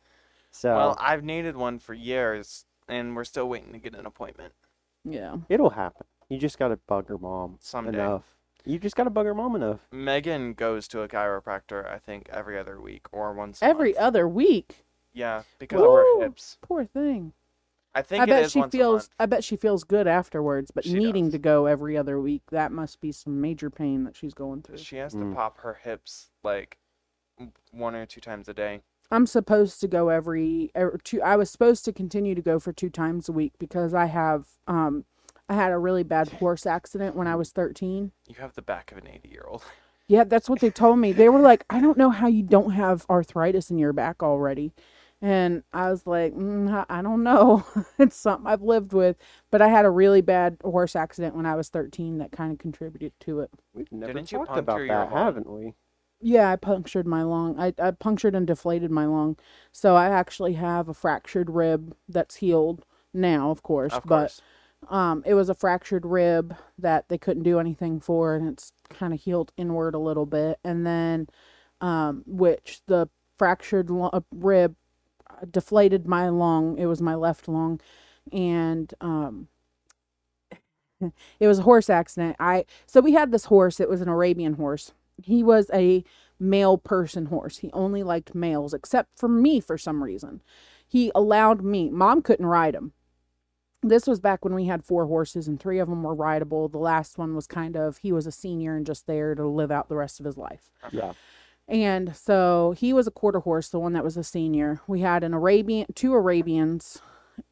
So 0.51 0.75
Well, 0.75 0.97
I've 0.99 1.23
needed 1.23 1.55
one 1.57 1.79
for 1.79 1.93
years, 1.93 2.65
and 2.87 3.15
we're 3.15 3.23
still 3.23 3.47
waiting 3.49 3.73
to 3.73 3.79
get 3.79 3.95
an 3.95 4.05
appointment. 4.05 4.53
yeah. 5.05 5.37
it'll 5.49 5.71
happen. 5.71 6.05
You 6.31 6.37
just 6.37 6.57
gotta 6.57 6.77
bug 6.77 7.09
her 7.09 7.17
mom 7.17 7.57
Someday. 7.59 7.97
enough. 7.99 8.23
You 8.63 8.79
just 8.79 8.95
gotta 8.95 9.09
bug 9.09 9.25
her 9.25 9.35
mom 9.35 9.53
enough. 9.53 9.81
Megan 9.91 10.53
goes 10.53 10.87
to 10.87 11.01
a 11.01 11.07
chiropractor, 11.09 11.85
I 11.85 11.97
think, 11.97 12.29
every 12.31 12.57
other 12.57 12.79
week 12.79 13.05
or 13.11 13.33
once. 13.33 13.61
a 13.61 13.65
Every 13.65 13.89
month. 13.91 13.97
other 14.01 14.29
week. 14.29 14.85
Yeah, 15.11 15.43
because 15.59 15.81
of 15.81 15.87
her 15.91 16.21
hips. 16.21 16.57
Poor 16.61 16.85
thing. 16.85 17.33
I 17.93 18.01
think 18.01 18.21
I 18.21 18.23
it 18.23 18.29
bet 18.29 18.43
is 18.45 18.53
she 18.53 18.59
once 18.59 18.73
a 18.73 18.77
feels 18.77 18.93
month. 19.01 19.09
I 19.19 19.25
bet 19.25 19.43
she 19.43 19.57
feels 19.57 19.83
good 19.83 20.07
afterwards, 20.07 20.71
but 20.71 20.85
She 20.85 20.93
needing 20.93 21.25
does. 21.25 21.33
to 21.33 21.37
go 21.39 21.65
every 21.65 21.97
other 21.97 22.17
week, 22.17 22.43
that 22.49 22.71
must 22.71 23.01
be 23.01 23.11
some 23.11 23.41
major 23.41 23.69
pain 23.69 24.05
that 24.05 24.15
she's 24.15 24.33
going 24.33 24.61
through. 24.61 24.77
She 24.77 24.95
has 24.97 25.11
to 25.11 25.19
Mm. 25.19 25.35
pop 25.35 25.57
her 25.57 25.73
hips 25.83 26.31
like 26.43 26.77
m- 27.37 27.51
one 27.71 27.93
or 27.93 28.05
two 28.05 28.21
times 28.21 28.47
a 28.47 28.53
day. 28.53 28.83
I'm 29.11 29.25
supposed 29.27 29.81
to 29.81 29.89
go 29.89 30.07
every 30.07 30.71
er, 30.77 30.97
two 31.03 31.21
I 31.21 31.35
was 31.35 31.49
supposed 31.49 31.83
to 31.83 31.91
continue 31.91 32.35
to 32.35 32.41
go 32.41 32.57
for 32.57 32.71
two 32.71 32.89
times 32.89 33.27
a 33.27 33.33
week 33.33 33.51
because 33.59 33.93
I 33.93 34.05
have 34.05 34.47
um 34.65 35.03
I 35.51 35.55
had 35.55 35.71
a 35.73 35.77
really 35.77 36.03
bad 36.03 36.29
horse 36.29 36.65
accident 36.65 37.15
when 37.15 37.27
I 37.27 37.35
was 37.35 37.51
13. 37.51 38.13
You 38.27 38.35
have 38.35 38.55
the 38.55 38.63
back 38.63 38.91
of 38.91 38.97
an 38.97 39.07
80 39.07 39.29
year 39.29 39.45
old. 39.47 39.63
Yeah, 40.07 40.23
that's 40.25 40.49
what 40.49 40.59
they 40.59 40.69
told 40.69 40.99
me. 40.99 41.11
They 41.13 41.29
were 41.29 41.39
like, 41.39 41.65
"I 41.69 41.79
don't 41.79 41.97
know 41.97 42.09
how 42.09 42.27
you 42.27 42.43
don't 42.43 42.71
have 42.71 43.05
arthritis 43.09 43.71
in 43.71 43.77
your 43.77 43.93
back 43.93 44.21
already." 44.23 44.73
And 45.21 45.63
I 45.71 45.89
was 45.91 46.07
like, 46.07 46.33
mm, 46.33 46.69
I- 46.71 46.99
I 46.99 47.01
don't 47.03 47.23
know. 47.23 47.63
it's 47.99 48.15
something 48.15 48.47
I've 48.47 48.63
lived 48.63 48.91
with, 48.93 49.17
but 49.51 49.61
I 49.61 49.67
had 49.67 49.85
a 49.85 49.89
really 49.91 50.21
bad 50.21 50.57
horse 50.63 50.95
accident 50.95 51.35
when 51.35 51.45
I 51.45 51.55
was 51.55 51.69
13 51.69 52.17
that 52.17 52.31
kind 52.31 52.51
of 52.51 52.57
contributed 52.59 53.13
to 53.21 53.41
it. 53.41 53.51
We've 53.73 53.91
never 53.91 54.13
Didn't 54.13 54.31
you 54.31 54.39
talked 54.39 54.49
puncture 54.49 54.59
about 54.59 54.85
your 54.85 54.87
that, 54.87 55.09
lung? 55.11 55.11
haven't 55.11 55.49
we? 55.49 55.75
Yeah, 56.21 56.51
I 56.51 56.55
punctured 56.55 57.07
my 57.07 57.23
lung. 57.23 57.59
I, 57.59 57.73
I 57.79 57.91
punctured 57.91 58.35
and 58.35 58.45
deflated 58.45 58.91
my 58.91 59.05
lung. 59.05 59.37
So 59.71 59.95
I 59.95 60.09
actually 60.09 60.53
have 60.53 60.87
a 60.87 60.93
fractured 60.93 61.49
rib 61.49 61.95
that's 62.07 62.35
healed 62.35 62.85
now, 63.13 63.49
of 63.51 63.63
course. 63.63 63.93
Of 63.95 64.05
but 64.05 64.07
course. 64.07 64.41
Um, 64.89 65.23
it 65.25 65.33
was 65.35 65.49
a 65.49 65.55
fractured 65.55 66.05
rib 66.05 66.55
that 66.77 67.09
they 67.09 67.17
couldn't 67.17 67.43
do 67.43 67.59
anything 67.59 67.99
for, 67.99 68.35
and 68.35 68.47
it's 68.49 68.73
kind 68.89 69.13
of 69.13 69.21
healed 69.21 69.51
inward 69.57 69.95
a 69.95 69.99
little 69.99 70.25
bit. 70.25 70.59
And 70.63 70.85
then, 70.85 71.27
um, 71.81 72.23
which 72.25 72.81
the 72.87 73.09
fractured 73.37 73.89
lu- 73.89 74.05
uh, 74.05 74.21
rib 74.31 74.75
deflated 75.51 76.07
my 76.07 76.29
lung. 76.29 76.77
It 76.77 76.85
was 76.87 77.01
my 77.01 77.15
left 77.15 77.47
lung, 77.47 77.79
and 78.31 78.93
um, 79.01 79.47
it 81.39 81.47
was 81.47 81.59
a 81.59 81.63
horse 81.63 81.89
accident. 81.89 82.35
I 82.39 82.65
so 82.85 83.01
we 83.01 83.13
had 83.13 83.31
this 83.31 83.45
horse. 83.45 83.79
It 83.79 83.89
was 83.89 84.01
an 84.01 84.09
Arabian 84.09 84.53
horse. 84.53 84.93
He 85.21 85.43
was 85.43 85.69
a 85.73 86.03
male 86.39 86.77
person 86.77 87.27
horse. 87.27 87.59
He 87.59 87.71
only 87.73 88.03
liked 88.03 88.33
males, 88.35 88.73
except 88.73 89.17
for 89.17 89.29
me 89.29 89.59
for 89.59 89.77
some 89.77 90.03
reason. 90.03 90.41
He 90.87 91.11
allowed 91.15 91.63
me. 91.63 91.89
Mom 91.89 92.21
couldn't 92.21 92.45
ride 92.45 92.75
him. 92.75 92.93
This 93.83 94.05
was 94.05 94.19
back 94.19 94.45
when 94.45 94.53
we 94.53 94.65
had 94.65 94.85
four 94.85 95.07
horses 95.07 95.47
and 95.47 95.59
three 95.59 95.79
of 95.79 95.89
them 95.89 96.03
were 96.03 96.13
rideable. 96.13 96.69
The 96.69 96.77
last 96.77 97.17
one 97.17 97.35
was 97.35 97.47
kind 97.47 97.75
of 97.75 97.97
he 97.97 98.11
was 98.11 98.27
a 98.27 98.31
senior 98.31 98.75
and 98.75 98.85
just 98.85 99.07
there 99.07 99.33
to 99.33 99.45
live 99.47 99.71
out 99.71 99.89
the 99.89 99.95
rest 99.95 100.19
of 100.19 100.25
his 100.25 100.37
life. 100.37 100.69
Yeah. 100.91 101.13
And 101.67 102.15
so 102.15 102.75
he 102.77 102.93
was 102.93 103.07
a 103.07 103.11
quarter 103.11 103.39
horse, 103.39 103.69
the 103.69 103.79
one 103.79 103.93
that 103.93 104.03
was 104.03 104.17
a 104.17 104.23
senior. 104.23 104.81
We 104.87 105.01
had 105.01 105.23
an 105.23 105.33
Arabian, 105.33 105.87
two 105.95 106.13
Arabians. 106.13 106.99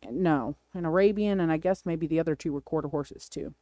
No, 0.07 0.55
an 0.73 0.85
Arabian, 0.85 1.39
and 1.39 1.51
I 1.51 1.57
guess 1.57 1.85
maybe 1.85 2.05
the 2.05 2.19
other 2.19 2.35
two 2.35 2.53
were 2.53 2.61
quarter 2.61 2.89
horses 2.89 3.27
too. 3.27 3.55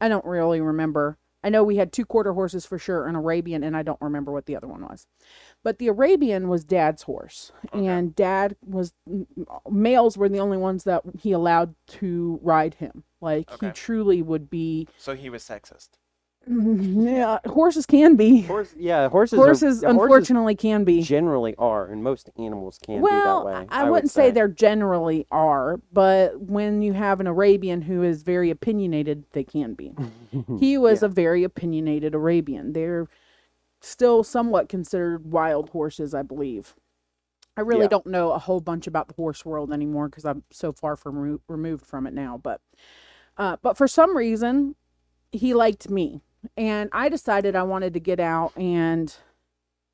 I 0.00 0.08
don't 0.08 0.24
really 0.24 0.60
remember. 0.60 1.18
I 1.44 1.48
know 1.50 1.64
we 1.64 1.76
had 1.76 1.92
two 1.92 2.04
quarter 2.04 2.32
horses 2.32 2.64
for 2.66 2.78
sure, 2.78 3.06
an 3.06 3.14
Arabian, 3.16 3.64
and 3.64 3.76
I 3.76 3.82
don't 3.82 4.00
remember 4.00 4.30
what 4.32 4.46
the 4.46 4.56
other 4.56 4.68
one 4.68 4.82
was. 4.82 5.06
But 5.64 5.78
the 5.78 5.88
Arabian 5.88 6.48
was 6.48 6.64
dad's 6.64 7.02
horse, 7.02 7.52
Okay. 7.74 7.86
and 7.86 8.14
dad 8.14 8.56
was 8.64 8.92
males 9.70 10.16
were 10.16 10.28
the 10.28 10.40
only 10.40 10.58
ones 10.58 10.84
that 10.84 11.02
he 11.18 11.32
allowed 11.32 11.74
to 11.88 12.38
ride 12.42 12.74
him. 12.74 13.04
Like 13.20 13.50
he 13.60 13.70
truly 13.70 14.22
would 14.22 14.50
be. 14.50 14.88
So 14.98 15.14
he 15.14 15.30
was 15.30 15.42
sexist. 15.42 15.90
Yeah, 16.48 17.38
horses 17.46 17.86
can 17.86 18.16
be. 18.16 18.42
Horse, 18.42 18.74
yeah, 18.76 19.08
horses. 19.08 19.38
Horses, 19.38 19.84
are, 19.84 19.90
unfortunately, 19.90 20.54
can 20.56 20.84
be. 20.84 21.02
generally 21.02 21.54
are, 21.56 21.86
and 21.86 22.02
most 22.02 22.30
animals 22.38 22.78
can 22.84 23.00
well, 23.00 23.44
be 23.44 23.50
that 23.50 23.60
way. 23.60 23.66
I, 23.70 23.80
I 23.80 23.84
would 23.84 23.90
wouldn't 23.92 24.10
say. 24.10 24.30
they're 24.30 24.48
generally 24.48 25.26
are, 25.30 25.80
but 25.92 26.40
when 26.40 26.82
you 26.82 26.92
have 26.94 27.20
an 27.20 27.26
Arabian 27.26 27.82
who 27.82 28.02
is 28.02 28.22
very 28.22 28.50
opinionated, 28.50 29.24
they 29.32 29.44
can 29.44 29.74
be. 29.74 29.92
He 30.58 30.76
was 30.78 31.02
Yeah. 31.02 31.06
a 31.06 31.08
very 31.10 31.44
opinionated 31.44 32.14
Arabian. 32.14 32.72
They're 32.72 33.08
still 33.80 34.22
somewhat 34.24 34.68
considered 34.68 35.30
wild 35.32 35.70
horses, 35.70 36.14
I 36.14 36.22
believe. 36.22 36.74
I 37.56 37.60
really 37.60 37.82
Yeah. 37.82 37.88
don't 37.88 38.06
know 38.06 38.32
a 38.32 38.38
whole 38.38 38.60
bunch 38.60 38.86
about 38.86 39.08
the 39.08 39.14
horse 39.14 39.44
world 39.44 39.72
anymore 39.72 40.08
because 40.08 40.24
I'm 40.24 40.42
so 40.50 40.72
far 40.72 40.96
from 40.96 41.18
remo- 41.18 41.40
removed 41.48 41.84
from 41.86 42.06
it 42.06 42.14
now. 42.14 42.38
But, 42.42 42.60
uh, 43.36 43.56
but 43.62 43.76
for 43.76 43.86
some 43.86 44.16
reason, 44.16 44.74
he 45.32 45.52
liked 45.54 45.90
me, 45.90 46.22
and 46.56 46.88
I 46.92 47.08
decided 47.08 47.56
I 47.56 47.62
wanted 47.62 47.94
to 47.94 48.00
get 48.00 48.20
out 48.20 48.56
and. 48.56 49.14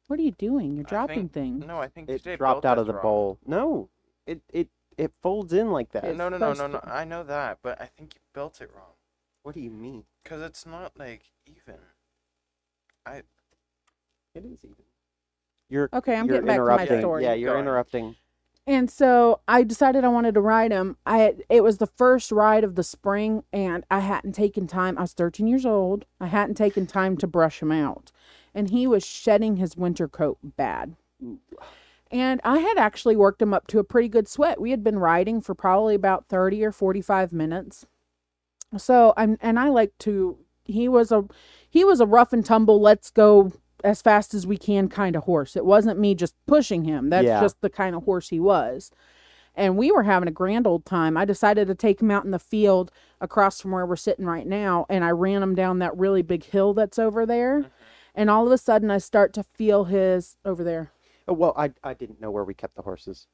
What 0.07 0.19
are 0.19 0.23
you 0.23 0.31
doing? 0.31 0.75
You're 0.75 0.85
dropping 0.85 1.29
think- 1.29 1.33
things. 1.35 1.67
No, 1.67 1.81
I 1.81 1.89
think 1.89 2.09
it 2.09 2.39
dropped 2.39 2.65
out 2.65 2.79
of 2.79 2.87
the 2.87 2.95
wrong. 2.95 3.03
bowl. 3.03 3.39
No, 3.47 3.91
it 4.27 4.41
it 4.51 4.69
it 4.97 5.13
folds 5.23 5.53
in 5.53 5.71
like 5.71 5.93
that. 5.93 6.17
No, 6.17 6.31
no, 6.31 6.39
no, 6.39 6.55
no, 6.55 6.67
no. 6.67 6.81
I 6.83 7.05
know 7.05 7.23
that, 7.25 7.59
but 7.63 7.79
I 7.79 7.87
think 7.87 8.15
you 8.15 8.21
built 8.33 8.63
it 8.63 8.71
wrong. 8.75 8.95
What 9.43 9.55
do 9.55 9.61
you 9.61 9.71
mean? 9.71 10.05
Cause 10.25 10.41
it's 10.41 10.65
not 10.65 10.93
like 10.99 11.25
even. 11.47 11.79
I. 13.05 13.23
It 14.35 14.45
is 14.47 14.65
even. 14.65 14.85
You're 15.69 15.91
Okay, 15.93 16.17
I'm 16.17 16.25
you're 16.27 16.41
getting 16.41 16.47
back 16.47 16.57
to 16.89 16.95
my 16.95 17.01
story. 17.01 17.25
Yeah, 17.25 17.35
you're 17.35 17.53
Going. 17.53 17.65
interrupting. 17.65 18.17
And 18.69 18.91
so 18.91 19.41
I 19.49 19.63
decided 19.63 20.05
I 20.05 20.09
wanted 20.09 20.35
to 20.35 20.43
ride 20.43 20.73
him. 20.73 20.99
I 21.07 21.37
it 21.49 21.63
was 21.63 21.79
the 21.79 21.87
first 21.87 22.31
ride 22.31 22.65
of 22.65 22.75
the 22.75 22.83
spring, 22.83 23.45
and 23.51 23.83
I 23.91 24.01
hadn't 24.01 24.35
taken 24.35 24.67
time. 24.67 24.99
I 24.99 25.03
was 25.03 25.15
13 25.15 25.47
years 25.47 25.65
old. 25.65 26.05
I 26.21 26.27
hadn't 26.27 26.57
taken 26.57 26.87
time 26.87 27.17
to 27.17 27.27
brush 27.27 27.63
him 27.63 27.73
out, 27.73 28.13
and 28.55 28.69
he 28.69 28.87
was 28.87 29.07
shedding 29.07 29.57
his 29.57 29.75
winter 29.75 30.07
coat 30.07 30.37
bad. 30.43 30.97
And 32.11 32.43
I 32.45 32.59
had 32.59 32.77
actually 32.77 33.17
worked 33.17 33.41
him 33.41 33.55
up 33.55 33.69
to 33.69 33.79
a 33.79 33.85
pretty 33.85 34.09
good 34.09 34.29
sweat. 34.29 34.61
We 34.61 34.71
had 34.71 34.85
been 34.85 34.99
riding 34.99 35.41
for 35.41 35.55
probably 35.55 35.95
about 35.95 36.27
30 36.29 36.63
or 36.63 36.73
45 36.73 37.33
minutes. 37.33 37.87
So 38.77 39.15
I'm 39.17 39.39
and 39.41 39.59
I 39.59 39.71
like 39.71 39.97
to 40.01 40.37
he 40.67 40.89
was 40.89 41.11
a 41.11 41.25
he 41.71 41.85
was 41.85 42.01
a 42.01 42.07
rough 42.07 42.35
and 42.35 42.45
tumble 42.45 42.83
let's 42.83 43.11
go 43.11 43.51
as 43.85 44.03
fast 44.03 44.35
as 44.35 44.47
we 44.47 44.57
can 44.57 44.89
kind 44.89 45.17
of 45.17 45.25
horse. 45.25 45.57
It 45.57 45.65
wasn't 45.65 45.99
me 46.01 46.15
just 46.15 46.35
pushing 46.47 46.85
him. 46.85 47.11
That's 47.11 47.27
Yeah. 47.27 47.41
just 47.41 47.61
the 47.61 47.71
kind 47.71 47.95
of 47.95 48.05
horse 48.05 48.29
he 48.29 48.41
was. 48.41 48.91
And 49.55 49.77
we 49.77 49.91
were 49.91 50.05
having 50.05 50.29
a 50.29 50.33
grand 50.33 50.67
old 50.67 50.85
time. 50.85 51.17
I 51.17 51.25
decided 51.25 51.67
to 51.69 51.75
take 51.75 52.01
him 52.01 52.11
out 52.11 52.25
in 52.25 52.31
the 52.31 52.39
field 52.39 52.91
across 53.21 53.61
from 53.61 53.73
where 53.73 53.85
we're 53.87 53.97
sitting 53.97 54.25
right 54.27 54.47
now 54.47 54.87
and 54.89 55.05
I 55.05 55.11
ran 55.11 55.43
him 55.43 55.55
down 55.55 55.81
that 55.81 55.97
really 55.97 56.23
big 56.23 56.45
hill 56.45 56.75
that's 56.75 56.99
over 56.99 57.27
there. 57.27 57.67
And 58.15 58.31
all 58.31 58.47
of 58.47 58.53
a 58.53 58.59
sudden 58.59 58.91
I 58.91 58.99
start 58.99 59.33
to 59.35 59.43
feel 59.43 59.85
his 59.85 60.37
over 60.45 60.63
there. 60.63 60.93
Oh, 61.27 61.33
well, 61.35 61.53
I 61.57 61.73
I 61.83 61.95
didn't 61.95 62.21
know 62.21 62.31
where 62.31 62.45
we 62.45 62.55
kept 62.55 62.75
the 62.77 62.83
horses. 62.83 63.27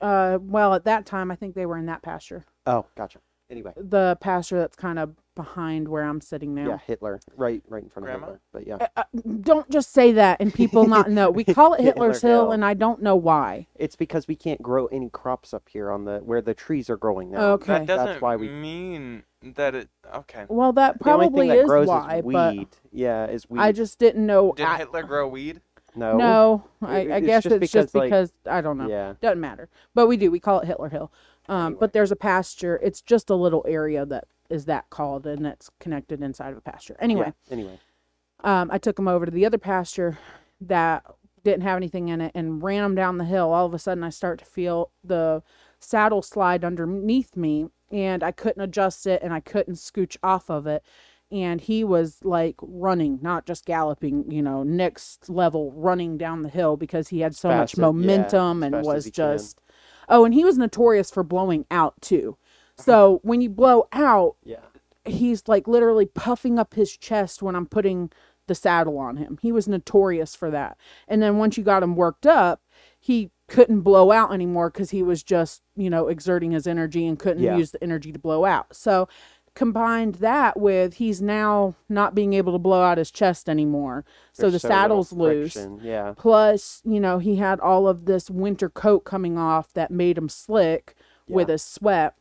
Uh 0.00 0.38
well 0.40 0.72
at 0.74 0.84
that 0.84 1.04
time 1.04 1.30
I 1.30 1.36
think 1.36 1.54
they 1.54 1.66
were 1.66 1.76
in 1.78 1.86
that 1.86 2.02
pasture. 2.02 2.44
Oh, 2.66 2.86
gotcha. 2.96 3.18
Anyway, 3.50 3.72
the 3.76 4.16
pasture 4.20 4.58
that's 4.58 4.76
kind 4.76 4.98
of 4.98 5.16
behind 5.44 5.88
where 5.88 6.02
I'm 6.04 6.20
sitting 6.20 6.54
now. 6.54 6.68
Yeah, 6.68 6.78
Hitler, 6.86 7.20
right, 7.36 7.62
right 7.68 7.82
in 7.82 7.88
front 7.88 8.04
Grandma? 8.06 8.26
of 8.26 8.32
Hitler. 8.32 8.40
But 8.52 8.66
yeah, 8.66 8.74
Uh, 8.80 8.86
uh, 8.96 9.02
don't 9.40 9.68
just 9.70 9.92
say 9.92 10.12
that 10.12 10.38
and 10.40 10.52
people 10.52 10.86
not 10.86 11.10
know. 11.18 11.30
We 11.30 11.44
call 11.44 11.74
it 11.74 11.80
Hitler 11.80 12.06
Hitler's 12.08 12.22
Hill, 12.22 12.30
Hill. 12.44 12.52
and 12.52 12.64
I 12.64 12.74
don't 12.74 13.02
know 13.02 13.16
why. 13.16 13.66
it's 13.74 13.96
because 13.96 14.28
we 14.28 14.36
can't 14.36 14.60
grow 14.60 14.86
any 14.86 15.08
crops 15.08 15.54
up 15.54 15.68
here 15.68 15.90
on 15.90 16.04
the 16.04 16.18
where 16.18 16.42
the 16.42 16.54
trees 16.54 16.90
are 16.90 16.96
growing 16.96 17.30
now. 17.30 17.52
Okay. 17.52 17.72
That 17.72 17.86
That's 17.86 18.04
doesn't 18.04 18.22
why 18.22 18.36
we- 18.36 18.48
mean 18.48 19.22
that 19.42 19.74
it. 19.74 19.88
Okay. 20.14 20.44
Well, 20.48 20.72
that 20.74 20.98
The 21.02 21.10
only 21.10 21.26
probably 21.28 21.48
thing 21.48 21.56
that 21.56 21.62
is 21.62 21.66
grows 21.66 21.88
why, 21.88 22.16
is 22.18 22.24
but 22.24 22.54
weed. 22.56 22.68
Yeah, 22.92 23.26
is 23.26 23.48
weed. 23.48 23.60
I 23.60 23.72
just 23.72 23.98
didn't 23.98 24.26
know. 24.26 24.52
Did 24.54 24.66
I- 24.66 24.76
Hitler 24.78 25.02
grow 25.04 25.26
weed? 25.28 25.62
no. 25.96 26.16
no, 26.16 26.64
I, 26.82 26.98
I 26.98 27.00
it's 27.16 27.26
guess 27.26 27.42
just 27.44 27.56
it's 27.56 27.72
just 27.72 27.92
because, 27.92 28.32
like- 28.44 28.52
I 28.54 28.60
don't 28.60 28.76
know. 28.78 28.88
Yeah. 28.88 29.14
Doesn't 29.20 29.40
matter. 29.40 29.68
But 29.94 30.06
we 30.06 30.16
do. 30.16 30.30
We 30.30 30.38
call 30.38 30.60
it 30.60 30.66
Hitler 30.66 30.90
Hill. 30.90 31.10
Um, 31.48 31.56
Anyway. 31.66 31.76
But 31.80 31.92
there's 31.94 32.12
a 32.12 32.16
pasture. 32.16 32.78
It's 32.82 33.00
just 33.00 33.28
a 33.30 33.34
little 33.34 33.64
area 33.66 34.06
that 34.06 34.24
is 34.50 34.64
that 34.66 34.90
called, 34.90 35.26
and 35.26 35.44
that's 35.44 35.70
connected 35.80 36.22
inside 36.22 36.52
of 36.52 36.58
a 36.58 36.60
pasture. 36.60 36.96
Anyway, 37.00 37.32
Yeah, 37.46 37.52
Anyway. 37.52 37.78
um, 38.44 38.70
I 38.72 38.78
took 38.78 38.98
him 38.98 39.08
over 39.08 39.24
to 39.26 39.30
the 39.30 39.46
other 39.46 39.58
pasture 39.58 40.18
that 40.60 41.04
didn't 41.44 41.62
have 41.62 41.76
anything 41.76 42.08
in 42.08 42.20
it 42.20 42.32
and 42.34 42.62
ran 42.62 42.84
him 42.84 42.94
down 42.94 43.18
the 43.18 43.24
hill. 43.24 43.52
All 43.52 43.64
of 43.66 43.72
a 43.74 43.78
sudden, 43.78 44.04
I 44.04 44.10
start 44.10 44.38
to 44.40 44.44
feel 44.44 44.90
the 45.02 45.42
saddle 45.78 46.20
slide 46.22 46.64
underneath 46.64 47.36
me, 47.36 47.68
and 47.90 48.22
I 48.22 48.30
couldn't 48.32 48.62
adjust 48.62 49.06
it, 49.06 49.22
and 49.22 49.32
I 49.32 49.40
couldn't 49.40 49.74
scooch 49.76 50.16
off 50.22 50.50
of 50.50 50.66
it. 50.66 50.82
And 51.32 51.60
he 51.60 51.84
was 51.84 52.18
like 52.24 52.56
running, 52.60 53.20
not 53.22 53.46
just 53.46 53.64
galloping, 53.64 54.30
you 54.32 54.42
know, 54.42 54.64
next 54.64 55.30
level 55.30 55.70
running 55.72 56.18
down 56.18 56.42
the 56.42 56.48
hill 56.48 56.76
because 56.76 57.08
he 57.08 57.20
had 57.20 57.36
so 57.36 57.48
much 57.48 57.56
Fast 57.58 57.72
as- 57.74 57.78
yeah, 57.78 57.84
momentum 57.84 58.62
as 58.62 58.66
and 58.66 58.74
fast 58.74 58.80
as 58.80 58.86
was 58.94 59.04
he 59.04 59.10
can. 59.12 59.14
just. 59.38 59.60
Oh, 60.08 60.24
and 60.24 60.34
he 60.34 60.44
was 60.44 60.58
notorious 60.58 61.08
for 61.08 61.22
blowing 61.22 61.66
out 61.70 61.94
too. 62.00 62.36
Uh-huh. 62.80 62.92
So 62.92 63.20
when 63.22 63.40
you 63.40 63.48
blow 63.50 63.86
out, 63.92 64.36
Yeah. 64.44 64.56
he's 65.04 65.42
like 65.48 65.66
literally 65.68 66.06
puffing 66.06 66.58
up 66.58 66.74
his 66.74 66.96
chest 66.96 67.42
when 67.42 67.54
I'm 67.54 67.66
putting 67.66 68.10
the 68.46 68.54
saddle 68.54 68.98
on 68.98 69.16
him. 69.16 69.38
He 69.42 69.52
was 69.52 69.68
notorious 69.68 70.34
for 70.34 70.50
that. 70.50 70.76
And 71.06 71.22
then 71.22 71.38
once 71.38 71.56
you 71.56 71.62
got 71.64 71.82
him 71.82 71.94
worked 71.94 72.26
up, 72.26 72.60
he 72.98 73.30
couldn't 73.46 73.80
blow 73.80 74.10
out 74.12 74.32
anymore 74.32 74.70
because 74.70 74.90
he 74.90 75.02
was 75.02 75.22
just, 75.22 75.62
you 75.76 75.88
know, 75.90 76.08
exerting 76.08 76.50
his 76.52 76.66
energy 76.66 77.06
and 77.06 77.18
couldn't 77.18 77.42
Yeah. 77.42 77.56
use 77.56 77.70
the 77.70 77.82
energy 77.82 78.12
to 78.12 78.18
blow 78.18 78.44
out. 78.44 78.74
So 78.74 79.08
combined 79.54 80.16
that 80.16 80.58
with 80.58 80.94
he's 80.94 81.20
now 81.20 81.74
not 81.88 82.14
being 82.14 82.32
able 82.34 82.52
to 82.52 82.58
blow 82.58 82.82
out 82.82 82.98
his 82.98 83.10
chest 83.10 83.48
anymore. 83.48 84.04
so 84.32 84.42
There's 84.48 84.62
the 84.62 84.68
little 84.68 84.76
saddle's 84.78 85.12
loose. 85.12 85.56
Yeah. 85.82 86.14
Plus, 86.16 86.80
you 86.84 87.00
know, 87.00 87.18
he 87.18 87.36
had 87.36 87.58
all 87.60 87.88
of 87.88 88.04
this 88.04 88.30
winter 88.30 88.68
coat 88.68 89.00
coming 89.00 89.36
off 89.36 89.72
that 89.74 89.90
made 89.90 90.16
him 90.16 90.28
slick 90.28 90.94
with 91.28 91.48
Yeah. 91.48 91.52
his 91.54 91.62
sweat. 91.62 92.14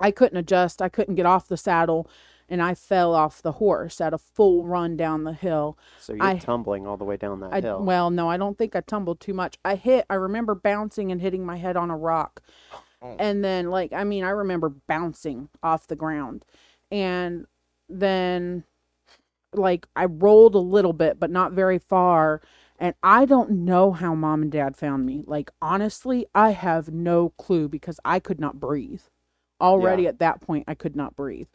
I 0.00 0.10
couldn't 0.10 0.38
adjust. 0.38 0.80
I 0.80 0.88
couldn't 0.88 1.16
get 1.16 1.26
off 1.26 1.48
the 1.48 1.56
saddle 1.56 2.08
and 2.48 2.62
I 2.62 2.74
fell 2.74 3.14
off 3.14 3.42
the 3.42 3.52
horse 3.52 4.00
at 4.00 4.14
a 4.14 4.18
full 4.18 4.64
run 4.64 4.96
down 4.96 5.24
the 5.24 5.32
hill. 5.34 5.76
So 6.00 6.14
you're 6.14 6.22
I- 6.24 6.38
tumbling 6.38 6.86
all 6.86 6.96
the 6.96 7.04
way 7.04 7.16
down 7.16 7.40
that 7.40 7.52
I 7.52 7.60
hill. 7.60 7.82
well, 7.82 8.10
no, 8.10 8.28
I 8.30 8.36
don't 8.36 8.56
think 8.56 8.74
I 8.74 8.80
tumbled 8.80 9.20
too 9.20 9.34
much. 9.34 9.58
I 9.64 9.74
hit 9.74 10.06
I 10.08 10.14
remember 10.14 10.54
bouncing 10.54 11.12
and 11.12 11.20
hitting 11.20 11.44
my 11.44 11.56
head 11.56 11.76
on 11.76 11.90
a 11.90 11.96
rock. 11.96 12.42
Oh. 13.02 13.16
And 13.18 13.44
then 13.44 13.70
like 13.70 13.92
I 13.92 14.04
mean, 14.04 14.24
I 14.24 14.30
remember 14.30 14.70
bouncing 14.70 15.48
off 15.62 15.86
the 15.86 15.96
ground. 15.96 16.44
And 16.90 17.46
then 17.88 18.64
like 19.52 19.86
I 19.94 20.06
rolled 20.06 20.54
a 20.54 20.58
little 20.60 20.92
bit, 20.92 21.20
but 21.20 21.30
not 21.30 21.52
very 21.52 21.78
far. 21.78 22.40
And 22.78 22.94
I 23.02 23.24
don't 23.24 23.50
know 23.50 23.92
how 23.92 24.14
mom 24.14 24.42
and 24.42 24.52
dad 24.52 24.76
found 24.76 25.04
me. 25.04 25.22
Like 25.26 25.50
honestly, 25.60 26.26
I 26.34 26.50
have 26.50 26.90
no 26.90 27.30
clue 27.30 27.68
because 27.68 28.00
I 28.04 28.20
could 28.20 28.40
not 28.40 28.60
breathe. 28.60 29.02
Already 29.60 30.06
at 30.06 30.18
that 30.20 30.40
point 30.40 30.64
I 30.68 30.74
could 30.74 30.96
not 30.96 31.16
breathe. 31.16 31.48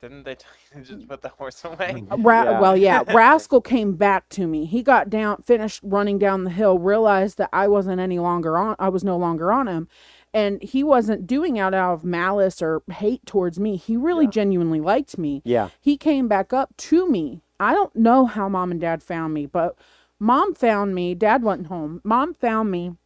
Didn't 0.00 0.24
they 0.24 0.34
tell 0.34 0.52
you 0.74 0.82
to 0.82 0.86
just 0.96 1.08
put 1.08 1.22
the 1.22 1.30
horse 1.30 1.64
away? 1.64 1.94
Mm-hmm. 2.08 2.22
Ra- 2.22 2.42
Yeah. 2.44 2.60
Well, 2.60 2.76
yeah, 2.76 3.02
Rascal 3.14 3.60
came 3.62 3.94
back 3.94 4.28
to 4.30 4.46
me. 4.46 4.66
He 4.66 4.82
got 4.82 5.08
down, 5.08 5.40
finished 5.42 5.80
running 5.82 6.18
down 6.18 6.44
the 6.44 6.50
hill, 6.50 6.78
realized 6.78 7.38
that 7.38 7.48
I 7.52 7.68
wasn't 7.68 8.00
any 8.00 8.18
longer 8.18 8.58
on. 8.58 8.76
I 8.78 8.90
was 8.90 9.02
no 9.02 9.16
longer 9.16 9.50
on 9.50 9.66
him, 9.66 9.88
and 10.34 10.62
he 10.62 10.84
wasn't 10.84 11.26
doing 11.26 11.58
out 11.58 11.72
out 11.72 11.94
of 11.94 12.04
malice 12.04 12.60
or 12.60 12.82
hate 12.90 13.24
towards 13.24 13.58
me. 13.58 13.76
He 13.76 13.96
really 13.96 14.26
Yeah. 14.26 14.30
genuinely 14.32 14.80
liked 14.80 15.16
me. 15.16 15.40
Yeah. 15.44 15.70
He 15.80 15.96
came 15.96 16.28
back 16.28 16.52
up 16.52 16.76
to 16.78 17.08
me. 17.08 17.40
I 17.58 17.72
don't 17.72 17.94
know 17.96 18.26
how 18.26 18.48
mom 18.50 18.72
and 18.72 18.80
dad 18.80 19.02
found 19.02 19.32
me, 19.32 19.46
but 19.46 19.74
mom 20.18 20.54
found 20.54 20.94
me. 20.94 21.14
Dad 21.14 21.42
wasn't 21.42 21.68
home. 21.68 22.02
Mom 22.04 22.34
found 22.34 22.70
me, 22.70 22.96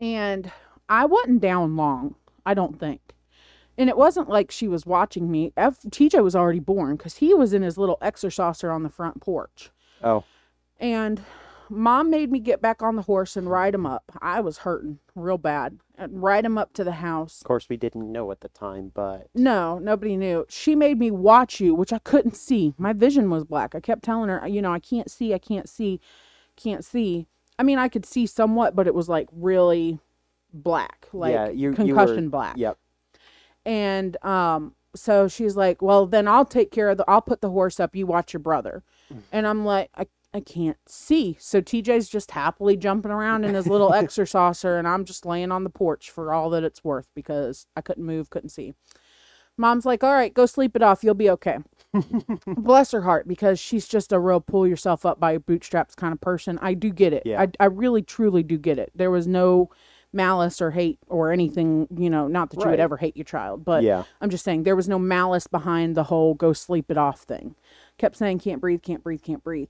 and 0.00 0.52
I 0.88 1.06
wasn't 1.06 1.40
down 1.40 1.76
long. 1.76 2.16
I 2.46 2.54
don't 2.54 2.78
think. 2.78 3.00
And 3.76 3.88
it 3.88 3.96
wasn't 3.96 4.28
like 4.28 4.50
she 4.50 4.68
was 4.68 4.86
watching 4.86 5.30
me. 5.30 5.52
F- 5.56 5.80
TJ 5.80 6.22
was 6.22 6.36
already 6.36 6.60
born 6.60 6.96
because 6.96 7.16
he 7.16 7.34
was 7.34 7.52
in 7.52 7.62
his 7.62 7.76
little 7.76 7.98
exerciser 8.00 8.70
on 8.70 8.82
the 8.84 8.88
front 8.88 9.20
porch. 9.20 9.70
Oh. 10.02 10.24
And 10.78 11.22
mom 11.68 12.10
made 12.10 12.30
me 12.30 12.38
get 12.38 12.62
back 12.62 12.82
on 12.82 12.96
the 12.96 13.02
horse 13.02 13.36
and 13.36 13.50
ride 13.50 13.74
him 13.74 13.86
up. 13.86 14.12
I 14.20 14.40
was 14.40 14.58
hurting 14.58 14.98
real 15.14 15.38
bad. 15.38 15.78
And 15.96 16.22
ride 16.22 16.44
him 16.44 16.58
up 16.58 16.72
to 16.74 16.84
the 16.84 16.92
house. 16.92 17.40
Of 17.40 17.46
course, 17.46 17.68
we 17.68 17.76
didn't 17.76 18.10
know 18.10 18.30
at 18.32 18.40
the 18.40 18.48
time, 18.48 18.90
but 18.94 19.28
No, 19.34 19.78
nobody 19.78 20.16
knew. 20.16 20.44
She 20.48 20.74
made 20.74 20.98
me 20.98 21.10
watch 21.10 21.60
you, 21.60 21.74
which 21.74 21.92
I 21.92 21.98
couldn't 21.98 22.36
see. 22.36 22.74
My 22.78 22.92
vision 22.92 23.30
was 23.30 23.44
black. 23.44 23.74
I 23.74 23.80
kept 23.80 24.02
telling 24.02 24.28
her, 24.28 24.46
you 24.46 24.60
know, 24.60 24.72
I 24.72 24.80
can't 24.80 25.10
see, 25.10 25.32
I 25.34 25.38
can't 25.38 25.68
see, 25.68 26.00
can't 26.56 26.84
see. 26.84 27.26
I 27.58 27.62
mean, 27.62 27.78
I 27.78 27.88
could 27.88 28.04
see 28.04 28.26
somewhat, 28.26 28.74
but 28.74 28.88
it 28.88 28.94
was 28.94 29.08
like 29.08 29.28
really 29.32 30.00
black, 30.54 31.08
like 31.12 31.32
yeah, 31.32 31.48
you 31.48 31.70
you 31.70 31.72
concussion 31.72 32.24
were, 32.24 32.30
black. 32.30 32.56
Yep. 32.56 32.78
And 33.66 34.24
um, 34.24 34.74
so 34.94 35.28
she's 35.28 35.56
like, 35.56 35.82
"Well, 35.82 36.06
then 36.06 36.28
I'll 36.28 36.44
take 36.44 36.70
care 36.70 36.90
of 36.90 36.98
the. 36.98 37.04
I'll 37.08 37.22
put 37.22 37.40
the 37.40 37.50
horse 37.50 37.80
up. 37.80 37.94
You 37.96 38.06
watch 38.06 38.32
your 38.32 38.40
brother." 38.40 38.82
Mm. 39.12 39.22
And 39.32 39.46
I'm 39.46 39.64
like, 39.64 39.90
"I 39.96 40.06
I 40.32 40.40
can't 40.40 40.78
see." 40.86 41.36
So 41.40 41.60
TJ's 41.60 42.08
just 42.08 42.30
happily 42.32 42.76
jumping 42.76 43.10
around 43.10 43.44
in 43.44 43.54
his 43.54 43.66
little 43.66 43.92
exerciser, 43.94 44.78
and 44.78 44.86
I'm 44.86 45.04
just 45.04 45.26
laying 45.26 45.52
on 45.52 45.64
the 45.64 45.70
porch 45.70 46.10
for 46.10 46.32
all 46.32 46.50
that 46.50 46.64
it's 46.64 46.84
worth 46.84 47.08
because 47.14 47.66
I 47.76 47.80
couldn't 47.80 48.04
move, 48.04 48.30
couldn't 48.30 48.50
see. 48.50 48.74
Mom's 49.56 49.86
like, 49.86 50.04
"All 50.04 50.12
right, 50.12 50.32
go 50.32 50.46
sleep 50.46 50.76
it 50.76 50.82
off. 50.82 51.02
You'll 51.02 51.14
be 51.14 51.30
okay." 51.30 51.58
Bless 52.46 52.90
her 52.90 53.02
heart, 53.02 53.28
because 53.28 53.60
she's 53.60 53.86
just 53.86 54.12
a 54.12 54.18
real 54.18 54.40
pull 54.40 54.66
yourself 54.66 55.06
up 55.06 55.20
by 55.20 55.32
your 55.32 55.40
bootstraps 55.40 55.94
kind 55.94 56.12
of 56.12 56.20
person. 56.20 56.58
I 56.60 56.74
do 56.74 56.90
get 56.90 57.12
it. 57.12 57.22
Yeah. 57.24 57.40
I 57.40 57.48
I 57.60 57.66
really 57.66 58.02
truly 58.02 58.42
do 58.42 58.58
get 58.58 58.78
it. 58.78 58.92
There 58.94 59.10
was 59.10 59.26
no 59.26 59.70
malice 60.14 60.62
or 60.62 60.70
hate 60.70 60.98
or 61.08 61.32
anything, 61.32 61.88
you 61.96 62.08
know, 62.08 62.28
not 62.28 62.50
that 62.50 62.56
you 62.60 62.66
would 62.66 62.70
Right. 62.70 62.80
ever 62.80 62.96
hate 62.96 63.16
your 63.16 63.24
child, 63.24 63.64
but 63.64 63.82
yeah. 63.82 64.04
I'm 64.20 64.30
just 64.30 64.44
saying 64.44 64.62
there 64.62 64.76
was 64.76 64.88
no 64.88 64.98
malice 64.98 65.46
behind 65.46 65.96
the 65.96 66.04
whole 66.04 66.34
go 66.34 66.52
sleep 66.52 66.90
it 66.90 66.96
off 66.96 67.22
thing. 67.22 67.54
Kept 67.98 68.16
saying 68.16 68.38
can't 68.38 68.60
breathe, 68.60 68.82
can't 68.82 69.02
breathe, 69.02 69.22
can't 69.22 69.42
breathe. 69.44 69.68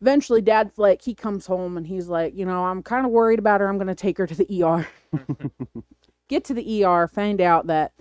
Eventually, 0.00 0.40
Dad's 0.40 0.78
like, 0.78 1.02
he 1.02 1.14
comes 1.14 1.46
home 1.46 1.76
and 1.76 1.86
he's 1.86 2.08
like, 2.08 2.36
you 2.36 2.44
know, 2.44 2.64
I'm 2.66 2.82
kind 2.82 3.04
of 3.04 3.10
worried 3.10 3.40
about 3.40 3.60
her. 3.60 3.68
I'm 3.68 3.78
going 3.78 3.88
to 3.88 3.94
take 3.96 4.18
her 4.18 4.26
to 4.28 4.34
the 4.34 4.62
ER. 4.62 4.86
Get 6.28 6.44
to 6.44 6.54
the 6.54 6.84
ER, 6.84 7.08
find 7.08 7.40
out 7.40 7.66
that, 7.68 7.92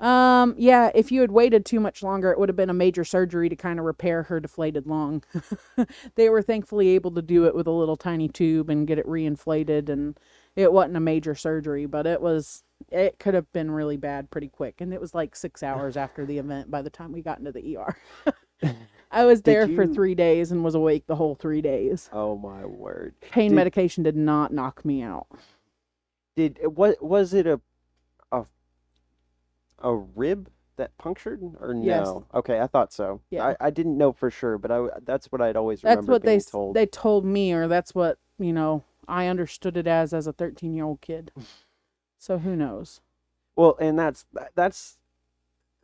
um, 0.00 0.54
yeah, 0.56 0.90
if 0.94 1.12
you 1.12 1.20
had 1.20 1.30
waited 1.30 1.66
too 1.66 1.78
much 1.78 2.02
longer, 2.02 2.30
it 2.32 2.38
would 2.38 2.48
have 2.48 2.56
been 2.56 2.70
a 2.70 2.74
major 2.74 3.04
surgery 3.04 3.48
to 3.48 3.56
kind 3.56 3.78
of 3.78 3.84
repair 3.84 4.22
her 4.24 4.40
deflated 4.40 4.86
lung. 4.86 5.22
they 6.14 6.28
were 6.28 6.42
thankfully 6.42 6.88
able 6.90 7.10
to 7.12 7.22
do 7.22 7.44
it 7.46 7.54
with 7.54 7.66
a 7.66 7.70
little 7.72 7.96
tiny 7.96 8.28
tube 8.28 8.70
and 8.70 8.86
get 8.86 8.98
it 8.98 9.06
reinflated, 9.06 9.88
and 9.88 10.18
it 10.56 10.72
wasn't 10.72 10.96
a 10.96 11.00
major 11.00 11.34
surgery, 11.34 11.86
but 11.86 12.06
it 12.06 12.20
was 12.20 12.62
it 12.90 13.18
could 13.18 13.34
have 13.34 13.50
been 13.52 13.70
really 13.70 13.96
bad 13.96 14.28
pretty 14.30 14.48
quick 14.48 14.80
and 14.80 14.92
it 14.92 15.00
was 15.00 15.14
like 15.14 15.36
six 15.36 15.62
hours 15.62 15.96
after 15.96 16.26
the 16.26 16.36
event 16.38 16.68
by 16.68 16.82
the 16.82 16.90
time 16.90 17.12
we 17.12 17.22
got 17.22 17.38
into 17.38 17.52
the 17.52 17.76
er 17.78 17.96
i 19.12 19.24
was 19.24 19.42
there 19.42 19.68
for 19.68 19.86
three 19.86 20.16
days 20.16 20.50
and 20.50 20.64
was 20.64 20.74
awake 20.74 21.06
the 21.06 21.14
whole 21.14 21.36
three 21.36 21.62
days 21.62 22.10
Oh 22.12 22.36
my 22.36 22.64
word. 22.66 23.14
pain 23.20 23.50
Did- 23.50 23.54
medication 23.56 24.02
did 24.02 24.16
not 24.16 24.52
knock 24.52 24.84
me 24.84 25.00
out 25.00 25.28
Did 26.34 26.58
what 26.74 27.00
was 27.00 27.32
it 27.34 27.46
a 27.46 27.60
a 28.32 28.46
a 29.78 29.94
rib 29.94 30.48
that 30.76 30.96
punctured 30.98 31.40
or 31.60 31.74
no? 31.74 31.84
Yes. 31.84 32.08
Okay, 32.34 32.60
I 32.60 32.66
thought 32.66 32.92
so. 32.92 33.20
Yeah. 33.30 33.46
I, 33.60 33.66
I 33.66 33.70
didn't 33.70 33.96
know 33.98 34.10
for 34.12 34.30
sure, 34.30 34.56
but 34.58 34.70
I 34.72 34.86
that's 35.04 35.30
what 35.30 35.40
I'd 35.40 35.56
always 35.56 35.82
that's 35.82 35.96
remember 35.96 36.12
what 36.12 36.22
they 36.22 36.30
being 36.32 36.38
s- 36.40 36.46
told. 36.46 36.74
they 36.74 36.86
told 36.86 37.24
me 37.24 37.52
or 37.52 37.68
that's 37.68 37.94
what 37.94 38.18
you 38.38 38.52
know 38.52 38.82
i 39.08 39.26
understood 39.26 39.76
it 39.76 39.86
as 39.86 40.12
as 40.12 40.26
a 40.26 40.32
13 40.32 40.74
year 40.74 40.84
old 40.84 41.00
kid 41.00 41.32
so 42.18 42.38
who 42.38 42.54
knows 42.56 43.00
Well, 43.56 43.76
and 43.80 43.98
that's 43.98 44.24
that's 44.54 44.98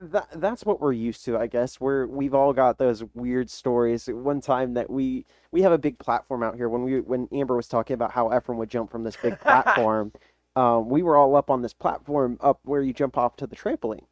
that 0.00 0.28
that's 0.37 0.64
what 0.64 0.81
we're 0.81 0.92
used 0.92 1.24
to, 1.24 1.37
I 1.37 1.48
guess. 1.48 1.81
We're 1.81 2.07
we've 2.07 2.33
all 2.35 2.52
got 2.52 2.78
those 2.78 3.02
weird 3.14 3.50
stories. 3.50 4.07
One 4.07 4.40
time 4.40 4.74
that 4.74 4.88
we 4.88 5.26
we 5.50 5.62
have 5.62 5.72
a 5.72 5.78
big 5.78 5.98
platform 5.98 6.42
out 6.44 6.54
here. 6.54 6.68
When 6.68 6.85
we 6.85 7.00
when 7.00 7.28
Amber 7.33 7.57
was 7.57 7.66
talking 7.68 7.94
about 7.94 8.12
how 8.12 8.35
Ephraim 8.37 8.59
would 8.59 8.70
jump 8.70 8.90
from 8.90 9.02
this 9.02 9.16
big 9.20 9.40
platform, 9.40 10.12
um, 10.54 10.88
we 10.88 11.02
were 11.02 11.16
all 11.16 11.35
up 11.35 11.50
on 11.50 11.62
this 11.62 11.74
platform 11.74 12.38
up 12.40 12.61
where 12.64 12.81
you 12.83 12.92
jump 12.92 13.18
off 13.18 13.35
to 13.37 13.46
the 13.48 13.57
trampoline, 13.57 14.04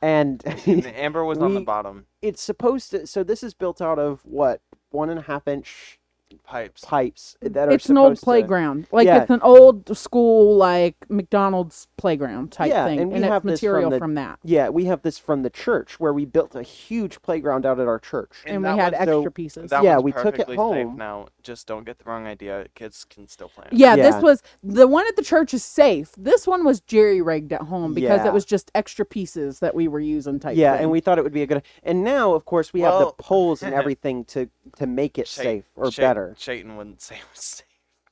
and 0.00 0.42
And 0.66 0.86
Amber 0.86 1.22
was 1.24 1.38
on 1.38 1.52
the 1.52 1.60
bottom. 1.60 2.06
it's 2.22 2.40
supposed 2.42 2.90
to. 2.92 3.06
So 3.06 3.22
this 3.22 3.42
is 3.42 3.52
built 3.52 3.82
out 3.82 3.98
of 3.98 4.24
what 4.24 4.62
one 4.90 5.10
and 5.10 5.18
a 5.18 5.22
half 5.22 5.46
inch 5.46 5.98
pipes. 6.44 6.84
pipes 6.84 7.36
that 7.40 7.68
are 7.68 7.72
it's 7.72 7.88
an 7.88 7.96
old 7.98 8.06
supposed 8.18 8.20
to- 8.20 8.24
playground. 8.24 8.86
Like 8.92 9.06
Yeah. 9.06 9.22
it's 9.22 9.30
an 9.30 9.40
old 9.42 9.96
school, 9.96 10.56
like 10.56 10.96
McDonald's 11.08 11.88
playground 11.96 12.52
type 12.52 12.70
Yeah, 12.70 12.86
thing, 12.86 13.00
and 13.00 13.10
we 13.10 13.16
and, 13.16 13.24
have 13.24 13.44
it's 13.44 13.52
this 13.52 13.60
from 13.60 13.66
material 13.70 13.90
the- 13.90 13.98
from 13.98 14.14
that. 14.14 14.38
Yeah, 14.44 14.68
we 14.68 14.84
have 14.86 15.02
this 15.02 15.18
from 15.18 15.42
the 15.42 15.50
church 15.50 15.98
where 16.00 16.12
we 16.12 16.24
built 16.24 16.54
a 16.54 16.62
huge 16.62 17.20
playground 17.22 17.66
out 17.66 17.78
at 17.80 17.86
our 17.88 17.98
church. 17.98 18.32
And, 18.46 18.64
that 18.64 18.74
we 18.76 18.80
had 18.80 18.94
extra 18.94 19.22
so- 19.24 19.30
pieces. 19.30 19.70
That 19.70 19.82
Yeah, 19.84 19.98
we 19.98 20.12
took 20.12 20.38
it 20.38 20.48
home. 20.54 20.96
now. 20.96 21.26
Just 21.42 21.66
don't 21.66 21.84
get 21.84 21.98
the 21.98 22.04
wrong 22.04 22.26
idea. 22.26 22.66
Kids 22.74 23.04
can 23.04 23.28
still 23.28 23.48
play. 23.48 23.66
it. 23.70 23.72
yeah, 23.72 23.94
Yeah. 23.94 24.10
this 24.10 24.22
was 24.22 24.42
the 24.62 24.86
one 24.86 25.06
at 25.06 25.16
the 25.16 25.22
church 25.22 25.54
is 25.54 25.64
safe. 25.64 26.12
This 26.16 26.46
one 26.46 26.64
was 26.64 26.80
jerry 26.80 27.20
rigged 27.22 27.52
at 27.52 27.62
home 27.62 27.94
because 27.94 28.20
Yeah. 28.22 28.28
it 28.28 28.32
was 28.32 28.44
just 28.44 28.70
extra 28.74 29.04
pieces 29.04 29.60
that 29.60 29.74
we 29.74 29.88
were 29.88 30.00
using 30.00 30.38
type. 30.40 30.56
Yeah, 30.56 30.72
thing. 30.74 30.82
and 30.84 30.90
we 30.90 31.00
thought 31.00 31.18
it 31.18 31.22
would 31.24 31.32
be 31.32 31.42
a 31.42 31.46
good. 31.46 31.62
And 31.82 32.02
now, 32.04 32.34
of 32.34 32.44
course, 32.44 32.72
we 32.72 32.80
have 32.80 32.98
the 32.98 33.12
poles 33.18 33.62
and 33.62 33.74
everything 33.74 34.24
to 34.26 34.48
to 34.78 34.86
make 34.86 35.16
it 35.18 35.28
Shay- 35.28 35.42
safe 35.42 35.64
or 35.76 35.90
Shay- 35.92 36.02
better. 36.02 36.25
Chayton 36.34 36.76
wouldn't 36.76 37.00
say 37.02 37.16
it 37.20 37.24
was 37.32 37.44
safe. 37.44 37.66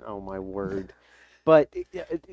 Oh 0.04 0.20
my 0.20 0.38
word! 0.38 0.92
But 1.44 1.74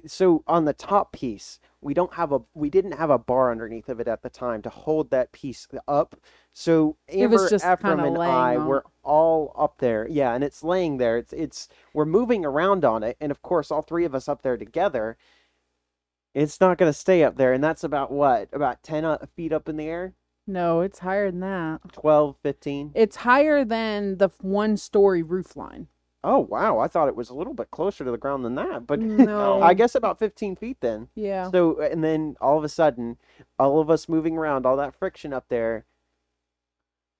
so 0.07 0.43
on 0.47 0.65
the 0.65 0.73
top 0.73 1.11
piece, 1.11 1.59
we 1.81 1.93
don't 1.93 2.13
have 2.13 2.31
a 2.31 2.41
we 2.53 2.69
didn't 2.69 2.93
have 2.93 3.09
a 3.09 3.17
bar 3.17 3.51
underneath 3.51 3.89
of 3.89 3.99
it 3.99 4.07
at 4.07 4.21
the 4.21 4.29
time 4.29 4.61
to 4.61 4.69
hold 4.69 5.11
that 5.11 5.31
piece 5.31 5.67
up. 5.87 6.15
So 6.53 6.97
It 7.07 7.27
was 7.27 7.41
Amber, 7.41 7.49
just 7.49 7.65
Ephraim, 7.65 7.99
and 7.99 8.17
I 8.17 8.55
on 8.55 8.67
were 8.67 8.85
all 9.03 9.53
up 9.57 9.77
there. 9.79 10.07
Yeah, 10.09 10.33
and 10.33 10.43
it's 10.43 10.63
laying 10.63 10.97
there. 10.97 11.17
It's 11.17 11.33
it's 11.33 11.67
we're 11.93 12.05
moving 12.05 12.45
around 12.45 12.85
on 12.85 13.03
it, 13.03 13.17
and 13.19 13.31
of 13.31 13.41
course, 13.41 13.71
all 13.71 13.81
three 13.81 14.05
of 14.05 14.15
us 14.15 14.29
up 14.29 14.41
there 14.43 14.57
together. 14.57 15.17
It's 16.33 16.61
not 16.61 16.77
going 16.77 16.89
to 16.89 16.97
stay 16.97 17.23
up 17.23 17.35
there, 17.35 17.51
and 17.51 17.63
that's 17.63 17.83
about 17.83 18.11
what 18.11 18.49
about 18.53 18.83
ten 18.83 19.03
uh, 19.03 19.17
feet 19.35 19.51
up 19.51 19.67
in 19.67 19.75
the 19.77 19.87
air, 19.87 20.13
no, 20.47 20.81
it's 20.81 20.99
higher 20.99 21.31
than 21.31 21.39
that. 21.41 21.79
12, 21.93 22.35
15? 22.43 22.91
It's 22.95 23.15
higher 23.17 23.63
than 23.63 24.17
the 24.17 24.29
one 24.41 24.77
story 24.77 25.21
roof 25.23 25.55
line. 25.55 25.87
Oh 26.23 26.37
wow! 26.37 26.77
I 26.77 26.87
thought 26.87 27.07
it 27.07 27.15
was 27.15 27.31
a 27.31 27.33
little 27.33 27.55
bit 27.55 27.71
closer 27.71 28.05
to 28.05 28.11
the 28.11 28.17
ground 28.17 28.45
than 28.45 28.53
that, 28.53 28.85
but 28.85 28.99
No, 28.99 29.59
I 29.63 29.73
guess 29.73 29.95
about 29.95 30.19
fifteen 30.19 30.55
feet 30.55 30.77
then. 30.79 31.07
yeah. 31.15 31.49
So 31.49 31.81
and 31.81 32.03
then 32.03 32.35
all 32.39 32.59
of 32.59 32.63
a 32.63 32.69
sudden, 32.69 33.17
all 33.57 33.79
of 33.79 33.89
us 33.89 34.07
moving 34.07 34.37
around, 34.37 34.67
all 34.67 34.77
that 34.77 34.93
friction 34.93 35.33
up 35.33 35.45
there. 35.49 35.85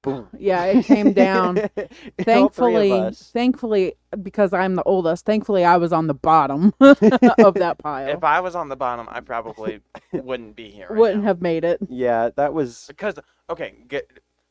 Boom! 0.03 0.27
Yeah, 0.37 0.65
it 0.65 0.85
came 0.85 1.13
down. 1.13 1.59
All 1.59 1.69
three 1.75 1.85
of 1.85 2.25
thankfully, 2.25 3.11
thankfully, 3.13 3.93
because 4.23 4.51
I'm 4.51 4.75
the 4.75 4.83
oldest, 4.83 5.25
thankfully 5.25 5.63
I 5.63 5.77
was 5.77 5.93
on 5.93 6.07
the 6.07 6.15
bottom 6.15 6.73
of 6.79 6.99
that 6.99 7.75
pile. 7.79 8.09
If 8.09 8.23
I 8.23 8.39
was 8.39 8.55
on 8.55 8.69
the 8.69 8.75
bottom, 8.75 9.07
I 9.11 9.19
probably 9.19 9.81
wouldn't 10.11 10.55
be 10.55 10.69
here. 10.69 10.87
Right 10.89 10.99
Wouldn't 10.99 11.21
now. 11.21 11.27
have 11.27 11.41
made 11.41 11.63
it. 11.63 11.79
Yeah, 11.87 12.29
that 12.35 12.53
was. 12.53 12.85
because 12.87 13.15
okay, 13.49 13.75
get. 13.87 14.09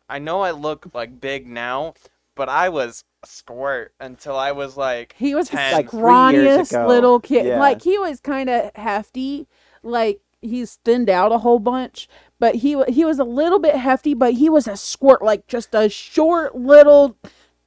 I 0.09 0.19
know 0.19 0.41
I 0.41 0.53
look 0.53 0.87
like 0.95 1.21
big 1.21 1.47
now, 1.47 1.95
but 2.37 2.49
I 2.49 2.69
was 2.69 3.05
a 3.23 3.27
squirt 3.27 3.93
until 4.01 4.37
I 4.37 4.53
was 4.53 4.77
like 4.77 5.15
He 5.19 5.35
was 5.35 5.49
Ten. 5.49 5.73
Like 5.73 5.91
three 5.91 6.01
scrawniest 6.01 6.89
little 6.89 7.19
kid. 7.21 7.47
Yeah. 7.47 7.59
Like 7.61 7.83
he 7.83 7.99
was 7.99 8.21
kind 8.21 8.49
of 8.49 8.71
hefty. 8.77 9.49
Like 9.83 10.21
he's 10.41 10.77
thinned 10.85 11.11
out 11.11 11.33
a 11.33 11.39
whole 11.39 11.59
bunch, 11.59 12.09
but 12.41 12.57
he 12.57 12.83
he 12.89 13.05
was 13.05 13.21
a 13.21 13.25
little 13.25 13.61
bit 13.61 13.77
hefty. 13.77 14.15
But 14.15 14.35
he 14.35 14.49
was 14.51 14.67
a 14.67 14.77
squirt, 14.77 15.23
like 15.23 15.47
just 15.47 15.75
a 15.75 15.89
short 15.89 16.57
little 16.57 17.17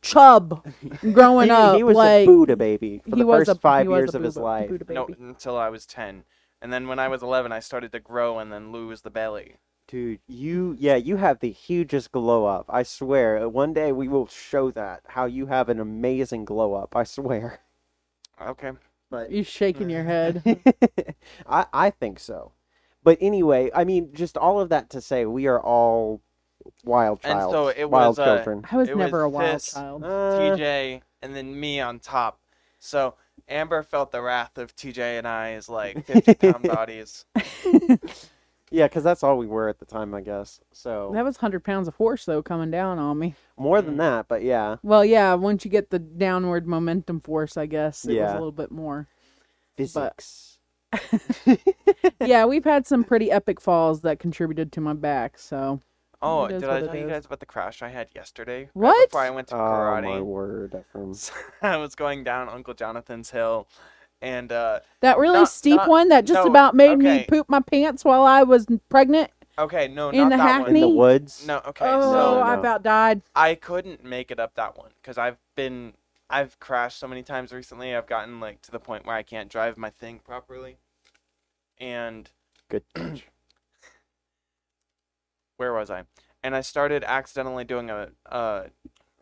chub 0.02 0.68
growing 1.14 1.48
He, 1.48 1.54
up. 1.56 1.78
he 1.78 1.84
was 1.84 1.96
like 1.96 2.24
a 2.24 2.26
Buddha 2.26 2.58
baby 2.58 3.00
for 3.06 3.16
he 3.16 3.22
the 3.22 3.26
was 3.26 3.48
first 3.48 3.58
a- 3.58 3.62
five 3.62 3.88
years 3.90 4.14
a 4.14 4.18
of 4.18 4.24
his 4.24 4.36
life. 4.36 4.70
No 4.90 5.08
until 5.08 5.56
I 5.58 5.70
was 5.70 5.86
ten, 5.86 6.26
and 6.62 6.74
then 6.74 6.88
when 6.90 7.00
I 7.00 7.08
was 7.08 7.24
eleven, 7.24 7.54
I 7.54 7.60
started 7.60 7.94
to 7.94 8.00
grow 8.02 8.40
and 8.40 8.52
then 8.52 8.72
lose 8.74 9.02
the 9.02 9.10
belly. 9.10 9.56
Dude, 9.88 10.20
you 10.28 10.76
yeah, 10.80 10.96
you 10.96 11.18
have 11.18 11.40
the 11.40 11.52
hugest 11.52 12.12
glow 12.12 12.46
up. 12.46 12.66
I 12.70 12.84
swear. 12.84 13.38
Uh, 13.44 13.48
one 13.50 13.74
day 13.74 13.92
we 13.92 14.08
will 14.08 14.28
show 14.28 14.72
that 14.72 15.02
how 15.10 15.26
you 15.26 15.46
have 15.48 15.70
an 15.70 15.80
amazing 15.80 16.46
glow 16.46 16.74
up. 16.74 16.96
I 16.96 17.04
swear. 17.04 17.60
Okay. 18.42 18.72
But 19.12 19.32
You're 19.32 19.44
shaking 19.44 19.90
your 19.90 20.06
head. 20.06 20.42
I 21.48 21.66
I 21.72 21.90
think 21.92 22.20
so. 22.20 22.54
But 23.04 23.18
anyway, 23.22 23.70
I 23.76 23.84
mean, 23.84 24.12
just 24.14 24.38
all 24.38 24.60
of 24.60 24.70
that 24.70 24.90
to 24.92 25.02
say, 25.02 25.26
we 25.26 25.48
are 25.48 25.60
all 25.62 26.22
wild 26.86 27.20
And 27.24 27.40
child, 27.40 27.52
so 27.52 27.68
it 27.68 27.90
wild 27.90 28.12
was, 28.18 28.20
uh, 28.20 28.36
children. 28.36 28.66
I 28.72 28.78
was 28.78 28.90
It 28.90 28.96
never 28.98 29.28
was 29.28 29.34
a 29.34 29.38
wild 29.38 29.56
this- 29.56 29.74
child. 29.74 30.04
Uh, 30.04 30.08
TJ 30.56 31.02
and 31.22 31.36
then 31.36 31.60
me 31.60 31.80
on 31.82 32.00
top. 32.00 32.40
So 32.80 33.16
Amber 33.50 33.84
felt 33.84 34.12
the 34.12 34.22
wrath 34.22 34.58
of 34.58 34.76
TJ 34.76 35.18
and 35.18 35.28
I 35.28 35.56
I's 35.56 35.68
like 35.70 36.06
fifty 36.06 36.34
pound 36.34 36.64
bodies. 36.64 37.26
yeah, 38.72 38.88
because 38.88 39.04
that's 39.04 39.24
all 39.24 39.38
we 39.38 39.48
were 39.48 39.68
at 39.70 39.80
the 39.80 39.86
time, 39.86 40.14
I 40.14 40.22
guess. 40.22 40.60
So 40.72 41.12
That 41.14 41.24
was 41.26 41.38
hundred 41.38 41.64
pounds 41.64 41.88
of 41.88 41.96
force 41.96 42.26
though 42.26 42.42
coming 42.42 42.72
down 42.72 43.00
on 43.00 43.20
me. 43.20 43.36
more 43.58 43.80
Mm. 43.82 43.86
than 43.86 43.98
that, 43.98 44.28
but 44.30 44.44
yeah, 44.44 44.78
Well, 44.84 45.04
yeah, 45.06 45.34
once 45.34 45.66
you 45.66 45.72
get 45.72 45.90
the 45.90 46.00
downward 46.00 46.68
momentum 46.68 47.20
force, 47.20 47.58
I 47.58 47.66
guess 47.66 48.06
it 48.06 48.10
was 48.10 48.16
Yeah. 48.16 48.32
a 48.32 48.36
little 48.36 48.52
bit 48.54 48.72
more. 48.72 49.08
physics. 49.76 50.53
yeah, 52.22 52.46
we've 52.46 52.64
had 52.64 52.86
some 52.88 53.04
pretty 53.04 53.32
epic 53.32 53.60
falls 53.62 54.02
that 54.02 54.20
contributed 54.20 54.72
to 54.74 54.82
my 54.82 54.94
back. 54.94 55.38
So 55.38 55.82
Oh, 56.22 56.48
did 56.48 56.64
I 56.64 56.68
what 56.68 56.84
it 56.84 56.86
tell 56.88 56.96
you 56.96 57.06
is. 57.06 57.12
guys 57.12 57.26
about 57.26 57.40
the 57.42 57.46
crash 57.46 57.82
I 57.82 57.90
had 57.90 58.08
yesterday? 58.16 58.70
What? 58.74 58.92
Right 58.94 59.08
before 59.10 59.22
I 59.22 59.30
went 59.30 59.48
to 59.50 59.56
karate. 59.56 60.06
Oh 60.06 60.10
my 60.16 60.22
word, 60.22 60.74
Ephraim. 60.80 61.14
I 61.62 61.78
was 61.78 61.96
going 61.96 62.24
down 62.24 62.48
Uncle 62.48 62.74
Jonathan's 62.74 63.30
hill, 63.32 63.68
and 64.22 64.52
uh, 64.52 64.80
that 65.02 65.18
really 65.18 65.40
Not- 65.40 65.50
steep 65.50 65.78
not- 65.78 65.90
one 65.90 66.08
that 66.10 66.26
just 66.26 66.46
no, 66.46 66.50
about 66.50 66.76
made 66.76 66.98
me 66.98 67.26
poop 67.28 67.50
my 67.50 67.60
pants 67.60 68.06
while 68.06 68.24
I 68.24 68.44
was 68.44 68.66
pregnant. 68.90 69.32
okay, 69.60 69.90
no, 69.90 70.12
In 70.12 70.30
not 70.30 70.30
the 70.30 70.38
that 70.38 70.68
In 70.70 70.74
the 70.76 70.88
woods. 70.88 71.46
No, 71.46 71.58
okay, 71.68 71.86
oh, 71.90 72.14
so 72.14 72.40
I 72.40 72.54
about 72.56 72.84
died. 72.84 73.22
I 73.36 73.56
couldn't 73.56 74.04
make 74.06 74.32
it 74.32 74.40
up 74.40 74.56
that 74.56 74.78
one 74.78 74.92
because 75.02 75.18
I've 75.18 75.38
been 75.56 75.94
I've 76.30 76.58
crashed 76.62 77.00
so 77.00 77.08
many 77.08 77.22
times 77.22 77.52
recently. 77.52 77.94
I've 77.94 78.08
gotten 78.08 78.40
like 78.40 78.62
to 78.62 78.72
the 78.72 78.80
point 78.80 79.06
where 79.06 79.16
I 79.16 79.24
can't 79.24 79.50
drive 79.50 79.78
my 79.78 79.90
thing 79.90 80.20
properly. 80.24 80.78
And 81.80 82.30
Good. 82.70 82.84
where 85.58 85.74
was 85.74 85.90
I? 85.90 86.04
And 86.42 86.56
I 86.56 86.62
started 86.62 87.04
accidentally 87.04 87.64
doing 87.64 87.90
a 87.90 88.10
a, 88.26 88.66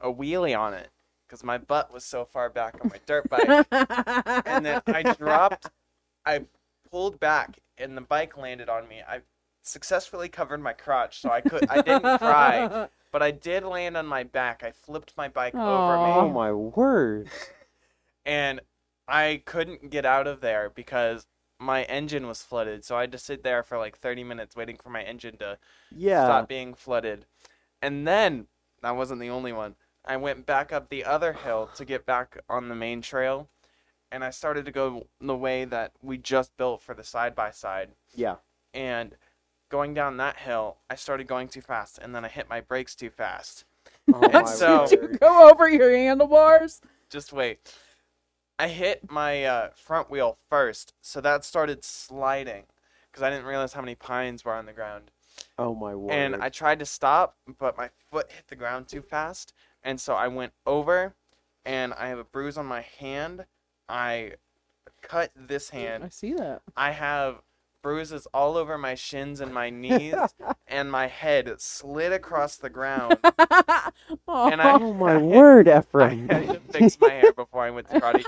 a 0.02 0.12
wheelie 0.12 0.58
on 0.58 0.74
it 0.74 0.90
because 1.28 1.44
my 1.44 1.58
butt 1.58 1.94
was 1.94 2.04
so 2.04 2.26
far 2.26 2.50
back 2.50 2.76
on 2.84 2.90
my 2.90 3.00
dirt 3.06 3.30
bike. 3.30 3.66
and 4.46 4.66
then 4.66 4.82
I 4.88 5.14
dropped. 5.18 5.70
I 6.26 6.42
pulled 6.90 7.20
back, 7.20 7.60
and 7.78 7.96
the 7.96 8.02
bike 8.02 8.38
landed 8.38 8.68
on 8.68 8.88
me. 8.88 9.02
I 9.08 9.22
successfully 9.62 10.28
covered 10.28 10.62
my 10.62 10.74
crotch, 10.74 11.22
so 11.22 11.30
I 11.30 11.42
could. 11.42 11.70
I 11.70 11.82
didn't 11.82 12.18
cry, 12.18 12.90
but 13.12 13.24
I 13.24 13.32
did 13.32 13.64
land 13.64 13.96
on 13.96 14.06
my 14.08 14.24
back. 14.24 14.64
I 14.64 14.72
flipped 14.72 15.16
my 15.16 15.30
bike 15.30 15.56
over 15.56 15.98
me. 16.06 16.12
oh 16.12 16.30
my 16.30 16.52
word. 16.52 17.30
and 18.26 18.60
I 19.08 19.42
couldn't 19.46 19.90
get 19.90 20.06
out 20.06 20.28
of 20.28 20.42
there 20.42 20.70
because 20.70 21.26
my 21.62 21.84
engine 21.84 22.26
was 22.28 22.42
flooded. 22.42 22.84
So 22.84 22.98
I 22.98 23.02
had 23.02 23.12
to 23.12 23.18
sit 23.20 23.44
there 23.44 23.62
for 23.62 23.78
like 23.78 23.98
30 23.98 24.24
minutes 24.24 24.56
waiting 24.56 24.78
for 24.82 24.90
my 24.90 25.04
engine 25.04 25.38
to 25.38 25.60
Yeah. 25.96 26.26
stop 26.26 26.48
being 26.50 26.74
flooded. 26.74 27.26
And 27.82 28.08
then 28.08 28.48
that 28.82 28.96
wasn't 28.96 29.22
the 29.22 29.30
only 29.30 29.54
one. 29.54 29.76
I 30.04 30.18
went 30.18 30.48
back 30.48 30.74
up 30.74 30.90
the 30.90 31.06
other 31.06 31.34
hill 31.34 31.70
to 31.76 31.86
get 31.86 32.06
back 32.08 32.40
on 32.50 32.68
the 32.68 32.76
main 32.76 33.04
trail, 33.04 33.48
and 34.12 34.24
I 34.24 34.32
started 34.32 34.66
to 34.66 34.72
go 34.72 35.06
the 35.20 35.36
way 35.38 35.64
that 35.66 35.92
we 36.02 36.18
just 36.18 36.58
built 36.58 36.82
for 36.82 36.96
the 36.96 37.04
side 37.04 37.36
by 37.36 37.52
side. 37.52 37.92
Yeah. 38.16 38.38
And 38.74 39.16
going 39.70 39.94
down 39.94 40.18
that 40.18 40.38
hill, 40.38 40.78
I 40.90 40.96
started 40.96 41.28
going 41.28 41.48
too 41.48 41.62
fast, 41.62 42.00
and 42.00 42.16
then 42.16 42.26
I 42.26 42.30
hit 42.30 42.50
my 42.50 42.62
brakes 42.62 42.96
too 42.96 43.12
fast. 43.12 43.66
Oh 44.12 44.28
my 44.32 44.46
so- 44.46 44.88
Did 44.88 45.00
you 45.00 45.08
go 45.20 45.50
over 45.52 45.70
your 45.70 45.92
handlebars? 45.96 46.82
Just 47.12 47.32
wait. 47.32 47.72
I 48.62 48.68
hit 48.68 49.10
my 49.10 49.44
uh, 49.44 49.70
front 49.74 50.12
wheel 50.12 50.38
first, 50.48 50.94
so 51.02 51.20
that 51.22 51.44
started 51.44 51.84
sliding 51.84 52.66
because 53.10 53.24
I 53.24 53.32
didn't 53.32 53.46
realize 53.46 53.74
how 53.74 53.82
many 53.82 53.96
pines 53.96 54.46
were 54.46 54.54
on 54.54 54.68
the 54.68 54.72
ground. 54.72 55.10
Oh 55.58 55.74
my 55.74 55.96
word. 55.96 56.14
and 56.14 56.36
I 56.36 56.50
tried 56.50 56.78
to 56.78 56.86
stop, 56.86 57.38
but 57.58 57.76
my 57.76 57.90
foot 58.12 58.32
hit 58.32 58.50
the 58.50 58.56
ground 58.56 58.88
too 58.88 59.02
fast, 59.02 59.52
and 59.82 60.00
so 60.00 60.14
I 60.14 60.28
went 60.28 60.54
over, 60.68 61.16
and 61.66 61.92
I 61.96 62.10
have 62.10 62.20
a 62.20 62.24
bruise 62.24 62.56
on 62.56 62.68
my 62.68 62.82
hand. 62.82 63.46
I 63.90 64.34
cut 65.02 65.32
this 65.36 65.72
hand. 65.72 66.04
I 66.04 66.10
see 66.10 66.36
that. 66.36 66.62
I 66.78 66.92
have 66.92 67.42
bruises 67.82 68.28
all 68.34 68.58
over 68.58 68.78
my 68.78 68.96
shins 68.96 69.42
and 69.42 69.54
my 69.54 69.70
knees, 69.70 70.16
and 70.68 70.92
my 70.92 71.08
head 71.08 71.54
slid 71.60 72.12
across 72.12 72.58
the 72.58 72.70
ground. 72.70 73.18
Oh 74.28 74.50
and 74.50 74.62
I- 74.62 74.74
oh 74.74 74.94
my 75.06 75.18
word, 75.18 75.68
I 75.68 75.80
Ephraim. 75.80 76.28
had 76.30 76.48
to 76.48 76.60
fix 76.72 77.00
my 77.00 77.10
hair 77.10 77.32
before 77.34 77.64
I 77.64 77.70
went 77.72 77.90
to 77.90 78.00
karate. 78.00 78.24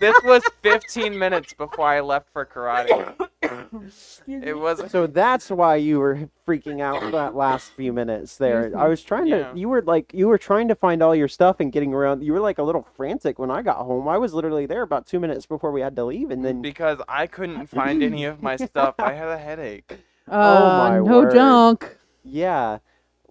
this 0.00 0.14
was 0.24 0.42
15 0.62 1.18
minutes 1.18 1.52
before 1.54 1.86
I 1.86 2.00
left 2.00 2.28
for 2.32 2.44
karate. 2.46 3.14
It 4.28 4.56
was 4.58 4.90
So 4.90 5.06
that's 5.06 5.50
why 5.50 5.76
you 5.76 5.98
were 5.98 6.28
freaking 6.46 6.80
out 6.80 7.12
that 7.12 7.34
last 7.34 7.70
few 7.72 7.92
minutes 7.92 8.36
there. 8.36 8.72
I 8.76 8.88
was 8.88 9.02
trying 9.02 9.26
Yeah. 9.26 9.52
to 9.52 9.58
you 9.58 9.68
were 9.68 9.82
like 9.82 10.12
you 10.14 10.28
were 10.28 10.38
trying 10.38 10.68
to 10.68 10.74
find 10.74 11.02
all 11.02 11.14
your 11.14 11.28
stuff 11.28 11.60
and 11.60 11.72
getting 11.72 11.94
around. 11.94 12.22
You 12.22 12.32
were 12.32 12.40
like 12.40 12.58
a 12.58 12.62
little 12.62 12.86
frantic 12.96 13.38
when 13.38 13.50
I 13.50 13.62
got 13.62 13.78
home. 13.78 14.08
I 14.08 14.18
was 14.18 14.34
literally 14.34 14.66
there 14.66 14.82
about 14.82 15.06
2 15.06 15.20
minutes 15.20 15.46
before 15.46 15.70
we 15.72 15.80
had 15.80 15.94
to 15.96 16.04
leave 16.04 16.30
and 16.30 16.44
then 16.44 16.62
because 16.62 16.98
I 17.08 17.26
couldn't 17.26 17.66
find 17.68 18.02
any 18.02 18.24
of 18.24 18.42
my 18.42 18.56
stuff. 18.56 18.94
I 18.98 19.12
had 19.12 19.28
a 19.28 19.38
headache. 19.38 19.98
Uh, 20.28 20.90
my 20.90 20.96
no 20.98 21.04
word. 21.20 21.32
junk. 21.32 21.96
yeah. 22.24 22.78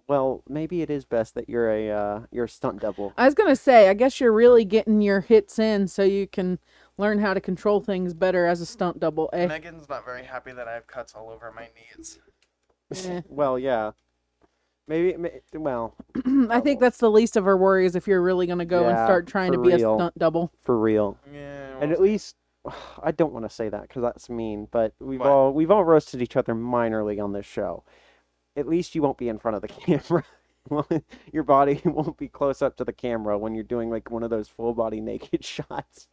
well, 0.07 0.43
maybe 0.47 0.81
it 0.81 0.89
is 0.89 1.03
best 1.03 1.35
that 1.35 1.49
you're 1.49 1.69
a 1.69 1.89
uh, 1.89 2.19
you're 2.31 2.45
a 2.45 2.49
stunt 2.49 2.79
double. 2.79 3.11
I 3.17 3.25
was 3.25 3.33
gonna 3.33 3.55
say, 3.57 3.89
I 3.89 3.93
guess 3.93 4.21
you're 4.21 4.31
really 4.31 4.63
getting 4.63 5.01
your 5.01 5.19
hits 5.19 5.59
in 5.59 5.89
so 5.89 6.03
you 6.03 6.25
can 6.25 6.57
learn 6.97 7.19
how 7.19 7.33
to 7.33 7.41
control 7.41 7.79
things 7.81 8.13
better 8.13 8.45
as 8.45 8.61
a 8.61 8.65
stunt 8.65 8.99
double. 8.99 9.29
Eh? 9.33 9.47
Megan's 9.47 9.87
not 9.89 10.05
very 10.05 10.23
happy 10.23 10.51
that 10.53 10.67
I 10.67 10.73
have 10.73 10.87
cuts 10.87 11.13
all 11.13 11.29
over 11.29 11.51
my 11.55 11.69
knees. 11.97 12.19
Eh. 13.07 13.21
well, 13.27 13.57
yeah. 13.57 13.91
Maybe, 14.87 15.17
may- 15.17 15.41
well, 15.55 15.95
I 16.51 16.59
think 16.59 16.79
that's 16.79 16.99
the 16.99 17.09
least 17.09 17.35
of 17.35 17.47
our 17.47 17.57
worries 17.57 17.95
if 17.95 18.07
you're 18.07 18.21
really 18.21 18.45
gonna 18.45 18.63
go 18.65 18.83
and 18.87 18.95
Yeah, 18.95 19.05
start 19.07 19.25
trying 19.25 19.51
to 19.53 19.57
for 19.57 19.63
be 19.63 19.71
a 19.71 19.79
stunt 19.79 20.17
double. 20.19 20.51
for 20.61 20.77
real. 20.79 21.17
Yeah. 21.33 21.77
And 21.81 21.91
at 21.91 21.97
see. 21.97 22.03
least 22.03 22.35
I 23.03 23.11
don't 23.11 23.33
want 23.33 23.43
to 23.45 23.49
say 23.49 23.69
that 23.69 23.81
because 23.81 24.03
that's 24.03 24.29
mean, 24.29 24.67
but 24.69 24.93
we've 24.99 25.19
What? 25.19 25.29
all 25.29 25.51
we've 25.51 25.71
all 25.71 25.83
roasted 25.83 26.21
each 26.21 26.35
other 26.35 26.53
minorly 26.53 27.21
on 27.21 27.33
this 27.33 27.47
show. 27.47 27.83
At 28.55 28.67
least 28.67 28.93
you 28.93 29.01
won't 29.01 29.17
be 29.17 29.27
in 29.29 29.39
front 29.39 29.55
of 29.55 29.61
the 29.63 29.67
camera. 29.99 30.23
Well, 30.69 30.87
Your 31.33 31.43
body 31.43 31.81
won't 31.85 32.17
be 32.17 32.27
close 32.27 32.61
up 32.61 32.77
to 32.77 32.85
the 32.85 32.93
camera 32.93 33.37
when 33.39 33.55
you're 33.55 33.63
doing 33.63 33.89
like 33.89 34.11
one 34.11 34.21
of 34.21 34.29
those 34.29 34.47
full 34.47 34.75
body 34.75 35.01
naked 35.01 35.43
shots. 35.43 36.07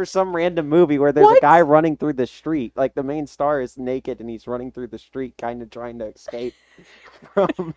For 0.00 0.06
some 0.06 0.34
random 0.34 0.66
movie 0.66 0.98
where 0.98 1.12
there's 1.12 1.28
a 1.36 1.40
guy 1.42 1.60
running 1.60 1.94
through 1.98 2.14
the 2.14 2.26
street, 2.26 2.72
like 2.74 2.94
the 2.94 3.02
main 3.02 3.26
star 3.26 3.60
is 3.60 3.76
naked 3.76 4.18
and 4.18 4.30
he's 4.30 4.46
running 4.46 4.72
through 4.72 4.86
the 4.86 4.98
street, 4.98 5.34
kind 5.36 5.60
of 5.60 5.68
trying 5.68 5.98
to 5.98 6.06
escape 6.06 6.54
from. 7.34 7.74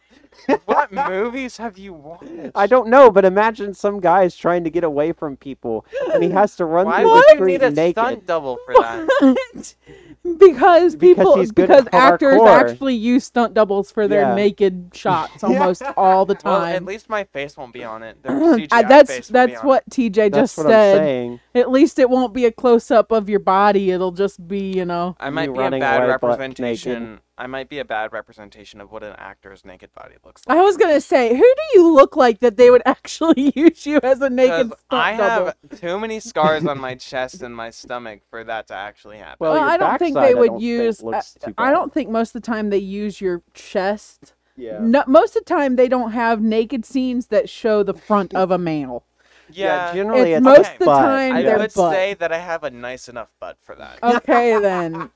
what 0.65 0.89
movies 0.93 1.57
have 1.57 1.77
you 1.77 1.91
watched? 1.91 2.31
I 2.55 2.65
don't 2.65 2.87
know, 2.87 3.11
but 3.11 3.25
imagine 3.25 3.73
some 3.73 3.99
guy 3.99 4.23
is 4.23 4.37
trying 4.37 4.63
to 4.63 4.69
get 4.69 4.85
away 4.85 5.11
from 5.11 5.35
people 5.35 5.85
and 6.13 6.23
he 6.23 6.29
has 6.29 6.55
to 6.55 6.65
run 6.65 6.85
Why 6.85 7.01
through 7.01 7.11
would 7.11 7.23
the 7.23 7.29
you 7.31 7.35
street 7.35 7.51
need 7.51 7.63
a 7.63 7.71
naked. 7.71 7.95
stunt 7.95 8.25
double 8.25 8.57
for 8.65 8.73
that? 8.73 9.75
because 10.23 10.95
Because 10.95 10.95
people 10.95 11.35
he's 11.37 11.51
good 11.51 11.67
because 11.67 11.85
actors 11.91 12.39
hardcore. 12.39 12.71
actually 12.71 12.95
use 12.95 13.25
stunt 13.25 13.53
doubles 13.53 13.91
for 13.91 14.07
their 14.07 14.21
Yeah. 14.21 14.35
naked 14.35 14.91
shots 14.93 15.43
almost 15.43 15.83
all 15.97 16.25
the 16.25 16.37
Well, 16.45 16.63
at 16.63 16.85
least 16.85 17.09
my 17.09 17.25
face 17.25 17.57
won't 17.57 17.73
be 17.73 17.83
on 17.83 18.01
it. 18.03 18.23
Their 18.23 18.31
Uh, 18.71 18.81
that's 18.83 19.09
face 19.11 19.27
that's 19.27 19.61
what 19.63 19.87
TJ 19.89 20.31
That's 20.31 20.55
just 20.55 20.57
what 20.57 20.67
I'm 20.67 20.71
said. 20.71 20.97
saying. 20.97 21.39
At 21.53 21.69
least 21.71 21.99
it 21.99 22.09
won't 22.13 22.33
be 22.33 22.45
a 22.45 22.51
close 22.51 22.89
up 22.91 23.11
of 23.11 23.27
your 23.27 23.39
body. 23.39 23.91
It'll 23.91 24.11
just 24.13 24.47
be, 24.47 24.71
you 24.71 24.85
know. 24.85 25.15
I 25.19 25.29
might 25.29 25.49
You 25.49 25.53
be 25.53 25.63
a 25.63 25.69
bad 25.71 26.07
representation. 26.07 27.19
I 27.37 27.47
might 27.47 27.67
be 27.67 27.79
a 27.79 27.85
bad 27.85 28.13
representation 28.13 28.79
of 28.79 28.91
what 28.91 29.03
an 29.03 29.15
actor's 29.17 29.65
naked 29.65 29.91
body 29.93 30.15
looks 30.23 30.43
like. 30.47 30.57
I 30.57 30.61
was 30.61 30.77
gonna 30.77 31.01
say, 31.01 31.29
who 31.29 31.41
do 31.41 31.79
you 31.79 31.93
look 31.93 32.15
like 32.15 32.39
that 32.41 32.57
they 32.57 32.69
would 32.69 32.83
actually 32.85 33.51
use 33.55 33.85
you 33.85 33.99
as 34.03 34.21
a 34.21 34.29
naked? 34.29 34.67
stunt 34.67 34.79
I 34.91 35.17
double? 35.17 35.45
have 35.47 35.79
too 35.81 35.99
many 35.99 36.19
scars 36.19 36.65
on 36.65 36.79
my 36.87 36.95
chest 36.95 37.41
and 37.41 37.55
my 37.55 37.71
stomach 37.71 38.21
for 38.29 38.43
that 38.43 38.67
to 38.67 38.75
actually 38.75 39.17
happen. 39.17 39.37
Well, 39.39 39.53
Well, 39.53 39.63
I 39.63 39.77
don't 39.77 39.97
think 39.97 40.15
they 40.15 40.35
would 40.35 40.61
use. 40.61 41.03
I- 41.03 41.21
too 41.21 41.53
I 41.57 41.65
bad. 41.67 41.71
don't 41.71 41.93
think 41.93 42.09
most 42.09 42.35
of 42.35 42.41
the 42.41 42.45
time 42.45 42.69
they 42.69 42.77
use 42.77 43.19
your 43.19 43.41
chest. 43.53 44.33
Yeah. 44.55 44.77
No, 44.79 45.03
most 45.07 45.35
of 45.35 45.43
the 45.45 45.49
time 45.53 45.75
they 45.77 45.87
don't 45.87 46.11
have 46.11 46.39
naked 46.39 46.85
scenes 46.85 47.27
that 47.27 47.49
show 47.49 47.81
the 47.81 47.95
front 47.95 48.35
of 48.35 48.51
a 48.51 48.59
male. 48.59 49.03
Yeah, 49.51 49.93
generally 49.93 50.31
it's 50.33 50.37
it's, 50.37 50.43
most 50.43 50.69
a 50.69 50.73
of 50.73 50.79
the 50.79 50.85
butt. 50.85 51.01
time 51.01 51.33
I 51.35 51.41
would 51.57 51.73
butt. 51.73 51.91
say 51.93 52.13
that 52.15 52.31
I 52.31 52.39
have 52.39 52.63
a 52.63 52.69
nice 52.71 53.07
enough 53.09 53.31
butt 53.39 53.57
for 53.61 53.75
that, 53.75 53.99
Okay 54.03 54.59
then. 54.59 55.09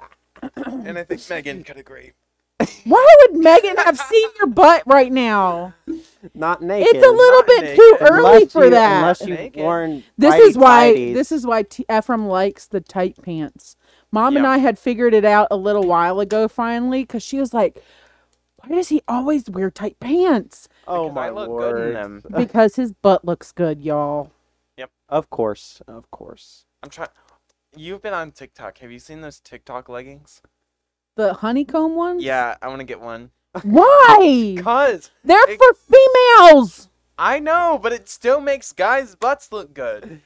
and 0.66 0.98
I 0.98 1.04
think 1.04 1.22
Megan 1.30 1.64
could 1.64 1.78
agree. 1.78 2.12
Why 2.86 3.08
would 3.22 3.40
Megan 3.40 3.78
have 3.78 3.98
seen 4.00 4.30
your 4.40 4.48
butt 4.48 4.84
right 4.88 5.12
now? 5.12 5.74
not 6.34 6.62
naked. 6.62 6.96
It's 6.96 7.06
a 7.06 7.12
little 7.12 7.38
not 7.40 7.48
bit 7.48 7.62
naked. 7.64 7.76
too 7.78 7.98
Unless 8.02 8.12
early 8.34 8.46
for 8.48 8.64
you- 8.66 8.70
that. 8.72 8.98
Unless 9.02 9.22
you've 9.22 9.30
Naked. 9.40 9.62
worn 9.64 10.04
This 10.18 10.36
is 10.36 10.58
why 10.58 10.94
tighties. 10.96 11.14
this 11.14 11.32
is 11.32 11.46
why 11.46 11.64
T- 11.64 11.86
Ephraim 11.92 12.28
likes 12.28 12.66
the 12.68 12.82
tight 12.82 13.22
pants. 13.22 13.76
Mom 14.12 14.36
and 14.38 14.48
I 14.48 14.58
had 14.58 14.80
figured 14.80 15.14
it 15.14 15.24
out 15.26 15.48
a 15.52 15.56
little 15.58 15.84
while 15.84 16.20
ago 16.20 16.48
finally 16.48 17.06
cuz 17.06 17.22
she 17.24 17.38
was 17.40 17.54
like 17.54 17.82
why 18.68 18.76
does 18.78 18.90
he 18.90 19.02
always 19.08 19.50
wear 19.50 19.72
tight 19.72 20.00
pants? 20.00 20.68
Oh 20.88 21.04
Because 21.10 21.16
my 21.16 21.28
I 21.28 21.30
look 21.32 21.50
word. 21.50 21.74
good 21.74 21.88
in 21.88 21.94
them. 21.94 22.24
Because 22.36 22.76
his 22.76 22.92
butt 22.94 23.26
looks 23.26 23.52
good, 23.52 23.82
y'all. 23.82 24.32
Yep. 24.78 24.92
Of 25.10 25.30
course, 25.30 25.82
of 25.88 26.10
course. 26.12 26.66
I'm 26.84 26.90
trying. 26.90 27.10
You've 27.76 28.02
been 28.02 28.14
on 28.14 28.32
TikTok. 28.32 28.78
Have 28.80 28.92
you 28.92 29.00
seen 29.00 29.22
those 29.22 29.40
TikTok 29.40 29.90
leggings? 29.90 30.42
The 31.16 31.34
honeycomb 31.36 31.96
ones? 31.96 32.24
Yeah, 32.24 32.56
I 32.62 32.68
want 32.68 32.80
to 32.80 32.86
get 32.86 33.02
one. 33.02 33.32
Why? 33.64 34.56
Cause 34.64 35.12
They're 35.24 35.50
it- 35.50 35.58
for 35.60 35.74
females. 35.74 36.90
I 37.18 37.40
know, 37.40 37.80
but 37.82 37.94
it 37.94 38.08
still 38.10 38.40
makes 38.40 38.72
guys' 38.74 39.16
butts 39.16 39.52
look 39.52 39.74
good. 39.74 40.22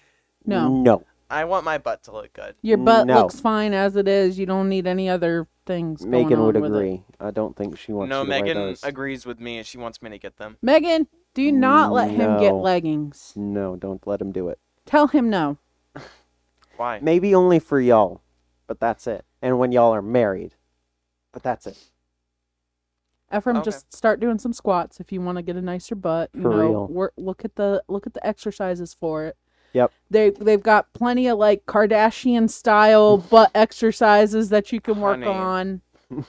No. 0.45 0.82
No. 0.82 1.04
I 1.30 1.45
want 1.45 1.63
my 1.63 1.77
butt 1.77 2.04
to 2.04 2.12
look 2.12 2.34
good. 2.34 2.56
Your 2.62 2.77
butt 2.77 3.08
No. 3.08 3.21
looks 3.21 3.39
fine 3.39 3.73
as 3.73 3.95
it 3.95 4.08
is. 4.10 4.38
You 4.38 4.45
don't 4.45 4.67
need 4.67 4.86
any 4.86 5.08
other 5.08 5.47
things. 5.71 6.01
going 6.01 6.12
Megan 6.12 6.41
would 6.43 6.55
on 6.57 6.62
with 6.63 6.73
it. 6.73 6.77
agree. 6.77 7.03
I 7.19 7.31
don't 7.31 7.55
think 7.55 7.77
she 7.77 7.93
wants 7.93 8.10
no, 8.10 8.21
you 8.21 8.25
to 8.25 8.29
wear 8.29 8.41
Megan 8.41 8.57
those. 8.57 8.84
agrees 8.84 9.25
with 9.25 9.39
me. 9.39 9.57
and 9.57 9.65
She 9.67 9.77
wants 9.77 10.01
me 10.01 10.10
to 10.10 10.17
get 10.17 10.38
them. 10.38 10.57
Megan, 10.62 11.07
do 11.34 11.51
not 11.51 11.93
let 11.93 12.12
him 12.12 12.38
get 12.39 12.49
No. 12.51 12.60
leggings. 12.62 13.34
No, 13.36 13.75
don't 13.75 14.05
let 14.05 14.21
him 14.21 14.31
do 14.31 14.49
it. 14.49 14.60
Tell 14.86 15.07
him 15.07 15.29
no. 15.29 15.57
Why? 16.77 16.99
Maybe 17.01 17.34
only 17.36 17.60
for 17.60 17.79
y'all, 17.79 18.21
but 18.67 18.79
that's 18.79 19.07
it. 19.07 19.25
And 19.41 19.60
when 19.60 19.71
y'all 19.71 19.93
are 19.93 20.01
married, 20.01 20.55
but 21.31 21.43
that's 21.43 21.65
it. 21.67 21.77
Ephraim, 23.34 23.57
Okay. 23.57 23.65
just 23.65 23.93
start 23.93 24.19
doing 24.19 24.39
some 24.39 24.51
squats 24.51 24.99
if 24.99 25.12
you 25.12 25.21
want 25.21 25.38
to 25.38 25.41
get 25.41 25.55
a 25.55 25.62
nicer 25.62 25.95
butt. 25.95 26.29
You 26.34 26.43
For 26.43 26.49
know, 26.49 26.69
real. 26.69 26.88
Work, 26.88 27.13
look 27.15 27.45
at 27.45 27.55
the 27.55 27.81
look 27.88 28.05
at 28.05 28.13
the 28.13 28.25
exercises 28.27 28.93
for 28.93 29.25
it. 29.25 29.38
Yep. 29.73 29.91
They 30.10 30.29
they've 30.31 30.62
got 30.62 30.91
plenty 30.93 31.27
of 31.27 31.38
like 31.38 31.65
Kardashian 31.65 32.49
style 32.49 33.17
butt 33.29 33.51
exercises 33.55 34.49
that 34.49 34.71
you 34.71 34.81
can 34.81 34.99
work 34.99 35.19
Honey, 35.23 35.27
on. 35.27 35.81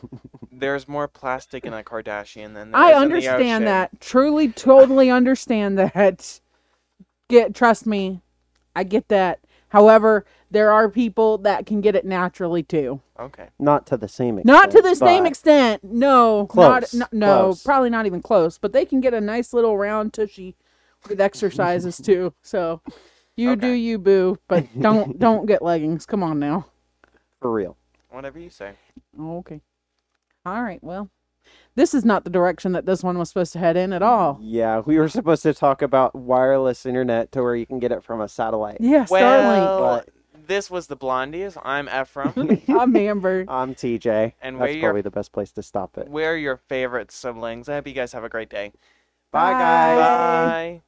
There's 0.52 0.86
more 0.86 1.08
plastic 1.08 1.66
in 1.66 1.72
a 1.72 1.82
Kardashian 1.82 2.54
than 2.54 2.70
there 2.70 2.80
I 2.80 2.90
is 2.90 2.94
in 2.94 2.98
the 2.98 3.14
understand 3.16 3.40
ocean. 3.40 3.64
that. 3.64 4.00
Truly, 4.00 4.48
totally 4.48 5.10
understand 5.10 5.78
that. 5.78 6.40
Get 7.28 7.54
trust 7.54 7.86
me, 7.86 8.22
I 8.76 8.84
get 8.84 9.08
that. 9.08 9.40
However, 9.68 10.26
there 10.50 10.70
are 10.70 10.88
people 10.90 11.38
that 11.38 11.64
can 11.64 11.80
get 11.80 11.96
it 11.96 12.04
naturally 12.04 12.62
too. 12.62 13.00
Okay. 13.18 13.48
Not 13.58 13.86
to 13.86 13.96
the 13.96 14.06
same 14.08 14.38
extent. 14.38 14.46
Not 14.46 14.70
to 14.72 14.82
the 14.82 14.94
same 14.94 15.22
but 15.22 15.28
extent. 15.30 15.82
No, 15.82 16.46
Close, 16.46 16.92
not, 16.92 17.12
no, 17.12 17.26
no, 17.26 17.42
close. 17.44 17.62
probably 17.62 17.88
not 17.88 18.04
even 18.04 18.20
close. 18.20 18.58
But 18.58 18.72
they 18.72 18.84
can 18.84 19.00
get 19.00 19.14
a 19.14 19.20
nice 19.20 19.54
little 19.54 19.78
round 19.78 20.12
tushy 20.12 20.56
with 21.08 21.20
exercises 21.22 21.96
too. 22.04 22.34
So 22.42 22.82
you 23.36 23.56
do 23.56 23.68
you, 23.68 23.98
boo. 23.98 24.38
But 24.48 24.66
don't 24.80 25.18
don't 25.18 25.46
get 25.46 25.62
leggings. 25.62 26.06
Come 26.06 26.22
on 26.22 26.38
now. 26.38 26.66
For 27.40 27.52
real. 27.52 27.76
Whatever 28.10 28.38
you 28.38 28.50
say. 28.50 28.72
Okay. 29.18 29.60
All 30.44 30.62
right. 30.62 30.82
Well, 30.82 31.08
this 31.74 31.94
is 31.94 32.04
not 32.04 32.24
the 32.24 32.30
direction 32.30 32.72
that 32.72 32.86
this 32.86 33.02
one 33.02 33.18
was 33.18 33.28
supposed 33.30 33.52
to 33.54 33.58
head 33.58 33.76
in 33.76 33.92
at 33.92 34.02
all. 34.02 34.38
Yeah, 34.42 34.80
we 34.80 34.98
were 34.98 35.08
supposed 35.08 35.42
to 35.44 35.54
talk 35.54 35.82
about 35.82 36.14
wireless 36.14 36.84
internet 36.86 37.32
to 37.32 37.42
where 37.42 37.56
you 37.56 37.66
can 37.66 37.78
get 37.78 37.90
it 37.92 38.04
from 38.04 38.20
a 38.20 38.28
satellite. 38.28 38.78
Yeah, 38.80 39.04
Starlink. 39.04 39.80
Well, 39.80 40.04
this 40.46 40.70
was 40.70 40.88
the 40.88 40.96
Blondies. 40.96 41.56
I'm 41.64 41.88
Ephraim. 41.88 42.60
I'm 42.68 42.94
Amber. 42.96 43.44
I'm 43.48 43.74
TJ. 43.74 44.34
And 44.42 44.56
That's 44.56 44.68
we're 44.68 44.74
your- 44.74 44.82
probably 44.82 45.02
the 45.02 45.10
best 45.10 45.32
place 45.32 45.52
to 45.52 45.62
stop 45.62 45.96
it. 45.96 46.08
We're 46.08 46.36
your 46.36 46.56
favorite 46.56 47.10
siblings. 47.10 47.68
I 47.68 47.74
hope 47.74 47.86
you 47.86 47.94
guys 47.94 48.12
have 48.12 48.24
a 48.24 48.28
great 48.28 48.50
day. 48.50 48.72
Bye, 49.30 49.52
guys. 49.52 49.98
Bye. 49.98 50.80